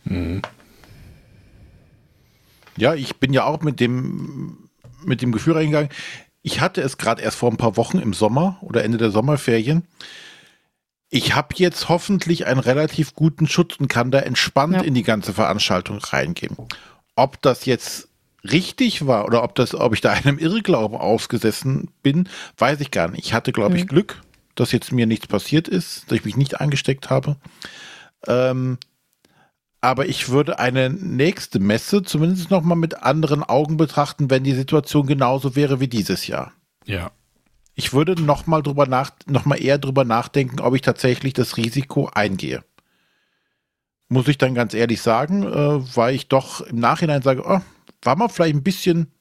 [0.03, 0.41] Mhm.
[2.77, 4.69] Ja, ich bin ja auch mit dem,
[5.03, 5.89] mit dem Gefühl reingegangen.
[6.41, 9.85] Ich hatte es gerade erst vor ein paar Wochen im Sommer oder Ende der Sommerferien.
[11.09, 14.81] Ich habe jetzt hoffentlich einen relativ guten Schutz und kann da entspannt ja.
[14.81, 16.55] in die ganze Veranstaltung reingehen.
[17.15, 18.07] Ob das jetzt
[18.43, 23.09] richtig war oder ob das, ob ich da einem Irrglauben ausgesessen bin, weiß ich gar
[23.09, 23.26] nicht.
[23.26, 23.88] Ich hatte, glaube ich, mhm.
[23.88, 24.21] Glück,
[24.55, 27.38] dass jetzt mir nichts passiert ist, dass ich mich nicht angesteckt habe.
[28.27, 28.77] Ähm,
[29.81, 34.53] aber ich würde eine nächste Messe zumindest noch mal mit anderen Augen betrachten, wenn die
[34.53, 36.51] Situation genauso wäre wie dieses Jahr.
[36.85, 37.11] Ja.
[37.76, 41.56] Ich würde noch mal drüber nach, noch mal eher drüber nachdenken, ob ich tatsächlich das
[41.56, 42.64] Risiko eingehe.
[44.10, 47.61] Muss ich dann ganz ehrlich sagen, äh, weil ich doch im Nachhinein sage, oh,
[48.01, 49.11] war man vielleicht ein bisschen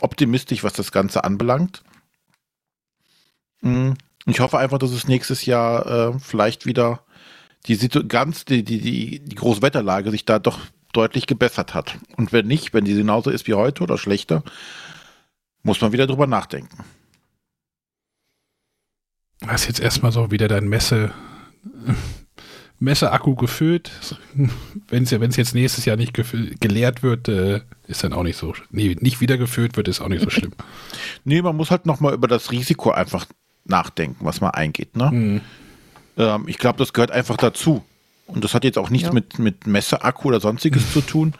[0.00, 1.82] optimistisch, was das Ganze anbelangt.
[3.62, 3.94] Hm,
[4.26, 7.03] ich hoffe einfach, dass es nächstes Jahr äh, vielleicht wieder
[7.66, 10.60] die, ganz, die, die, die, die Großwetterlage sich da doch
[10.92, 11.98] deutlich gebessert hat.
[12.16, 14.42] Und wenn nicht, wenn die genauso ist wie heute oder schlechter,
[15.62, 16.84] muss man wieder drüber nachdenken.
[19.40, 21.12] Du hast jetzt erstmal so wieder dein Messe,
[22.78, 23.90] Messeakku gefüllt.
[24.88, 26.12] Wenn es jetzt nächstes Jahr nicht
[26.60, 28.54] geleert wird, äh, ist dann auch nicht so.
[28.70, 30.52] Nee, nicht wieder gefüllt wird, ist auch nicht so schlimm.
[31.24, 33.26] nee, man muss halt nochmal über das Risiko einfach
[33.64, 34.96] nachdenken, was man eingeht.
[34.96, 35.10] Ne?
[35.10, 35.40] Mhm.
[36.16, 37.84] Ähm, ich glaube, das gehört einfach dazu.
[38.26, 39.12] Und das hat jetzt auch nichts ja.
[39.12, 41.34] mit, mit Messeakku oder sonstiges zu tun,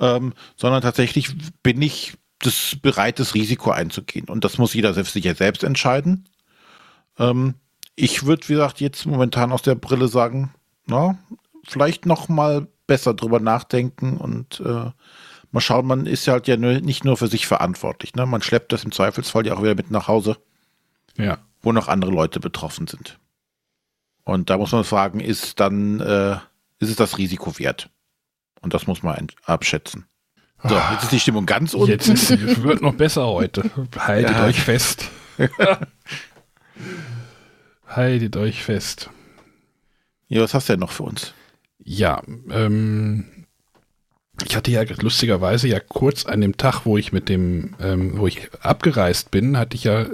[0.00, 1.30] ähm, sondern tatsächlich
[1.62, 4.28] bin ich das bereit, das Risiko einzugehen.
[4.28, 6.28] Und das muss jeder selbst sicher selbst entscheiden.
[7.18, 7.54] Ähm,
[7.94, 10.52] ich würde, wie gesagt, jetzt momentan aus der Brille sagen,
[10.86, 11.16] na,
[11.66, 14.90] vielleicht noch mal besser drüber nachdenken und äh,
[15.52, 18.14] mal schauen, man ist ja halt ja nicht nur für sich verantwortlich.
[18.14, 18.26] Ne?
[18.26, 20.36] Man schleppt das im Zweifelsfall ja auch wieder mit nach Hause.
[21.16, 21.38] Ja.
[21.62, 23.18] Wo noch andere Leute betroffen sind.
[24.24, 26.36] Und da muss man fragen, ist dann, äh,
[26.78, 27.90] ist es das Risiko wert?
[28.60, 30.06] Und das muss man abschätzen.
[30.66, 31.90] So, jetzt ist die Stimmung ganz unten.
[31.90, 33.70] Jetzt ist, es wird noch besser heute.
[33.98, 34.46] Haltet ja.
[34.46, 35.10] euch fest.
[37.86, 39.10] Haltet euch fest.
[40.28, 41.34] Ja, was hast du denn noch für uns?
[41.78, 43.44] Ja, ähm,
[44.46, 48.26] ich hatte ja lustigerweise ja kurz an dem Tag, wo ich mit dem, ähm, wo
[48.26, 50.06] ich abgereist bin, hatte ich ja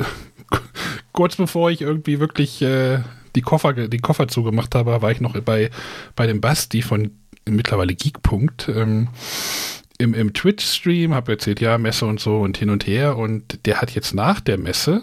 [1.13, 3.01] kurz bevor ich irgendwie wirklich äh,
[3.35, 5.71] die Koffer, die Koffer zugemacht habe, war ich noch bei,
[6.17, 7.11] bei dem Basti von
[7.49, 9.09] mittlerweile Geekpunkt ähm,
[9.99, 13.17] im, im Twitch-Stream, habe erzählt, ja, Messe und so und hin und her.
[13.17, 15.03] Und der hat jetzt nach der Messe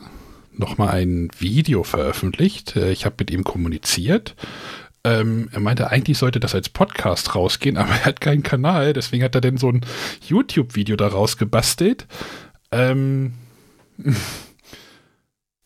[0.53, 2.75] nochmal ein Video veröffentlicht.
[2.75, 4.35] Äh, ich habe mit ihm kommuniziert.
[5.03, 9.23] Ähm, er meinte, eigentlich sollte das als Podcast rausgehen, aber er hat keinen Kanal, deswegen
[9.23, 9.81] hat er denn so ein
[10.27, 12.07] YouTube-Video daraus gebastelt.
[12.71, 13.33] Ähm,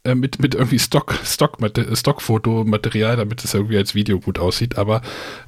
[0.04, 1.58] äh, mit, mit irgendwie Stock, Stock,
[1.94, 4.78] Stockfotomaterial, damit es irgendwie als Video gut aussieht.
[4.78, 5.02] Aber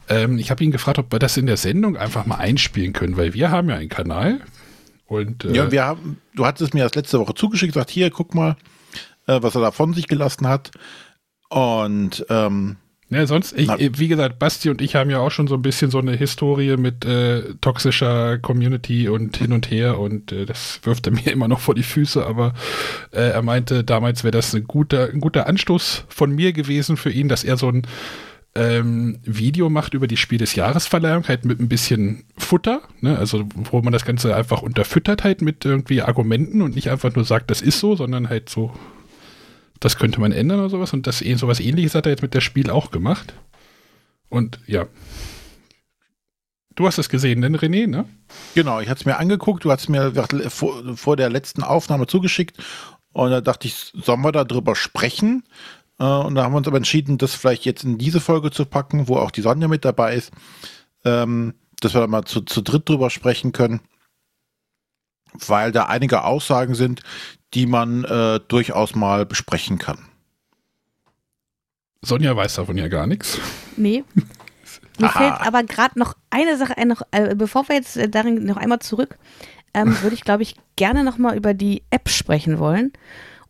[0.09, 3.17] ähm, ich habe ihn gefragt, ob wir das in der Sendung einfach mal einspielen können,
[3.17, 4.41] weil wir haben ja einen Kanal.
[5.07, 8.35] Und, äh, ja, wir haben, du hattest mir das letzte Woche zugeschickt, gesagt, hier, guck
[8.35, 8.55] mal,
[9.27, 10.71] äh, was er da von sich gelassen hat.
[11.49, 12.77] Und ähm,
[13.09, 13.69] ja, sonst, ich,
[13.99, 16.77] wie gesagt, Basti und ich haben ja auch schon so ein bisschen so eine Historie
[16.77, 21.47] mit äh, toxischer Community und hin und her und äh, das wirft er mir immer
[21.47, 22.53] noch vor die Füße, aber
[23.11, 27.11] äh, er meinte, damals wäre das ein guter, ein guter Anstoß von mir gewesen für
[27.11, 27.85] ihn, dass er so ein
[28.55, 33.17] ähm, Video macht über die Spiel des Jahresverleihung, halt mit ein bisschen Futter, ne?
[33.17, 37.25] also wo man das Ganze einfach unterfüttert halt mit irgendwie Argumenten und nicht einfach nur
[37.25, 38.71] sagt, das ist so, sondern halt so
[39.83, 40.93] das könnte man ändern oder sowas.
[40.93, 43.33] Und das eh, sowas ähnliches hat er jetzt mit der Spiel auch gemacht.
[44.29, 44.85] Und ja.
[46.75, 48.05] Du hast es gesehen, denn René, ne?
[48.55, 50.11] Genau, ich hatte es mir angeguckt, du hast mir
[50.49, 52.57] vor, vor der letzten Aufnahme zugeschickt
[53.11, 55.43] und da dachte ich, sollen wir da drüber sprechen?
[55.99, 58.65] Äh, und da haben wir uns aber entschieden, das vielleicht jetzt in diese Folge zu
[58.65, 60.31] packen, wo auch die Sonja mit dabei ist,
[61.05, 63.81] ähm, dass wir da mal zu, zu dritt drüber sprechen können,
[65.33, 67.03] weil da einige Aussagen sind,
[67.53, 69.99] die man äh, durchaus mal besprechen kann.
[72.01, 73.39] Sonja weiß davon ja gar nichts.
[73.77, 74.03] Nee.
[74.99, 75.17] Mir Aha.
[75.17, 78.57] fällt aber gerade noch eine Sache ein, noch, äh, bevor wir jetzt äh, darin noch
[78.57, 79.17] einmal zurück,
[79.73, 82.93] ähm, würde ich, glaube ich, gerne noch mal über die App sprechen wollen.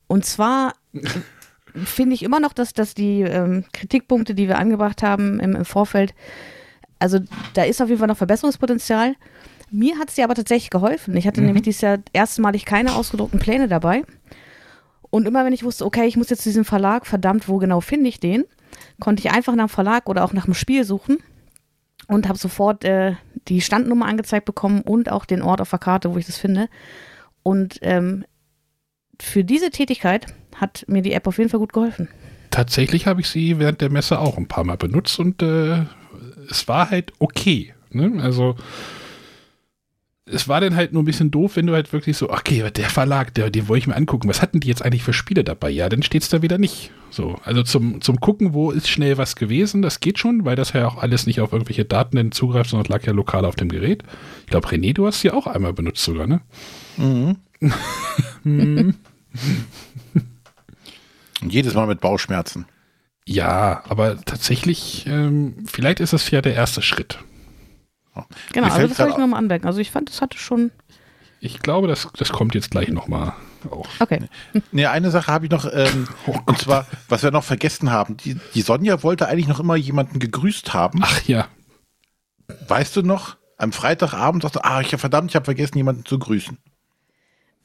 [0.07, 0.73] Und zwar
[1.73, 5.65] finde ich immer noch, dass, dass die ähm, Kritikpunkte, die wir angebracht haben im, im,
[5.65, 6.13] Vorfeld,
[6.99, 7.19] also
[7.53, 9.15] da ist auf jeden Fall noch Verbesserungspotenzial.
[9.73, 11.17] Mir hat es dir aber tatsächlich geholfen.
[11.17, 11.47] Ich hatte mhm.
[11.47, 14.03] nämlich dieses Jahr erstmalig keine ausgedruckten Pläne dabei.
[15.09, 18.07] Und immer wenn ich wusste, okay, ich muss jetzt diesen Verlag, verdammt, wo genau finde
[18.07, 18.45] ich den,
[18.99, 21.17] konnte ich einfach nach dem Verlag oder auch nach dem Spiel suchen
[22.07, 23.15] und habe sofort äh,
[23.47, 26.69] die Standnummer angezeigt bekommen und auch den Ort auf der Karte, wo ich das finde.
[27.41, 28.25] Und ähm,
[29.19, 32.09] für diese Tätigkeit hat mir die App auf jeden Fall gut geholfen.
[32.51, 35.85] Tatsächlich habe ich sie während der Messe auch ein paar Mal benutzt und äh,
[36.49, 37.73] es war halt okay.
[37.89, 38.21] Ne?
[38.21, 38.55] Also
[40.25, 42.89] es war dann halt nur ein bisschen doof, wenn du halt wirklich so, okay, der
[42.89, 45.69] Verlag, der, den wollte ich mir angucken, was hatten die jetzt eigentlich für Spiele dabei?
[45.69, 46.91] Ja, dann steht es da wieder nicht.
[47.09, 50.71] So, also zum, zum Gucken, wo ist schnell was gewesen, das geht schon, weil das
[50.73, 54.03] ja auch alles nicht auf irgendwelche Daten zugreift, sondern lag ja lokal auf dem Gerät.
[54.41, 56.41] Ich glaube, René, du hast sie auch einmal benutzt sogar, ne?
[56.95, 57.37] Mhm.
[58.43, 58.95] mhm.
[61.41, 62.65] Und jedes Mal mit Bauchschmerzen.
[63.25, 67.19] Ja, aber tatsächlich, ähm, vielleicht ist das ja der erste Schritt.
[68.51, 69.67] Genau, also das soll ich nochmal anmerken.
[69.67, 70.71] Also ich fand, das hatte schon.
[71.39, 73.33] Ich glaube, das, das kommt jetzt gleich nochmal
[73.69, 73.87] auf.
[73.99, 74.21] Okay.
[74.71, 78.17] Nee, eine Sache habe ich noch, ähm, oh und zwar, was wir noch vergessen haben.
[78.17, 80.99] Die, die Sonja wollte eigentlich noch immer jemanden gegrüßt haben.
[81.01, 81.47] Ach ja.
[82.67, 83.37] Weißt du noch?
[83.57, 86.57] Am Freitagabend sagst du, ah, ich, verdammt, ich habe vergessen, jemanden zu grüßen.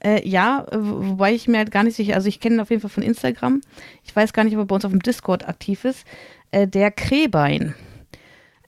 [0.01, 2.81] Äh, ja, wobei ich mir halt gar nicht sicher, also ich kenne ihn auf jeden
[2.81, 3.61] Fall von Instagram.
[4.05, 6.07] Ich weiß gar nicht, ob er bei uns auf dem Discord aktiv ist.
[6.51, 7.75] Äh, der Kräbein.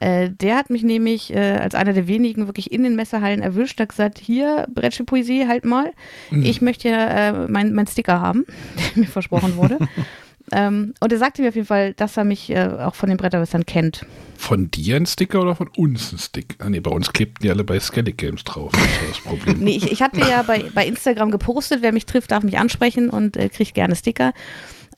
[0.00, 3.78] Äh, der hat mich nämlich äh, als einer der wenigen wirklich in den Messehallen erwischt,
[3.78, 4.66] hat gesagt, hier,
[5.04, 5.92] Poesie, halt mal.
[6.30, 6.42] Mhm.
[6.42, 8.46] Ich möchte ja äh, meinen mein Sticker haben,
[8.94, 9.78] der mir versprochen wurde.
[10.52, 13.18] ähm, und er sagte mir auf jeden Fall, dass er mich äh, auch von den
[13.18, 14.06] Bretterwissern kennt.
[14.38, 16.64] Von dir ein Sticker oder von uns ein Sticker?
[16.64, 18.72] Ah, nee, bei uns klebten die alle bei Skellig Games drauf.
[18.72, 19.58] Das war das Problem.
[19.60, 23.10] nee, ich, ich hatte ja bei, bei Instagram gepostet, wer mich trifft, darf mich ansprechen
[23.10, 24.32] und äh, kriegt gerne Sticker.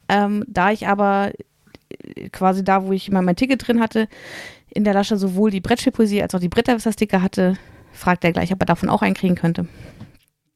[0.09, 1.33] Ähm, da ich aber
[1.89, 4.07] äh, quasi da, wo ich immer mein Ticket drin hatte,
[4.75, 7.57] in der Lasche sowohl die Brettspielpoesie als auch die Bretterwisser-Sticker hatte,
[7.93, 9.67] fragt er gleich, ob er davon auch einen kriegen könnte.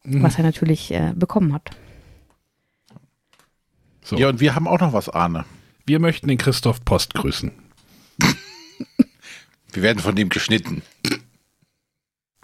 [0.05, 0.23] Mhm.
[0.23, 1.71] Was er natürlich äh, bekommen hat.
[4.03, 4.17] So.
[4.17, 5.45] Ja, und wir haben auch noch was, Arne.
[5.85, 7.53] Wir möchten den Christoph Post grüßen.
[9.73, 10.83] wir werden von dem geschnitten.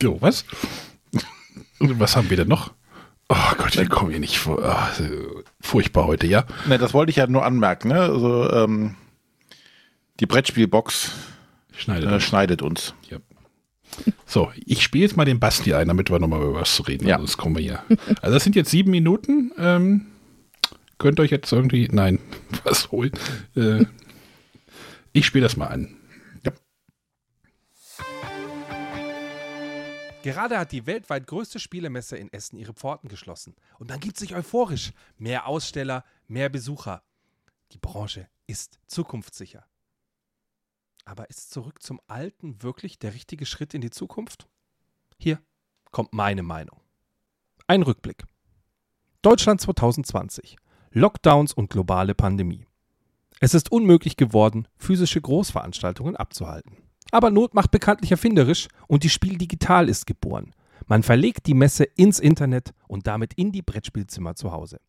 [0.00, 0.44] Jo, was?
[1.78, 2.72] Und was haben wir denn noch?
[3.28, 4.58] Oh Gott, wir kommen hier nicht vor.
[4.60, 6.44] Oh, furchtbar heute, ja?
[6.66, 7.88] Ne, das wollte ich ja nur anmerken.
[7.88, 8.00] Ne?
[8.00, 8.96] Also, ähm,
[10.20, 11.12] die Brettspielbox
[11.76, 12.94] Schneidet, äh, schneidet uns.
[13.10, 13.18] Ja.
[14.26, 17.06] So, ich spiele jetzt mal den Basti ein, damit wir nochmal über was zu reden.
[17.06, 17.18] Ja.
[17.18, 17.82] Also, kommen wir hier.
[18.20, 19.52] Also das sind jetzt sieben Minuten.
[19.58, 20.06] Ähm,
[20.98, 22.18] könnt euch jetzt irgendwie, nein,
[22.64, 23.12] was holen.
[23.54, 23.84] Äh,
[25.12, 25.96] ich spiele das mal an.
[26.44, 26.52] Ja.
[30.22, 33.54] Gerade hat die weltweit größte Spielemesse in Essen ihre Pforten geschlossen.
[33.78, 34.92] Und man gibt sich euphorisch.
[35.18, 37.02] Mehr Aussteller, mehr Besucher.
[37.72, 39.64] Die Branche ist zukunftssicher.
[41.04, 44.48] Aber ist zurück zum Alten wirklich der richtige Schritt in die Zukunft?
[45.18, 45.40] Hier
[45.90, 46.80] kommt meine Meinung.
[47.66, 48.24] Ein Rückblick.
[49.22, 50.56] Deutschland 2020.
[50.90, 52.66] Lockdowns und globale Pandemie.
[53.40, 56.76] Es ist unmöglich geworden, physische Großveranstaltungen abzuhalten.
[57.10, 60.54] Aber Not macht bekanntlich erfinderisch und die Spiel Digital ist geboren.
[60.86, 64.80] Man verlegt die Messe ins Internet und damit in die Brettspielzimmer zu Hause.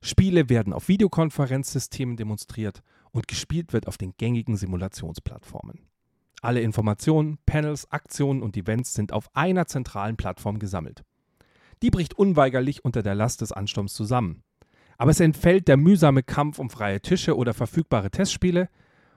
[0.00, 2.82] Spiele werden auf Videokonferenzsystemen demonstriert
[3.18, 5.80] und gespielt wird auf den gängigen Simulationsplattformen.
[6.40, 11.04] Alle Informationen, Panels, Aktionen und Events sind auf einer zentralen Plattform gesammelt.
[11.82, 14.42] Die bricht unweigerlich unter der Last des Ansturms zusammen.
[14.98, 18.68] Aber es entfällt der mühsame Kampf um freie Tische oder verfügbare Testspiele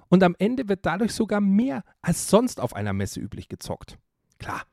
[0.09, 3.97] und am Ende wird dadurch sogar mehr als sonst auf einer Messe üblich gezockt.
[4.39, 4.63] Klar,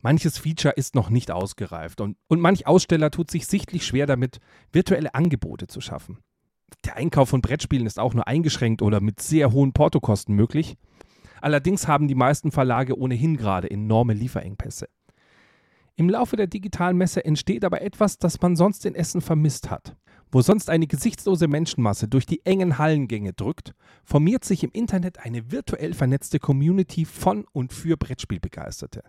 [0.00, 4.40] manches Feature ist noch nicht ausgereift und, und manch Aussteller tut sich sichtlich schwer damit,
[4.72, 6.18] virtuelle Angebote zu schaffen.
[6.84, 10.76] Der Einkauf von Brettspielen ist auch nur eingeschränkt oder mit sehr hohen Portokosten möglich.
[11.40, 14.88] Allerdings haben die meisten Verlage ohnehin gerade enorme Lieferengpässe.
[15.96, 19.96] Im Laufe der digitalen Messe entsteht aber etwas, das man sonst in Essen vermisst hat.
[20.32, 23.74] Wo sonst eine gesichtslose Menschenmasse durch die engen Hallengänge drückt,
[24.04, 29.02] formiert sich im Internet eine virtuell vernetzte Community von und für Brettspielbegeisterte.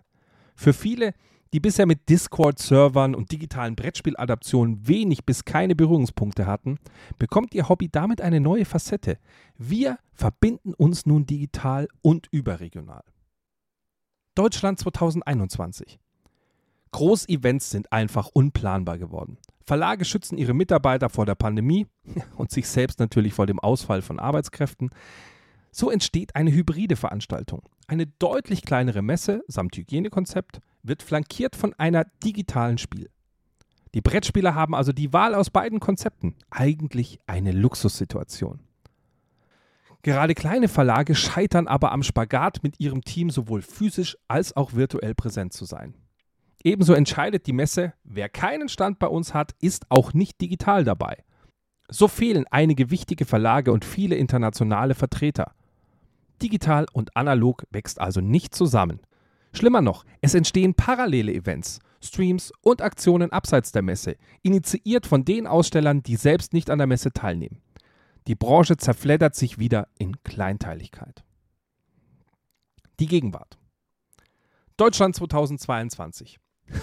[0.54, 1.14] Für viele,
[1.52, 6.78] die bisher mit Discord-Servern und digitalen Brettspieladaptionen wenig bis keine Berührungspunkte hatten,
[7.18, 9.18] bekommt ihr Hobby damit eine neue Facette.
[9.58, 13.04] Wir verbinden uns nun digital und überregional.
[14.34, 15.98] Deutschland 2021.
[16.92, 19.38] Großevents sind einfach unplanbar geworden.
[19.64, 21.86] Verlage schützen ihre Mitarbeiter vor der Pandemie
[22.36, 24.90] und sich selbst natürlich vor dem Ausfall von Arbeitskräften.
[25.70, 27.62] So entsteht eine hybride Veranstaltung.
[27.86, 33.10] Eine deutlich kleinere Messe samt Hygienekonzept wird flankiert von einer digitalen Spiel.
[33.94, 36.34] Die Brettspieler haben also die Wahl aus beiden Konzepten.
[36.50, 38.60] Eigentlich eine Luxussituation.
[40.02, 45.14] Gerade kleine Verlage scheitern aber am Spagat, mit ihrem Team sowohl physisch als auch virtuell
[45.14, 45.94] präsent zu sein.
[46.64, 51.22] Ebenso entscheidet die Messe, wer keinen Stand bei uns hat, ist auch nicht digital dabei.
[51.88, 55.52] So fehlen einige wichtige Verlage und viele internationale Vertreter.
[56.40, 59.00] Digital und analog wächst also nicht zusammen.
[59.52, 65.46] Schlimmer noch, es entstehen parallele Events, Streams und Aktionen abseits der Messe, initiiert von den
[65.46, 67.60] Ausstellern, die selbst nicht an der Messe teilnehmen.
[68.26, 71.24] Die Branche zerfleddert sich wieder in Kleinteiligkeit.
[73.00, 73.58] Die Gegenwart.
[74.76, 76.38] Deutschland 2022.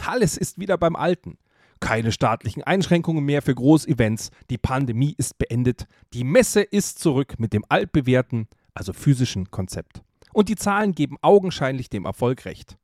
[0.05, 1.37] Alles ist wieder beim Alten.
[1.79, 4.31] Keine staatlichen Einschränkungen mehr für Großevents.
[4.49, 5.87] Die Pandemie ist beendet.
[6.13, 10.03] Die Messe ist zurück mit dem altbewährten, also physischen Konzept.
[10.39, 12.77] Und die Zahlen geben augenscheinlich dem Erfolg recht.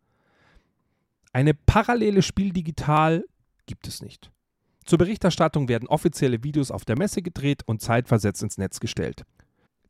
[1.32, 3.24] Eine parallele Spiel digital
[3.66, 4.30] gibt es nicht.
[4.84, 9.24] Zur Berichterstattung werden offizielle Videos auf der Messe gedreht und zeitversetzt ins Netz gestellt.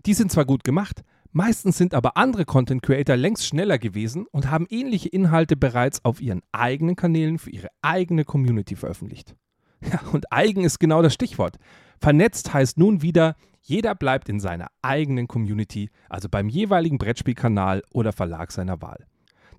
[0.06, 4.52] Die sind zwar gut gemacht, Meistens sind aber andere Content Creator längst schneller gewesen und
[4.52, 9.36] haben ähnliche Inhalte bereits auf ihren eigenen Kanälen für ihre eigene Community veröffentlicht.
[9.82, 11.58] Ja, und eigen ist genau das Stichwort.
[12.00, 18.14] Vernetzt heißt nun wieder, jeder bleibt in seiner eigenen Community, also beim jeweiligen Brettspielkanal oder
[18.14, 19.08] Verlag seiner Wahl.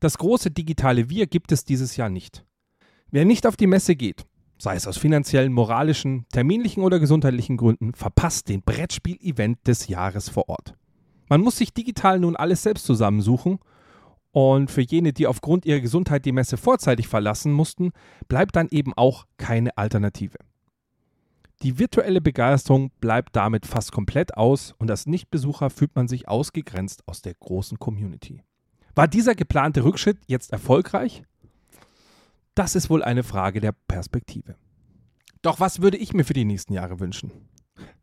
[0.01, 2.45] Das große digitale Wir gibt es dieses Jahr nicht.
[3.11, 4.25] Wer nicht auf die Messe geht,
[4.59, 10.49] sei es aus finanziellen, moralischen, terminlichen oder gesundheitlichen Gründen, verpasst den Brettspiel-Event des Jahres vor
[10.49, 10.75] Ort.
[11.29, 13.59] Man muss sich digital nun alles selbst zusammensuchen.
[14.31, 17.93] Und für jene, die aufgrund ihrer Gesundheit die Messe vorzeitig verlassen mussten,
[18.29, 20.39] bleibt dann eben auch keine Alternative.
[21.63, 27.03] Die virtuelle Begeisterung bleibt damit fast komplett aus und als Nichtbesucher fühlt man sich ausgegrenzt
[27.07, 28.43] aus der großen Community.
[28.95, 31.23] War dieser geplante Rückschritt jetzt erfolgreich?
[32.55, 34.57] Das ist wohl eine Frage der Perspektive.
[35.43, 37.31] Doch was würde ich mir für die nächsten Jahre wünschen?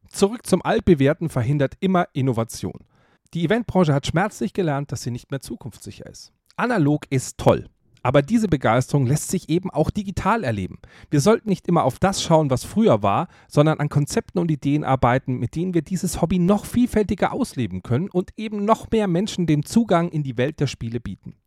[0.08, 2.86] Zurück zum Altbewährten verhindert immer Innovation.
[3.34, 6.32] Die Eventbranche hat schmerzlich gelernt, dass sie nicht mehr zukunftssicher ist.
[6.56, 7.68] Analog ist toll.
[8.04, 10.78] Aber diese Begeisterung lässt sich eben auch digital erleben.
[11.10, 14.84] Wir sollten nicht immer auf das schauen, was früher war, sondern an Konzepten und Ideen
[14.84, 19.48] arbeiten, mit denen wir dieses Hobby noch vielfältiger ausleben können und eben noch mehr Menschen
[19.48, 21.38] den Zugang in die Welt der Spiele bieten.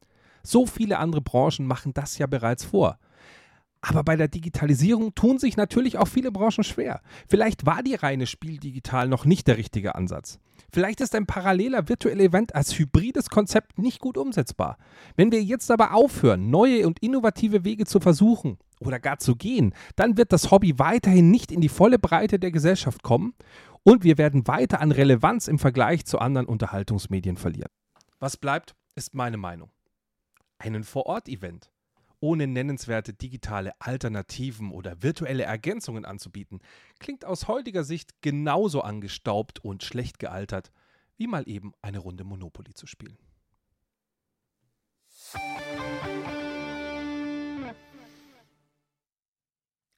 [0.42, 2.98] So viele andere Branchen machen das ja bereits vor.
[3.80, 7.00] Aber bei der Digitalisierung tun sich natürlich auch viele Branchen schwer.
[7.28, 10.38] Vielleicht war die reine Spiel digital noch nicht der richtige Ansatz.
[10.72, 14.78] Vielleicht ist ein paralleler virtueller Event als hybrides Konzept nicht gut umsetzbar.
[15.14, 19.74] Wenn wir jetzt aber aufhören, neue und innovative Wege zu versuchen oder gar zu gehen,
[19.94, 23.34] dann wird das Hobby weiterhin nicht in die volle Breite der Gesellschaft kommen
[23.84, 27.70] und wir werden weiter an Relevanz im Vergleich zu anderen Unterhaltungsmedien verlieren.
[28.18, 29.70] Was bleibt, ist meine Meinung.
[30.58, 31.70] Einen Vor-Ort-Event
[32.20, 36.60] ohne nennenswerte digitale Alternativen oder virtuelle Ergänzungen anzubieten,
[36.98, 40.70] klingt aus heutiger Sicht genauso angestaubt und schlecht gealtert,
[41.16, 43.18] wie mal eben eine Runde Monopoly zu spielen.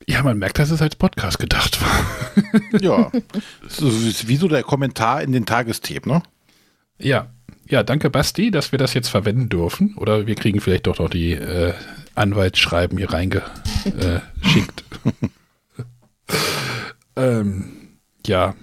[0.06, 2.80] Ja, man merkt, dass es als Podcast gedacht war.
[2.80, 3.12] ja,
[3.68, 6.22] so, wie so der Kommentar in den Tagesthemen, ne?
[6.98, 7.30] Ja,
[7.68, 9.94] ja, danke Basti, dass wir das jetzt verwenden dürfen.
[9.96, 11.74] Oder wir kriegen vielleicht doch noch die äh,
[12.14, 14.84] Anwaltsschreiben hier reingeschickt.
[17.16, 18.54] ähm, ja,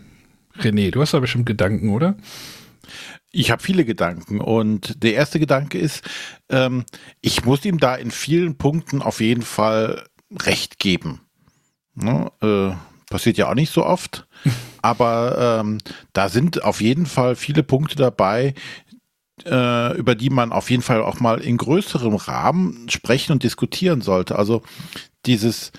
[0.59, 2.15] René, du hast da bestimmt Gedanken, oder?
[3.31, 6.03] Ich habe viele Gedanken und der erste Gedanke ist,
[6.49, 6.85] ähm,
[7.21, 11.19] ich muss ihm da in vielen Punkten auf jeden Fall recht geben.
[11.95, 12.31] Ne?
[12.41, 12.75] Äh,
[13.09, 14.27] passiert ja auch nicht so oft,
[14.81, 15.79] aber ähm,
[16.13, 18.53] da sind auf jeden Fall viele Punkte dabei,
[19.43, 24.01] äh, über die man auf jeden Fall auch mal in größerem Rahmen sprechen und diskutieren
[24.01, 24.37] sollte.
[24.37, 24.63] Also
[25.25, 25.71] dieses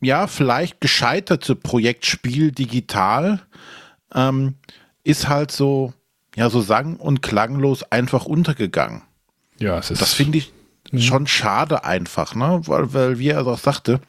[0.00, 3.42] ja vielleicht gescheiterte Projektspiel digital
[4.14, 4.54] ähm,
[5.04, 5.94] ist halt so
[6.34, 9.02] ja so sang und klanglos einfach untergegangen.
[9.58, 10.02] Ja, es ist.
[10.02, 10.52] Das finde ich
[10.90, 11.00] hm.
[11.00, 12.60] schon schade einfach, ne?
[12.66, 14.00] Weil, weil wie er auch sagte,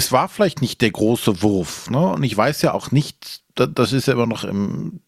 [0.00, 2.08] es war vielleicht nicht der große Wurf, ne?
[2.08, 5.00] Und ich weiß ja auch nicht, das ist ja immer noch im,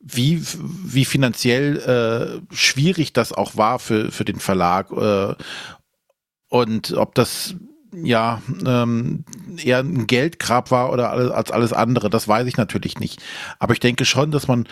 [0.00, 5.36] wie, wie finanziell äh, schwierig das auch war für, für den Verlag äh,
[6.48, 7.54] und ob das
[7.94, 9.24] ja ähm,
[9.58, 13.22] eher ein Geldgrab war oder alles, als alles andere, das weiß ich natürlich nicht.
[13.60, 14.66] Aber ich denke schon, dass man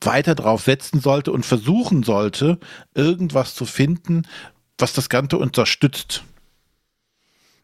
[0.00, 2.60] weiter drauf setzen sollte und versuchen sollte,
[2.94, 4.22] irgendwas zu finden,
[4.78, 6.22] was das Ganze unterstützt.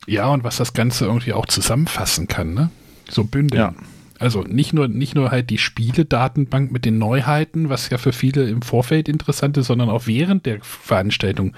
[0.07, 2.71] Ja, und was das Ganze irgendwie auch zusammenfassen kann, ne?
[3.09, 3.61] So bündeln.
[3.61, 3.75] Ja.
[4.19, 8.49] Also nicht nur, nicht nur halt die Spiele-Datenbank mit den Neuheiten, was ja für viele
[8.49, 11.55] im Vorfeld interessant ist, sondern auch während der Veranstaltung.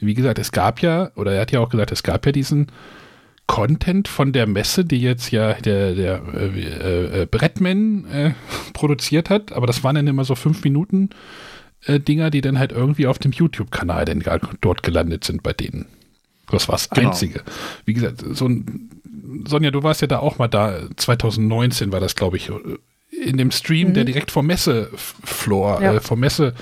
[0.00, 2.66] Wie gesagt, es gab ja, oder er hat ja auch gesagt, es gab ja diesen
[3.46, 8.30] Content von der Messe, die jetzt ja der, der äh, äh, äh Brettman äh,
[8.74, 11.10] produziert hat, aber das waren dann immer so fünf Minuten
[11.86, 14.22] äh, Dinger, die dann halt irgendwie auf dem YouTube-Kanal dann
[14.60, 15.86] dort gelandet sind bei denen.
[16.50, 17.10] Das war das genau.
[17.10, 17.42] Einzige.
[17.84, 18.90] Wie gesagt, so ein
[19.46, 22.50] Sonja, du warst ja da auch mal da, 2019 war das, glaube ich,
[23.10, 23.94] in dem Stream, mhm.
[23.94, 25.94] der direkt vom Messefloor, ja.
[25.94, 26.54] äh, vom Messe,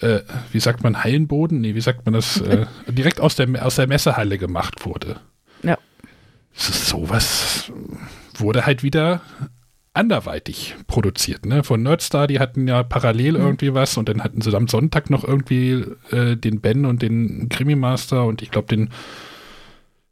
[0.00, 0.20] äh,
[0.52, 1.60] wie sagt man, Hallenboden?
[1.60, 2.40] Nee, wie sagt man das?
[2.40, 5.20] Äh, direkt aus der, aus der Messehalle gemacht wurde.
[5.62, 5.78] Ja.
[6.52, 7.72] Sowas
[8.36, 9.22] wurde halt wieder
[9.94, 11.46] anderweitig produziert.
[11.46, 11.64] Ne?
[11.64, 13.44] Von Nerdstar, die hatten ja parallel mhm.
[13.44, 17.48] irgendwie was und dann hatten sie am Sonntag noch irgendwie äh, den Ben und den
[17.48, 18.90] Krimi Master und ich glaube den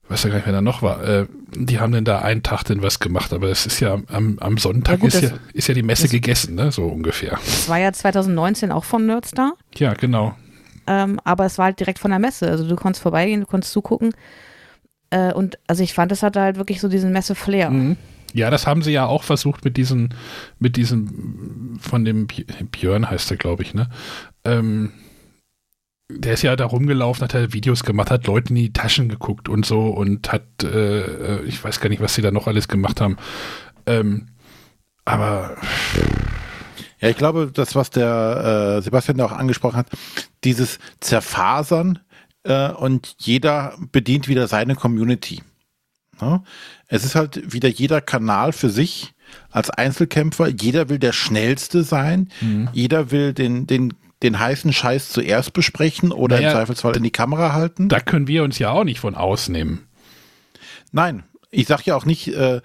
[0.08, 1.02] weiß ja gar nicht, wer da noch war.
[1.02, 4.38] Äh, die haben denn da einen Tag denn was gemacht, aber es ist ja am,
[4.40, 6.70] am Sonntag gut, ist, ja, ist ja die Messe gegessen, ne?
[6.70, 7.38] so ungefähr.
[7.44, 9.54] Es war ja 2019 auch von Nerdstar.
[9.76, 10.34] Ja, genau.
[10.86, 12.48] Ähm, aber es war halt direkt von der Messe.
[12.48, 14.14] Also du konntest vorbeigehen, du konntest zugucken.
[15.10, 17.70] Äh, und also ich fand, es hatte halt wirklich so diesen Messe-Flair.
[17.70, 17.96] Mhm.
[18.32, 20.14] Ja, das haben sie ja auch versucht mit diesen,
[20.58, 23.88] mit diesem, von dem Björn heißt er, glaube ich, ne?
[24.44, 24.92] Ähm,
[26.08, 29.48] der ist ja da rumgelaufen, hat er Videos gemacht, hat Leuten in die Taschen geguckt
[29.48, 33.00] und so und hat, äh, ich weiß gar nicht, was sie da noch alles gemacht
[33.00, 33.16] haben.
[33.86, 34.28] Ähm,
[35.04, 35.56] aber
[37.00, 39.88] ja, ich glaube, das, was der äh, Sebastian da auch angesprochen hat,
[40.44, 41.98] dieses Zerfasern
[42.44, 45.42] äh, und jeder bedient wieder seine Community.
[46.20, 46.44] Ja?
[46.92, 49.14] Es ist halt wieder jeder Kanal für sich
[49.50, 50.48] als Einzelkämpfer.
[50.48, 52.28] Jeder will der Schnellste sein.
[52.42, 52.68] Mhm.
[52.74, 57.10] Jeder will den, den den heißen Scheiß zuerst besprechen oder naja, im Zweifelsfall in die
[57.10, 57.88] Kamera halten?
[57.88, 59.88] Da können wir uns ja auch nicht von ausnehmen.
[60.92, 62.60] Nein, ich sage ja auch nicht, äh,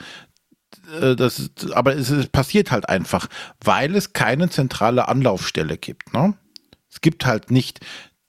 [1.02, 3.28] äh, das, aber es, es, passiert halt einfach,
[3.64, 6.14] weil es keine zentrale Anlaufstelle gibt.
[6.14, 6.36] Ne?
[6.92, 7.80] Es gibt halt nicht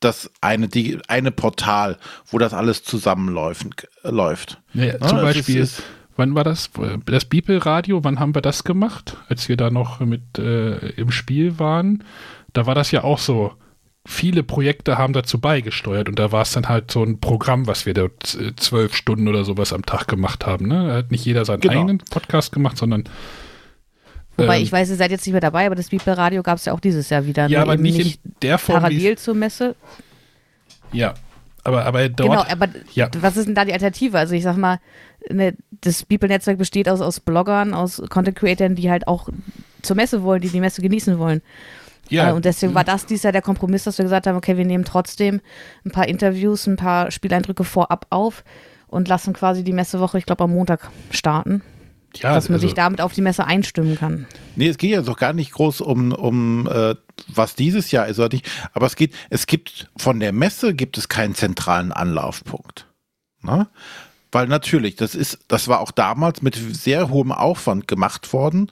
[0.01, 3.89] das eine, die, eine Portal, wo das alles zusammenläuft.
[4.03, 4.61] Läuft.
[4.75, 4.99] Ja, ne?
[5.01, 5.83] Zum Beispiel, ist,
[6.16, 6.70] wann war das?
[7.07, 9.16] Das Bibelradio, wann haben wir das gemacht?
[9.29, 12.05] Als wir da noch mit äh, im Spiel waren
[12.53, 13.53] da war das ja auch so.
[14.05, 17.85] Viele Projekte haben dazu beigesteuert und da war es dann halt so ein Programm, was
[17.85, 20.66] wir dort äh, zwölf Stunden oder sowas am Tag gemacht haben.
[20.66, 20.89] Ne?
[20.89, 21.75] Da hat nicht jeder seinen genau.
[21.75, 23.05] eigenen Podcast gemacht, sondern
[24.39, 26.65] Wobei, ähm, ich weiß, ihr seid jetzt nicht mehr dabei, aber das Bibelradio gab es
[26.65, 27.48] ja auch dieses Jahr wieder.
[27.48, 28.81] Ja, aber nicht, nicht in der Form.
[28.81, 29.74] Parallel zur Messe.
[30.93, 31.15] Ja,
[31.65, 32.31] aber, aber dort.
[32.31, 33.10] Genau, aber ja.
[33.20, 34.16] was ist denn da die Alternative?
[34.16, 34.78] Also ich sag mal,
[35.28, 39.28] ne, das People-Netzwerk besteht aus, aus Bloggern, aus Content-Creatern, die halt auch
[39.82, 41.43] zur Messe wollen, die die Messe genießen wollen.
[42.09, 42.31] Ja.
[42.31, 44.65] Äh, und deswegen war das dies Jahr der Kompromiss, dass wir gesagt haben, okay, wir
[44.65, 45.40] nehmen trotzdem
[45.85, 48.44] ein paar Interviews, ein paar Spieleindrücke vorab auf
[48.86, 51.62] und lassen quasi die Messewoche, ich glaube, am Montag starten.
[52.23, 54.27] Ja, dass man also, sich damit auf die Messe einstimmen kann.
[54.57, 56.95] Nee, es geht ja doch gar nicht groß um, um äh,
[57.28, 60.99] was dieses Jahr ist oder nicht, aber es geht, es gibt von der Messe gibt
[60.99, 62.86] es keinen zentralen Anlaufpunkt.
[63.43, 63.69] Ne?
[64.32, 68.70] Weil natürlich, das ist, das war auch damals mit sehr hohem Aufwand gemacht worden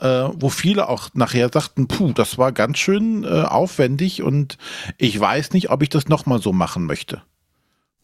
[0.00, 4.58] äh, wo viele auch nachher sagten, puh, das war ganz schön äh, aufwendig und
[4.98, 7.22] ich weiß nicht, ob ich das nochmal so machen möchte.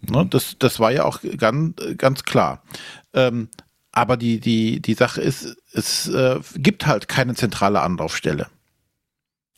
[0.01, 2.63] Ne, das, das war ja auch ganz, ganz klar.
[3.15, 3.49] Ähm,
[3.93, 8.49] aber die, die, die Sache ist, es äh, gibt halt keine zentrale Anlaufstelle.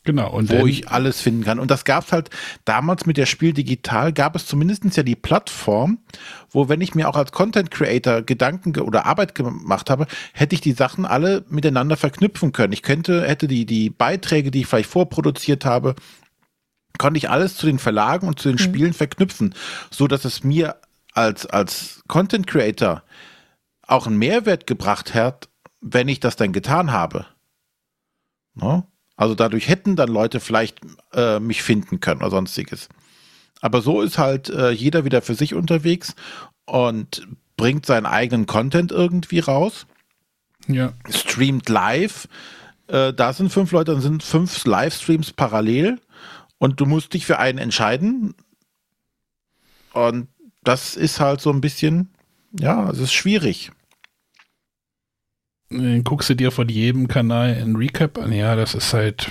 [0.05, 0.31] Genau.
[0.31, 1.57] Und wo ich alles finden kann.
[1.57, 2.29] Und das gab es halt
[2.63, 5.97] damals mit der Spiel Digital, gab es zumindest ja die Plattform,
[6.51, 10.61] wo, wenn ich mir auch als Content Creator Gedanken oder Arbeit gemacht habe, hätte ich
[10.61, 12.71] die Sachen alle miteinander verknüpfen können.
[12.71, 15.95] Ich könnte, hätte die, die Beiträge, die ich vielleicht vorproduziert habe,
[16.99, 18.63] konnte ich alles zu den Verlagen und zu den mhm.
[18.63, 19.55] Spielen verknüpfen,
[19.89, 20.75] so dass es mir
[21.13, 23.01] als, als Content Creator
[23.87, 25.49] auch einen Mehrwert gebracht hat,
[25.81, 27.25] wenn ich das dann getan habe.
[28.55, 28.87] No?
[29.15, 30.79] Also dadurch hätten dann Leute vielleicht
[31.13, 32.89] äh, mich finden können oder sonstiges.
[33.61, 36.15] Aber so ist halt äh, jeder wieder für sich unterwegs
[36.65, 39.87] und bringt seinen eigenen Content irgendwie raus.
[40.67, 40.93] Ja.
[41.09, 42.27] Streamt live.
[42.87, 45.99] Äh, da sind fünf Leute, dann sind fünf Livestreams parallel
[46.57, 48.35] und du musst dich für einen entscheiden.
[49.93, 50.27] Und
[50.63, 52.09] das ist halt so ein bisschen,
[52.59, 53.71] ja, es ist schwierig.
[55.69, 58.31] Dann guckst du dir von jedem Kanal ein Recap an.
[58.31, 59.29] Ja, das ist halt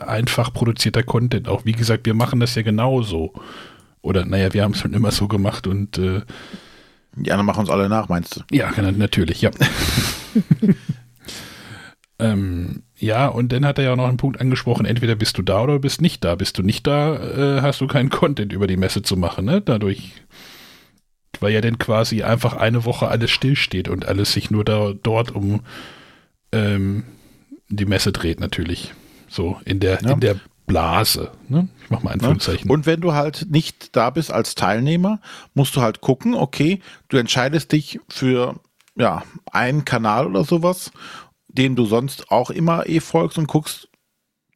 [0.00, 1.48] einfach produzierter Content.
[1.48, 3.32] Auch wie gesagt, wir machen das ja genauso.
[4.02, 6.22] Oder naja, wir haben es schon immer so gemacht und äh,
[7.16, 8.40] die anderen machen uns alle nach, meinst du?
[8.50, 9.50] Ja, natürlich, ja.
[12.18, 15.42] ähm, ja, und dann hat er ja auch noch einen Punkt angesprochen, entweder bist du
[15.42, 16.34] da oder bist nicht da.
[16.36, 19.60] Bist du nicht da, äh, hast du keinen Content über die Messe zu machen, ne?
[19.60, 20.12] Dadurch,
[21.40, 25.34] weil ja dann quasi einfach eine Woche alles stillsteht und alles sich nur da, dort
[25.34, 25.60] um
[26.52, 27.04] ähm,
[27.68, 28.94] die Messe dreht natürlich.
[29.28, 30.12] So in der, ja.
[30.12, 30.36] in der
[30.66, 31.30] Blase.
[31.48, 31.68] Ne?
[31.84, 32.68] Ich mach mal Anführungszeichen.
[32.68, 32.74] Ja.
[32.74, 35.20] Und wenn du halt nicht da bist als Teilnehmer,
[35.54, 38.60] musst du halt gucken, okay, du entscheidest dich für
[38.96, 39.22] ja,
[39.52, 40.92] einen Kanal oder sowas
[41.52, 43.88] dem du sonst auch immer eh folgst und guckst,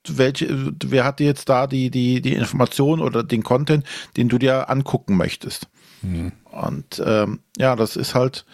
[0.07, 3.87] welche, wer hat dir jetzt da die, die, die Information oder den Content,
[4.17, 5.69] den du dir angucken möchtest.
[6.05, 6.33] Mhm.
[6.51, 8.45] Und ähm, ja, das ist halt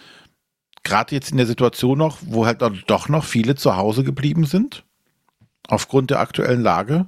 [0.83, 4.83] gerade jetzt in der Situation noch, wo halt doch noch viele zu Hause geblieben sind,
[5.67, 7.05] aufgrund der aktuellen Lage,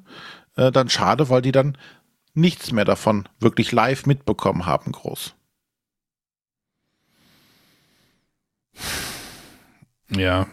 [0.56, 1.78] äh, dann schade, weil die dann
[2.34, 5.34] nichts mehr davon wirklich live mitbekommen haben, groß.
[10.10, 10.48] Ja,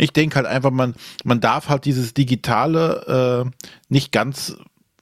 [0.00, 4.56] ich denke halt einfach, man, man darf halt dieses Digitale äh, nicht ganz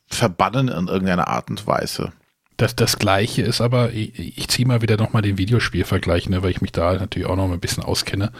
[0.09, 2.13] verbannen in irgendeiner Art und Weise.
[2.59, 6.51] Das, das Gleiche ist aber, ich, ich ziehe mal wieder nochmal den Videospielvergleich, ne, weil
[6.51, 8.33] ich mich da natürlich auch noch ein bisschen auskenne.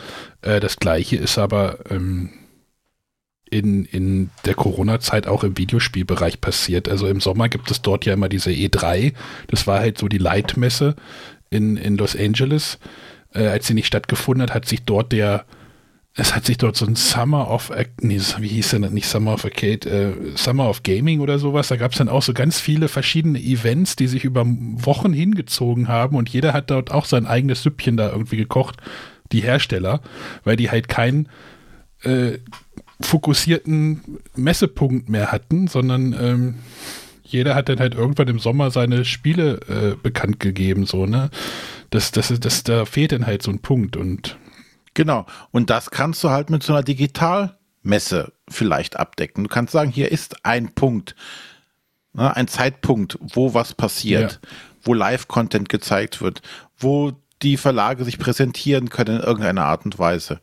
[0.43, 2.31] Äh, das Gleiche ist aber ähm,
[3.49, 6.89] in, in der Corona-Zeit auch im Videospielbereich passiert.
[6.89, 9.15] Also im Sommer gibt es dort ja immer diese E3.
[9.47, 10.97] Das war halt so die Leitmesse
[11.49, 12.81] in, in Los Angeles.
[13.33, 15.45] Äh, als sie nicht stattgefunden hat, hat sich dort der
[16.21, 17.71] es hat sich dort so ein Summer of,
[18.01, 21.69] nee, wie hieß denn das, nicht Summer of Arcade, äh, Summer of Gaming oder sowas,
[21.69, 25.87] da gab es dann auch so ganz viele verschiedene Events, die sich über Wochen hingezogen
[25.87, 28.79] haben und jeder hat dort auch sein eigenes Süppchen da irgendwie gekocht,
[29.31, 30.01] die Hersteller,
[30.43, 31.29] weil die halt keinen
[32.03, 32.39] äh,
[33.01, 36.55] fokussierten Messepunkt mehr hatten, sondern ähm,
[37.23, 41.31] jeder hat dann halt irgendwann im Sommer seine Spiele äh, bekannt gegeben, so, ne?
[41.91, 44.37] Das, das, das, da fehlt dann halt so ein Punkt und
[44.99, 45.27] Genau.
[45.53, 49.45] Und das kannst du halt mit so einer Digitalmesse vielleicht abdecken.
[49.45, 51.15] Du kannst sagen, hier ist ein Punkt,
[52.15, 54.49] ne, ein Zeitpunkt, wo was passiert, ja.
[54.83, 56.43] wo Live-Content gezeigt wird,
[56.77, 57.13] wo
[57.43, 60.41] die Verlage sich präsentieren können in irgendeiner Art und Weise.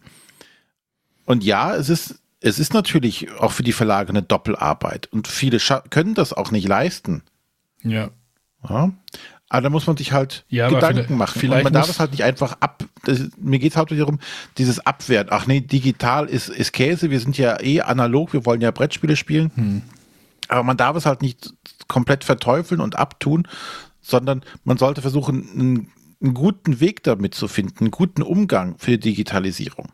[1.26, 5.58] Und ja, es ist, es ist natürlich auch für die Verlage eine Doppelarbeit und viele
[5.90, 7.24] können das auch nicht leisten.
[7.84, 8.10] Ja.
[8.70, 8.94] ja.
[9.50, 11.40] Aber da muss man sich halt ja, Gedanken machen.
[11.40, 12.84] Vielleicht und man darf es halt nicht einfach ab.
[13.04, 14.20] Das, mir geht es hauptsächlich darum,
[14.58, 15.32] dieses Abwert.
[15.32, 17.12] Ach nee, digital ist, ist Käse.
[17.12, 18.34] Wir sind ja eh analog.
[18.34, 19.52] Wir wollen ja Brettspiele spielen.
[19.56, 19.82] Hm.
[20.48, 21.54] Aber man darf es halt nicht
[21.88, 23.48] komplett verteufeln und abtun,
[24.02, 25.92] sondern man sollte versuchen, einen,
[26.22, 29.92] einen guten Weg damit zu finden, einen guten Umgang für die Digitalisierung.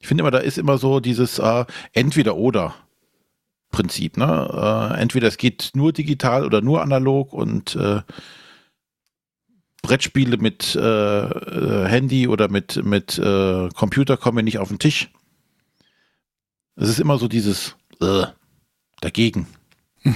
[0.00, 2.74] Ich finde immer, da ist immer so dieses äh, entweder oder.
[3.70, 4.16] Prinzip.
[4.16, 4.92] Ne?
[4.94, 8.00] Äh, entweder es geht nur digital oder nur analog und äh,
[9.82, 15.10] Brettspiele mit äh, äh Handy oder mit, mit äh, Computer kommen nicht auf den Tisch.
[16.76, 18.24] Es ist immer so dieses äh,
[19.00, 19.46] dagegen.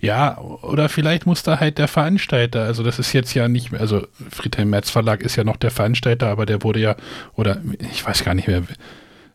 [0.00, 3.80] Ja, oder vielleicht muss da halt der Veranstalter, also das ist jetzt ja nicht mehr,
[3.80, 6.96] also Friedhelm Merz Verlag ist ja noch der Veranstalter, aber der wurde ja,
[7.34, 7.60] oder
[7.92, 8.62] ich weiß gar nicht mehr,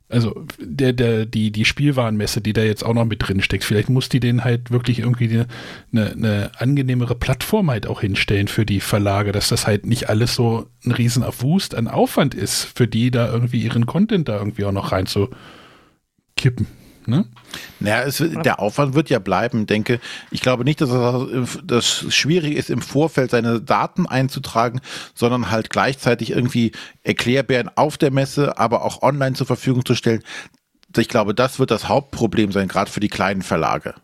[0.09, 3.89] also der, der, die, die Spielwarenmesse, die da jetzt auch noch mit drin steckt, vielleicht
[3.89, 5.45] muss die denen halt wirklich irgendwie
[5.91, 10.34] eine, eine angenehmere Plattform halt auch hinstellen für die Verlage, dass das halt nicht alles
[10.34, 14.63] so ein riesen Wust an Aufwand ist, für die da irgendwie ihren Content da irgendwie
[14.63, 16.67] auch noch reinzukippen.
[17.07, 17.25] Ne?
[17.79, 20.01] Naja, es, der Aufwand wird ja bleiben, denke.
[20.29, 24.81] Ich glaube nicht, dass es das schwierig ist, im Vorfeld seine Daten einzutragen,
[25.15, 26.73] sondern halt gleichzeitig irgendwie
[27.03, 30.21] Erklärbären auf der Messe, aber auch online zur Verfügung zu stellen.
[30.97, 33.95] Ich glaube, das wird das Hauptproblem sein, gerade für die kleinen Verlage.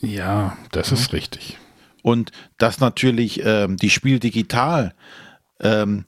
[0.00, 1.58] Ja, das ist richtig.
[2.02, 4.94] Und dass natürlich ähm, die Spiel digital
[5.60, 6.06] ähm,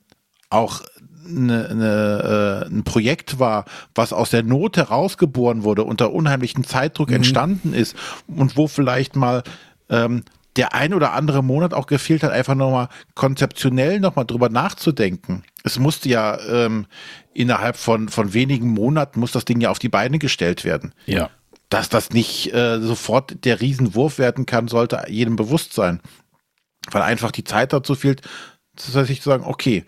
[0.48, 0.82] auch
[1.28, 7.08] eine, eine, äh, ein Projekt war, was aus der Not herausgeboren wurde, unter unheimlichem Zeitdruck
[7.08, 7.16] mhm.
[7.16, 7.96] entstanden ist
[8.26, 9.42] und wo vielleicht mal
[9.88, 10.24] ähm,
[10.56, 15.44] der ein oder andere Monat auch gefehlt hat, einfach nochmal konzeptionell nochmal drüber nachzudenken.
[15.64, 16.86] Es musste ja ähm,
[17.34, 20.94] innerhalb von, von wenigen Monaten muss das Ding ja auf die Beine gestellt werden.
[21.04, 21.30] Ja.
[21.68, 26.00] Dass das nicht äh, sofort der Riesenwurf werden kann, sollte jedem bewusst sein.
[26.90, 28.22] Weil einfach die Zeit dazu fehlt,
[28.76, 29.84] das heißt, ich zu sagen, okay,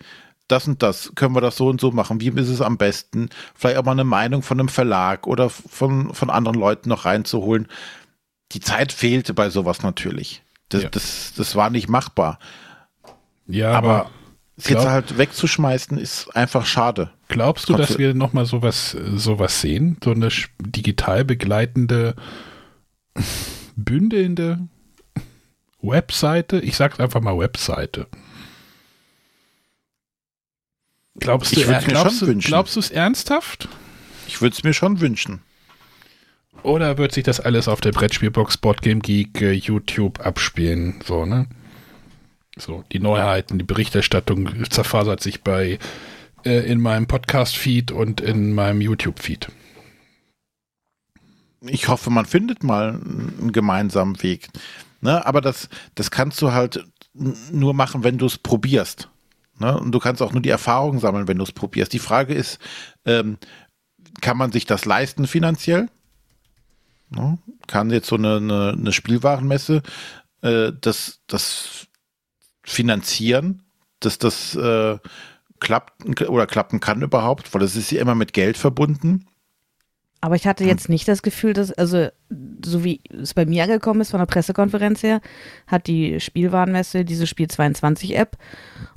[0.51, 3.29] das und das, können wir das so und so machen, wie ist es am besten,
[3.55, 7.67] vielleicht auch mal eine Meinung von einem Verlag oder von, von anderen Leuten noch reinzuholen.
[8.51, 10.41] die Zeit fehlte bei sowas natürlich.
[10.69, 10.89] Das, Ja.
[10.89, 12.39] das, das war nicht machbar.
[13.47, 14.09] Ja, Aber aber
[14.57, 17.11] es jetzt glaub- halt wegzuschmeißen, ist einfach schade.
[17.27, 19.97] glaubst du, dass wir nochmal sowas, sowas sehen?
[20.03, 22.15] So eine digital begleitende,
[23.75, 24.59] bündelnde
[25.81, 26.59] Webseite?
[26.59, 28.07] Ich sag's einfach mal Webseite.
[31.17, 33.67] Glaubst du, Ich er- glaubst du, glaubst du es ernsthaft?
[34.27, 35.41] Ich würde es mir schon wünschen.
[36.63, 41.01] Oder wird sich das alles auf der Brettspielbox Boardgame Geek äh, YouTube abspielen?
[41.05, 41.47] So, ne?
[42.57, 45.79] So, die Neuheiten, die Berichterstattung zerfasert sich bei
[46.45, 49.47] äh, in meinem Podcast-Feed und in meinem YouTube-Feed.
[51.61, 54.49] Ich hoffe, man findet mal einen gemeinsamen Weg.
[55.01, 55.25] Ne?
[55.25, 59.09] Aber das, das kannst du halt nur machen, wenn du es probierst.
[59.59, 59.77] Ne?
[59.77, 61.93] Und du kannst auch nur die Erfahrung sammeln, wenn du es probierst.
[61.93, 62.59] Die Frage ist,
[63.05, 63.37] ähm,
[64.21, 65.89] kann man sich das leisten finanziell?
[67.09, 67.37] Ne?
[67.67, 69.81] Kann jetzt so eine, eine, eine Spielwarenmesse
[70.41, 71.87] äh, das, das
[72.63, 73.63] finanzieren,
[73.99, 74.97] dass das äh,
[75.59, 77.53] klappt oder klappen kann überhaupt?
[77.53, 79.25] Weil das ist ja immer mit Geld verbunden.
[80.21, 82.09] Aber ich hatte jetzt nicht das Gefühl, dass, also
[82.63, 85.21] so wie es bei mir angekommen ist von der Pressekonferenz her,
[85.65, 88.37] hat die Spielwarenmesse diese Spiel 22 App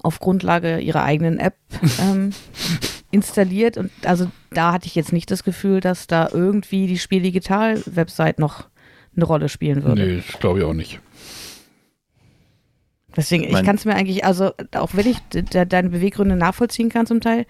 [0.02, 1.54] auf Grundlage ihrer eigenen App
[2.00, 2.30] ähm,
[3.12, 3.76] installiert.
[3.76, 7.80] Und also da hatte ich jetzt nicht das Gefühl, dass da irgendwie die Spiel Digital
[7.86, 8.68] Website noch
[9.14, 10.04] eine Rolle spielen würde.
[10.04, 11.00] Nee, das glaube ich auch nicht.
[13.14, 16.88] Deswegen, ich kann es mir eigentlich, also auch wenn ich de de deine Beweggründe nachvollziehen
[16.88, 17.46] kann zum Teil,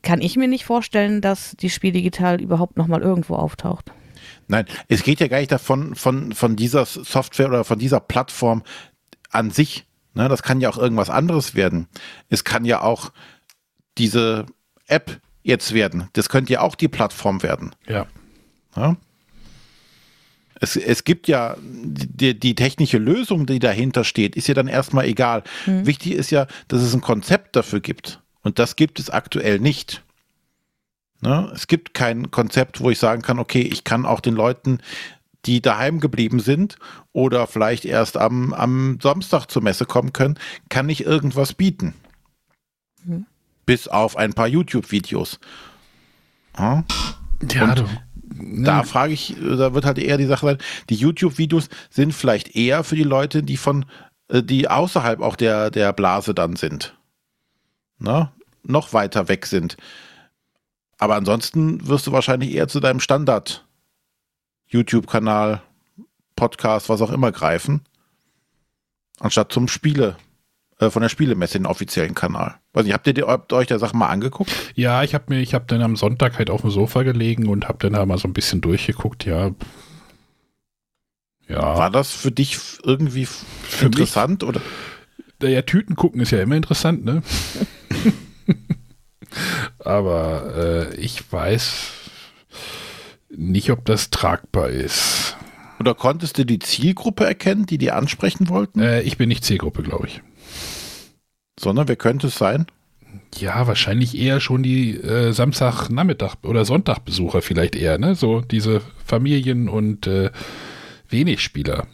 [0.00, 3.92] kann ich mir nicht vorstellen, dass die Spiel Digital überhaupt nochmal irgendwo auftaucht.
[4.48, 8.62] Nein, es geht ja gar nicht davon, von, von dieser Software oder von dieser Plattform
[9.30, 9.86] an sich.
[10.14, 11.88] Ne, das kann ja auch irgendwas anderes werden.
[12.28, 13.12] Es kann ja auch
[13.98, 14.46] diese
[14.86, 16.08] App jetzt werden.
[16.12, 17.74] Das könnte ja auch die Plattform werden.
[17.86, 18.06] Ja.
[18.76, 18.96] Ja?
[20.60, 25.06] Es, es gibt ja die, die technische Lösung, die dahinter steht, ist ja dann erstmal
[25.06, 25.42] egal.
[25.66, 28.21] Wichtig ist ja, dass es ein Konzept dafür gibt.
[28.42, 30.02] Und das gibt es aktuell nicht.
[31.20, 31.50] Ne?
[31.54, 34.78] Es gibt kein Konzept, wo ich sagen kann, okay, ich kann auch den Leuten,
[35.46, 36.76] die daheim geblieben sind
[37.12, 40.38] oder vielleicht erst am, am Samstag zur Messe kommen können,
[40.68, 41.94] kann ich irgendwas bieten.
[43.04, 43.26] Mhm.
[43.66, 45.38] Bis auf ein paar YouTube-Videos.
[46.58, 46.84] Ja?
[47.52, 47.84] Ja, du.
[48.34, 50.58] Da frage ich, da wird halt eher die Sache sein,
[50.88, 53.84] die YouTube-Videos sind vielleicht eher für die Leute, die von,
[54.28, 56.96] äh, die außerhalb auch der, der Blase dann sind.
[58.02, 58.30] Ne?
[58.64, 59.76] Noch weiter weg sind.
[60.98, 63.66] Aber ansonsten wirst du wahrscheinlich eher zu deinem Standard
[64.68, 65.62] YouTube-Kanal,
[66.36, 67.82] Podcast, was auch immer greifen,
[69.20, 70.16] anstatt zum Spiele,
[70.78, 72.56] äh, von der Spielemesse, den offiziellen Kanal.
[72.72, 74.50] Weiß nicht, habt ihr die, habt euch der Sache mal angeguckt?
[74.74, 77.68] Ja, ich habe mir, ich habe dann am Sonntag halt auf dem Sofa gelegen und
[77.68, 79.50] habe dann da mal so ein bisschen durchgeguckt, ja.
[81.48, 84.60] Ja, War das für dich irgendwie Für mich- interessant oder?
[85.42, 87.22] ja, Tüten gucken ist ja immer interessant, ne?
[89.78, 91.92] Aber äh, ich weiß
[93.30, 95.36] nicht, ob das tragbar ist.
[95.80, 98.80] Oder konntest du die Zielgruppe erkennen, die die ansprechen wollten?
[98.80, 100.22] Äh, ich bin nicht Zielgruppe, glaube ich.
[101.58, 102.66] Sondern wer könnte es sein?
[103.36, 108.14] Ja, wahrscheinlich eher schon die äh, Samstagnachmittag oder Sonntagbesucher vielleicht eher, ne?
[108.14, 110.30] So diese Familien und äh,
[111.08, 111.86] wenig Spieler.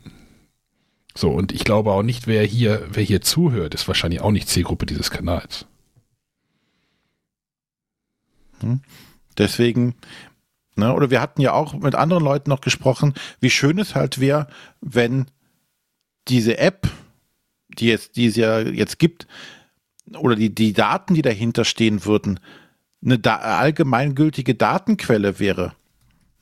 [1.17, 4.49] So, und ich glaube auch nicht, wer hier, wer hier zuhört, ist wahrscheinlich auch nicht
[4.49, 5.67] Zielgruppe dieses Kanals.
[9.37, 9.95] Deswegen,
[10.77, 14.21] ne, oder wir hatten ja auch mit anderen Leuten noch gesprochen, wie schön es halt
[14.21, 14.49] wäre,
[14.81, 15.27] wenn
[16.29, 16.89] diese App,
[17.69, 19.27] die jetzt, die es ja jetzt gibt,
[20.17, 22.41] oder die, die Daten, die dahinter stehen würden,
[23.05, 25.73] eine da allgemeingültige Datenquelle wäre.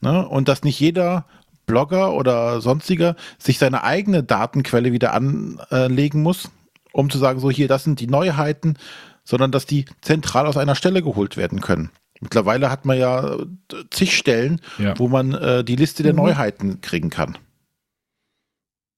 [0.00, 0.26] Ne?
[0.26, 1.26] Und dass nicht jeder
[1.66, 6.50] Blogger oder sonstiger sich seine eigene Datenquelle wieder anlegen muss,
[6.92, 8.78] um zu sagen, so hier, das sind die Neuheiten,
[9.24, 11.90] sondern dass die zentral aus einer Stelle geholt werden können.
[12.20, 13.46] Mittlerweile hat man ja äh,
[13.90, 14.98] zig Stellen, Ja.
[14.98, 16.18] wo man äh, die Liste der Mhm.
[16.20, 17.36] Neuheiten kriegen kann.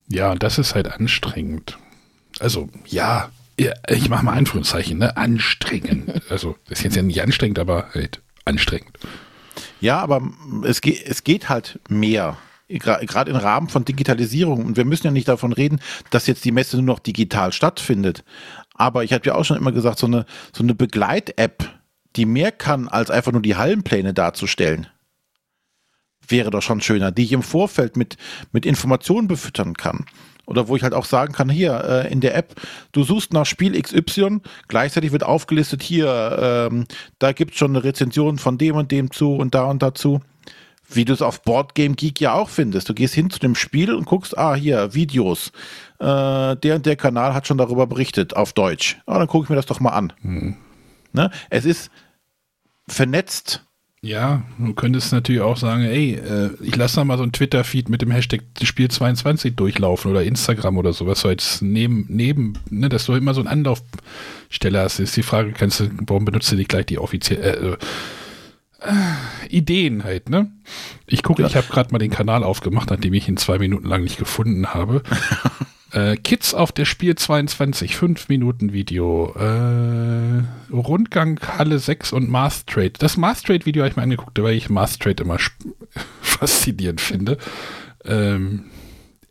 [0.07, 1.77] Ja, und das ist halt anstrengend.
[2.39, 3.29] Also, ja,
[3.89, 5.17] ich mache mal Anführungszeichen, ne?
[5.17, 6.21] Anstrengend.
[6.29, 8.97] Also, das ist jetzt ja nicht anstrengend, aber halt anstrengend.
[9.81, 10.21] Ja, aber
[10.63, 12.37] es, geht, es geht halt mehr.
[12.67, 14.63] Gerade im Rahmen von Digitalisierung.
[14.65, 15.79] Und wir müssen ja nicht davon reden,
[16.11, 18.23] dass jetzt die Messe nur noch digital stattfindet.
[18.75, 21.67] Aber ich habe ja auch schon immer gesagt, so eine, so eine Begleit-App,
[22.15, 24.87] die mehr kann, als einfach nur die Hallenpläne darzustellen,
[26.27, 28.17] wäre doch schon schöner, die ich im Vorfeld mit,
[28.51, 30.05] mit Informationen befüttern kann.
[30.45, 32.55] Oder wo ich halt auch sagen kann, hier äh, in der App,
[32.91, 36.85] du suchst nach Spiel XY, gleichzeitig wird aufgelistet, hier, ähm,
[37.19, 40.21] da gibt es schon eine Rezension von dem und dem zu und da und dazu.
[40.91, 42.89] Wie du es auf Boardgame Geek ja auch findest.
[42.89, 45.51] Du gehst hin zu dem Spiel und guckst, ah, hier, Videos.
[45.99, 48.97] Äh, der und der Kanal hat schon darüber berichtet, auf Deutsch.
[49.05, 50.13] Ah, dann gucke ich mir das doch mal an.
[50.21, 50.55] Hm.
[51.13, 51.31] Ne?
[51.49, 51.91] Es ist
[52.87, 53.65] vernetzt.
[54.01, 57.89] Ja, du könntest natürlich auch sagen, ey, äh, ich lasse da mal so ein Twitter-Feed
[57.89, 62.87] mit dem Hashtag Spiel 22 durchlaufen oder Instagram oder sowas, so als neben, neben, ne,
[62.87, 64.99] dass du immer so einen Anlaufstelle hast.
[64.99, 67.77] Ist die Frage, kannst du, warum benutzt du nicht gleich die offizielle,
[68.81, 70.49] äh, äh, Ideen halt, ne?
[71.05, 74.03] Ich gucke, ich habe gerade mal den Kanal aufgemacht, nachdem ich ihn zwei Minuten lang
[74.03, 75.03] nicht gefunden habe.
[75.91, 79.33] Äh, Kids auf der Spiel 22, 5 Minuten Video.
[79.35, 82.93] Äh, Rundgang Halle 6 und Math Trade.
[82.99, 85.37] Das Math Trade Video habe ich mir angeguckt, weil ich Math Trade immer
[86.21, 87.37] faszinierend finde.
[88.05, 88.65] Ähm,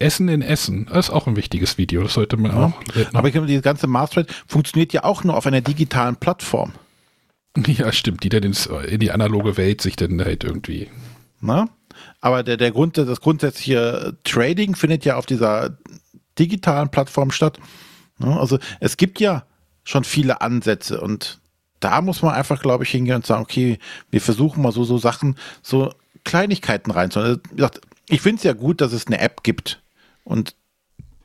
[0.00, 2.66] Essen in Essen, das ist auch ein wichtiges Video, das sollte man Ja.
[2.66, 2.80] auch.
[3.14, 6.72] Aber ich glaube, diese ganze Master funktioniert ja auch nur auf einer digitalen Plattform.
[7.66, 10.88] Ja, stimmt, die dann ins, in die analoge Welt sich dann halt irgendwie.
[11.40, 11.68] Ne?
[12.20, 15.76] Aber der, der Grund, das grundsätzliche Trading findet ja auf dieser
[16.38, 17.58] digitalen Plattform statt.
[18.18, 18.38] Ne?
[18.38, 19.44] Also es gibt ja
[19.84, 21.40] schon viele Ansätze und
[21.80, 23.78] da muss man einfach, glaube ich, hingehen und sagen, okay,
[24.10, 25.92] wir versuchen mal so, so Sachen, so
[26.24, 27.40] Kleinigkeiten reinzuholen.
[27.58, 29.80] Also, ich finde es ja gut, dass es eine App gibt.
[30.24, 30.54] Und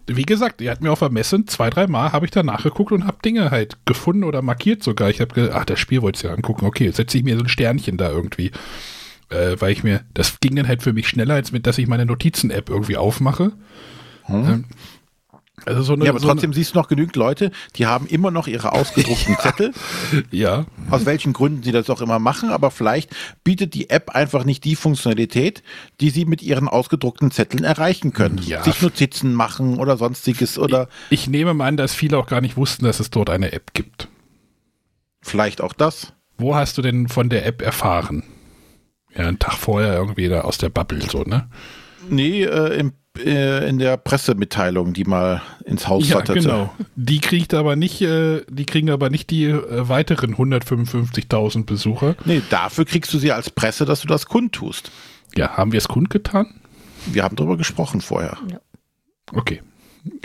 [0.06, 2.91] Wie gesagt, die hat mir auf der Messe zwei, drei Mal habe ich da nachgeguckt
[2.91, 5.10] und habe Dinge halt gefunden oder markiert sogar.
[5.10, 6.65] Ich habe gedacht, ach, das Spiel wollte ich ja angucken.
[6.65, 8.52] Okay, jetzt setze ich mir so ein Sternchen da irgendwie.
[9.30, 11.88] Äh, weil ich mir, das ging dann halt für mich schneller, als mit, dass ich
[11.88, 13.53] meine Notizen-App irgendwie aufmache.
[14.27, 14.65] Ähm,
[15.65, 18.31] also so eine, ja, aber so trotzdem siehst du noch genügend Leute, die haben immer
[18.31, 19.73] noch ihre ausgedruckten Zettel.
[20.11, 24.11] eine, ja, aus welchen Gründen sie das auch immer machen, aber vielleicht bietet die App
[24.11, 25.64] einfach nicht die Funktionalität,
[26.02, 28.40] die sie mit ihren ausgedruckten Zetteln erreichen können.
[28.45, 28.64] Ja.
[28.64, 32.57] Sich Notizen machen oder sonstiges oder ich nehme mal an, dass viele auch gar nicht
[32.57, 34.07] wussten, dass es dort eine App gibt.
[35.22, 36.14] vielleicht auch das.
[36.38, 38.23] Wo hast du denn von der App erfahren?
[39.15, 41.48] Ja, einen Tag vorher irgendwie da aus der Bubble, so, ne?
[42.10, 46.40] Nee, äh, im, äh, in der Pressemitteilung, die mal ins Haus Ja, flatterte.
[46.41, 46.73] genau.
[46.95, 52.15] Die kriegt aber nicht, äh, die kriegen aber nicht die äh, weiteren 155.000 Besucher.
[52.26, 54.91] Nee, dafür kriegst du sie als Presse, dass du das kundtust.
[55.35, 56.60] Ja, haben wir es kundgetan?
[57.07, 58.38] Wir haben darüber gesprochen vorher.
[59.34, 59.61] Okay.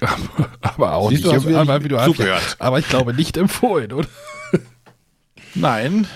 [0.63, 1.47] aber auch Siehst du, nicht.
[1.47, 2.57] wieder aber, wie du hast, zugehört.
[2.59, 4.09] aber ich glaube nicht empfohlen, oder?
[5.55, 6.07] Nein,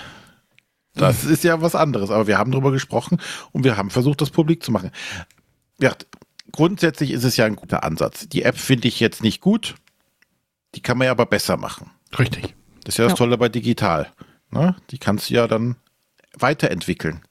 [0.95, 2.11] das ist ja was anderes.
[2.11, 3.19] Aber wir haben darüber gesprochen
[3.51, 4.91] und wir haben versucht, das publik zu machen.
[5.79, 5.93] Ja,
[6.53, 8.29] grundsätzlich ist es ja ein guter Ansatz.
[8.29, 9.75] Die App finde ich jetzt nicht gut.
[10.75, 11.91] Die kann man ja aber besser machen.
[12.17, 12.55] Richtig.
[12.85, 13.17] Das ist ja das Ja.
[13.17, 14.13] Tolle bei digital.
[14.51, 14.75] Ne?
[14.91, 15.75] Die kannst du ja dann
[16.37, 17.21] weiterentwickeln.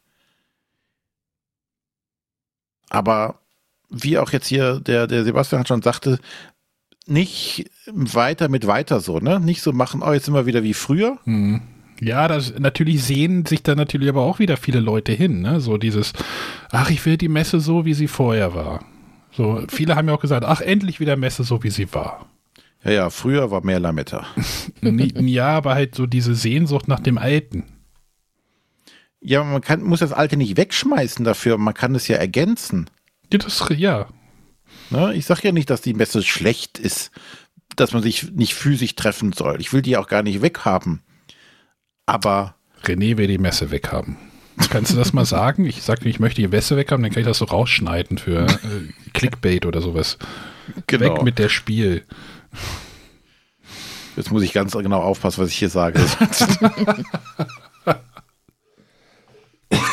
[2.90, 3.40] Aber
[3.88, 6.18] wie auch jetzt hier der, der Sebastian schon sagte,
[7.06, 9.40] nicht weiter mit weiter so, ne?
[9.40, 11.18] Nicht so machen, oh, jetzt sind wir wieder wie früher.
[11.24, 11.62] Hm.
[12.00, 15.60] Ja, das natürlich sehen sich da natürlich aber auch wieder viele Leute hin, ne?
[15.60, 16.12] So dieses,
[16.70, 18.84] ach, ich will die Messe so, wie sie vorher war.
[19.32, 22.26] So, viele haben ja auch gesagt, ach, endlich wieder Messe so, wie sie war.
[22.84, 24.26] Ja, ja, früher war mehr Lametta.
[24.82, 27.64] Ja, aber halt so diese Sehnsucht nach dem Alten.
[29.20, 32.90] Ja, man kann, muss das Alte nicht wegschmeißen dafür, man kann es ja ergänzen.
[33.32, 34.08] Ja, das, ja,
[34.90, 35.14] Ne?
[35.14, 37.10] Ich sage ja nicht, dass die Messe schlecht ist,
[37.76, 39.60] dass man sich nicht physisch treffen soll.
[39.60, 41.00] Ich will die auch gar nicht weghaben.
[42.04, 42.54] Aber
[42.84, 44.16] René will die Messe weghaben.
[44.70, 45.64] Kannst du das mal sagen?
[45.66, 48.58] Ich sage, ich möchte die Messe weghaben, dann kann ich das so rausschneiden für äh,
[49.12, 50.18] Clickbait oder sowas.
[50.86, 51.16] Genau.
[51.16, 52.04] Weg mit der Spiel.
[54.16, 56.00] jetzt muss ich ganz genau aufpassen, was ich hier sage.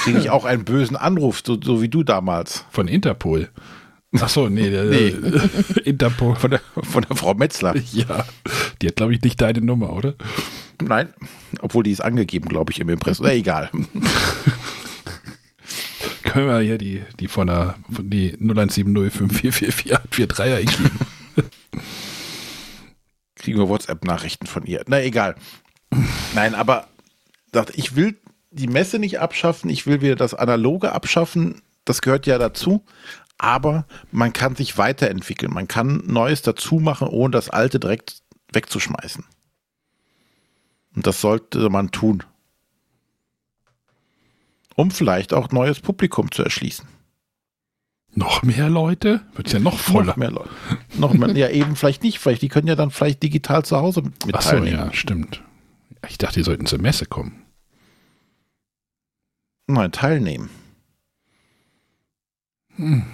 [0.03, 2.65] Kriege ich auch einen bösen Anruf, so, so wie du damals.
[2.69, 3.49] Von Interpol.
[4.19, 5.15] Ach so, nee, der, Nee.
[5.85, 6.35] Interpol.
[6.35, 7.75] Von der, von der Frau Metzler.
[7.93, 8.25] Ja,
[8.81, 10.15] die hat, glaube ich, nicht deine Nummer, oder?
[10.81, 11.13] Nein,
[11.61, 13.25] obwohl die ist angegeben, glaube ich, im Impressum.
[13.25, 13.69] Na, egal.
[16.23, 20.91] Können wir hier die, die von der, von die 017054444843 eingeben.
[23.39, 24.83] kriegen wir WhatsApp-Nachrichten von ihr.
[24.87, 25.35] Na egal.
[26.35, 26.87] Nein, aber
[27.73, 28.15] ich will
[28.51, 32.85] die Messe nicht abschaffen, ich will wieder das Analoge abschaffen, das gehört ja dazu,
[33.37, 38.21] aber man kann sich weiterentwickeln, man kann Neues dazu machen, ohne das Alte direkt
[38.53, 39.23] wegzuschmeißen.
[40.95, 42.23] Und das sollte man tun.
[44.75, 46.87] Um vielleicht auch neues Publikum zu erschließen.
[48.15, 49.21] Noch mehr Leute?
[49.35, 50.07] Wird ja noch voller.
[50.07, 50.49] Noch mehr Leute.
[50.97, 54.01] Noch mehr, ja, eben vielleicht nicht, vielleicht, die können ja dann vielleicht digital zu Hause
[54.01, 54.77] mit, mit Ach so, teilnehmen.
[54.77, 55.43] ja, stimmt.
[56.07, 57.43] Ich dachte, die sollten zur Messe kommen.
[59.67, 60.49] Nein, teilnehmen.
[62.77, 63.05] Hm.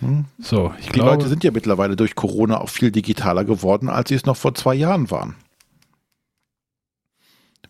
[0.00, 0.26] Hm.
[0.38, 4.08] So, ich Die glaube, Leute sind ja mittlerweile durch Corona auch viel digitaler geworden, als
[4.08, 5.36] sie es noch vor zwei Jahren waren.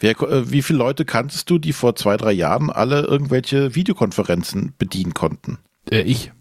[0.00, 4.74] Wer, äh, wie viele Leute kanntest du, die vor zwei, drei Jahren alle irgendwelche Videokonferenzen
[4.78, 5.58] bedienen konnten?
[5.90, 6.32] Äh, ich.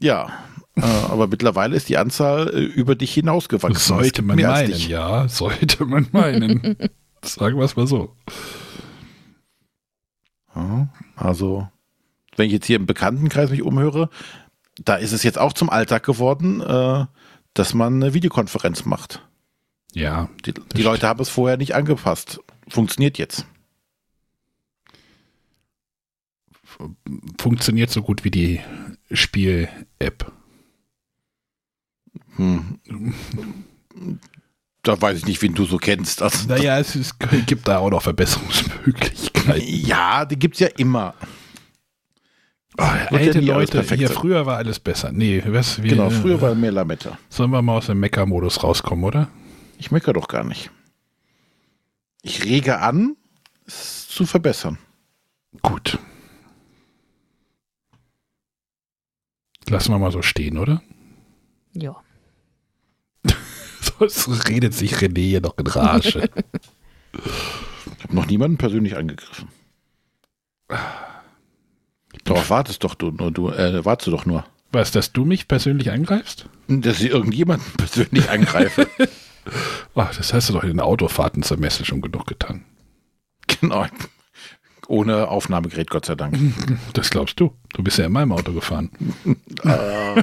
[0.00, 0.32] Ja,
[0.76, 3.96] äh, aber mittlerweile ist die Anzahl äh, über dich hinausgewachsen.
[3.96, 6.76] Sollte man meinen, ja, sollte man meinen.
[7.24, 8.14] Sagen wir es mal so.
[11.16, 11.68] Also,
[12.38, 14.08] wenn ich jetzt hier im Bekanntenkreis mich umhöre,
[14.84, 17.06] da ist es jetzt auch zum Alltag geworden, äh,
[17.54, 19.22] dass man eine Videokonferenz macht.
[19.92, 22.40] Ja, Die, die Leute haben es vorher nicht angepasst.
[22.68, 23.46] Funktioniert jetzt.
[27.40, 28.60] funktioniert so gut wie die
[29.10, 30.30] Spiel-App.
[32.36, 32.78] Hm.
[34.82, 36.22] Da weiß ich nicht, wen du so kennst.
[36.22, 37.16] Also, Naja, es ist,
[37.46, 39.60] gibt da auch noch Verbesserungsmöglichkeiten.
[39.66, 41.14] ja, die gibt es ja immer.
[42.80, 45.10] Oh, ja alte alles Leute, hier früher war alles besser.
[45.10, 47.18] Nee, was, wir, Genau, früher war mehr Lametta.
[47.28, 49.28] Sollen wir mal aus dem Mecker-Modus rauskommen, oder?
[49.78, 50.70] Ich meckere doch gar nicht.
[52.22, 53.16] Ich rege an,
[53.66, 54.78] es zu verbessern.
[55.62, 55.98] Gut.
[59.68, 60.80] Lassen wir mal so stehen, oder?
[61.72, 61.96] Ja.
[63.80, 66.30] Sonst redet sich René hier noch in Rage.
[67.12, 69.48] Ich habe noch niemanden persönlich angegriffen.
[72.28, 74.44] Darauf wartest doch du nur, du, äh, wartest du doch nur.
[74.72, 76.46] Was, dass du mich persönlich angreifst?
[76.68, 78.86] Dass ich irgendjemanden persönlich angreife.
[79.94, 82.64] Ach, das hast du doch in den Autofahrten zur Messe schon genug getan.
[83.46, 83.86] genau.
[84.86, 86.36] Ohne Aufnahmegerät, Gott sei Dank.
[86.94, 87.52] Das glaubst du.
[87.74, 88.90] Du bist ja in meinem Auto gefahren.
[89.64, 90.22] äh,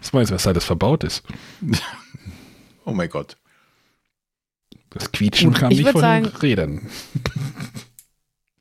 [0.00, 1.22] Was meinst du, was da alles verbaut ist?
[2.84, 3.36] oh mein Gott.
[4.90, 6.90] Das Quietschen Gut, kam ich nicht von sagen- den Rädern.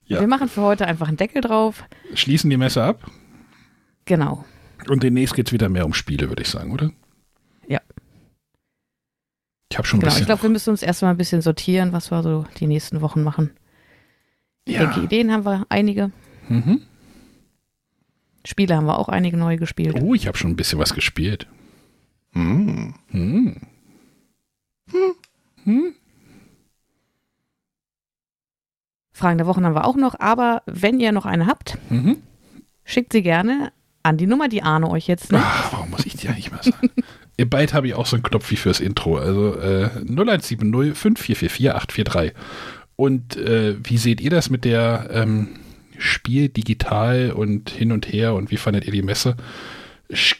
[0.07, 0.19] Ja.
[0.21, 1.83] Wir machen für heute einfach einen Deckel drauf.
[2.13, 3.09] Schließen die Messe ab
[4.05, 4.45] Genau.
[4.89, 6.91] und demnächst geht es wieder mehr um Spiele, würde ich sagen, oder?
[7.67, 7.81] Ja.
[9.69, 10.11] Ich habe schon ein Genau.
[10.11, 10.25] Ich bisschen.
[10.27, 13.51] glaube, wir müssen uns erstmal ein bisschen sortieren, was wir so die nächsten Wochen machen.
[14.63, 15.03] Ich denke, ja.
[15.03, 16.11] Ideen haben wir einige.
[16.47, 16.81] Mhm.
[18.45, 19.97] Spiele haben wir auch einige neu gespielt.
[20.01, 21.47] Oh, ich habe schon ein bisschen was gespielt.
[22.31, 22.93] Hm.
[23.09, 23.57] Hm.
[25.65, 25.93] Hm.
[29.17, 32.17] Fragen der Wochen haben wir auch noch, aber wenn ihr noch eine habt, Mhm.
[32.85, 33.71] schickt sie gerne
[34.03, 35.43] an die Nummer, die Arne euch jetzt nennt.
[35.45, 36.89] Ach, warum muss ich die eigentlich mal sagen?
[37.35, 39.17] Ihr bald habe ich auch so einen Knopf wie fürs Intro.
[39.17, 40.59] Also äh, 0170
[40.95, 42.33] 5444 843.
[42.95, 45.49] Und äh, wie seht ihr das mit der ähm,
[45.97, 49.35] Spiel digital und hin und her und wie fandet ihr die Messe?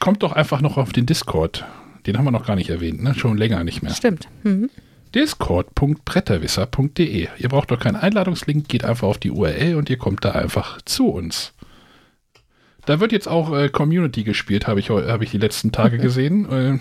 [0.00, 1.64] Kommt doch einfach noch auf den Discord.
[2.06, 3.14] Den haben wir noch gar nicht erwähnt, ne?
[3.14, 3.92] Schon länger nicht mehr.
[3.94, 4.28] Stimmt.
[4.44, 4.70] Mhm.
[5.14, 7.28] Discord.bretterwisser.de.
[7.38, 10.80] Ihr braucht doch keinen Einladungslink, geht einfach auf die URL und ihr kommt da einfach
[10.82, 11.52] zu uns.
[12.86, 16.50] Da wird jetzt auch äh, Community gespielt, habe ich, hab ich die letzten Tage gesehen.
[16.50, 16.78] Äh,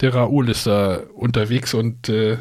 [0.00, 2.38] der Raoul ist da unterwegs und äh,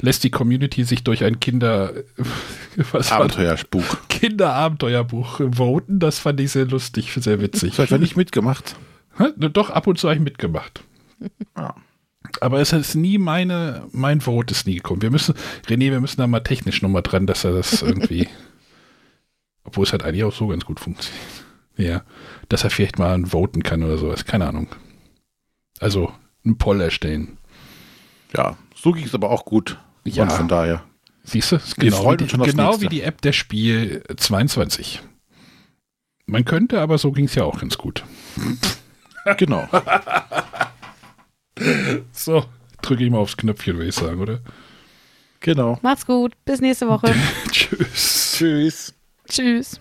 [0.00, 1.92] lässt die Community sich durch ein Kinder
[2.92, 3.12] war?
[3.12, 3.84] Abenteuerspuk.
[4.08, 6.00] Kinderabenteuerbuch voten.
[6.00, 7.74] Das fand ich sehr lustig, sehr witzig.
[7.74, 8.76] Vielleicht habe ich mitgemacht.
[9.16, 9.26] Hä?
[9.36, 10.82] Doch, ab und zu habe ich mitgemacht.
[11.56, 11.74] Ja.
[12.40, 15.02] Aber es ist nie meine, mein Vote ist nie gekommen.
[15.02, 15.34] Wir müssen,
[15.66, 18.28] René, wir müssen da mal technisch nochmal dran, dass er das irgendwie,
[19.64, 21.24] obwohl es halt eigentlich auch so ganz gut funktioniert.
[21.76, 22.02] Ja,
[22.48, 24.24] dass er vielleicht mal voten kann oder sowas.
[24.24, 24.68] Keine Ahnung.
[25.80, 26.12] Also,
[26.44, 27.38] einen Poll erstellen.
[28.36, 29.78] Ja, so ging es aber auch gut.
[30.04, 30.24] Ja.
[30.24, 30.84] Und von daher.
[31.24, 31.58] Siehst du?
[31.78, 35.00] Genau, die, genau wie die App der Spiel 22.
[36.26, 38.04] Man könnte, aber so ging es ja auch ganz gut.
[39.38, 39.68] Genau.
[42.12, 42.44] So,
[42.82, 44.40] drücke ich mal aufs Knöpfchen, würde ich sagen, oder?
[45.40, 45.78] genau.
[45.82, 46.34] Macht's gut.
[46.44, 47.14] Bis nächste Woche.
[47.50, 48.34] Tschüss.
[48.36, 48.94] Tschüss.
[49.28, 49.80] Tschüss.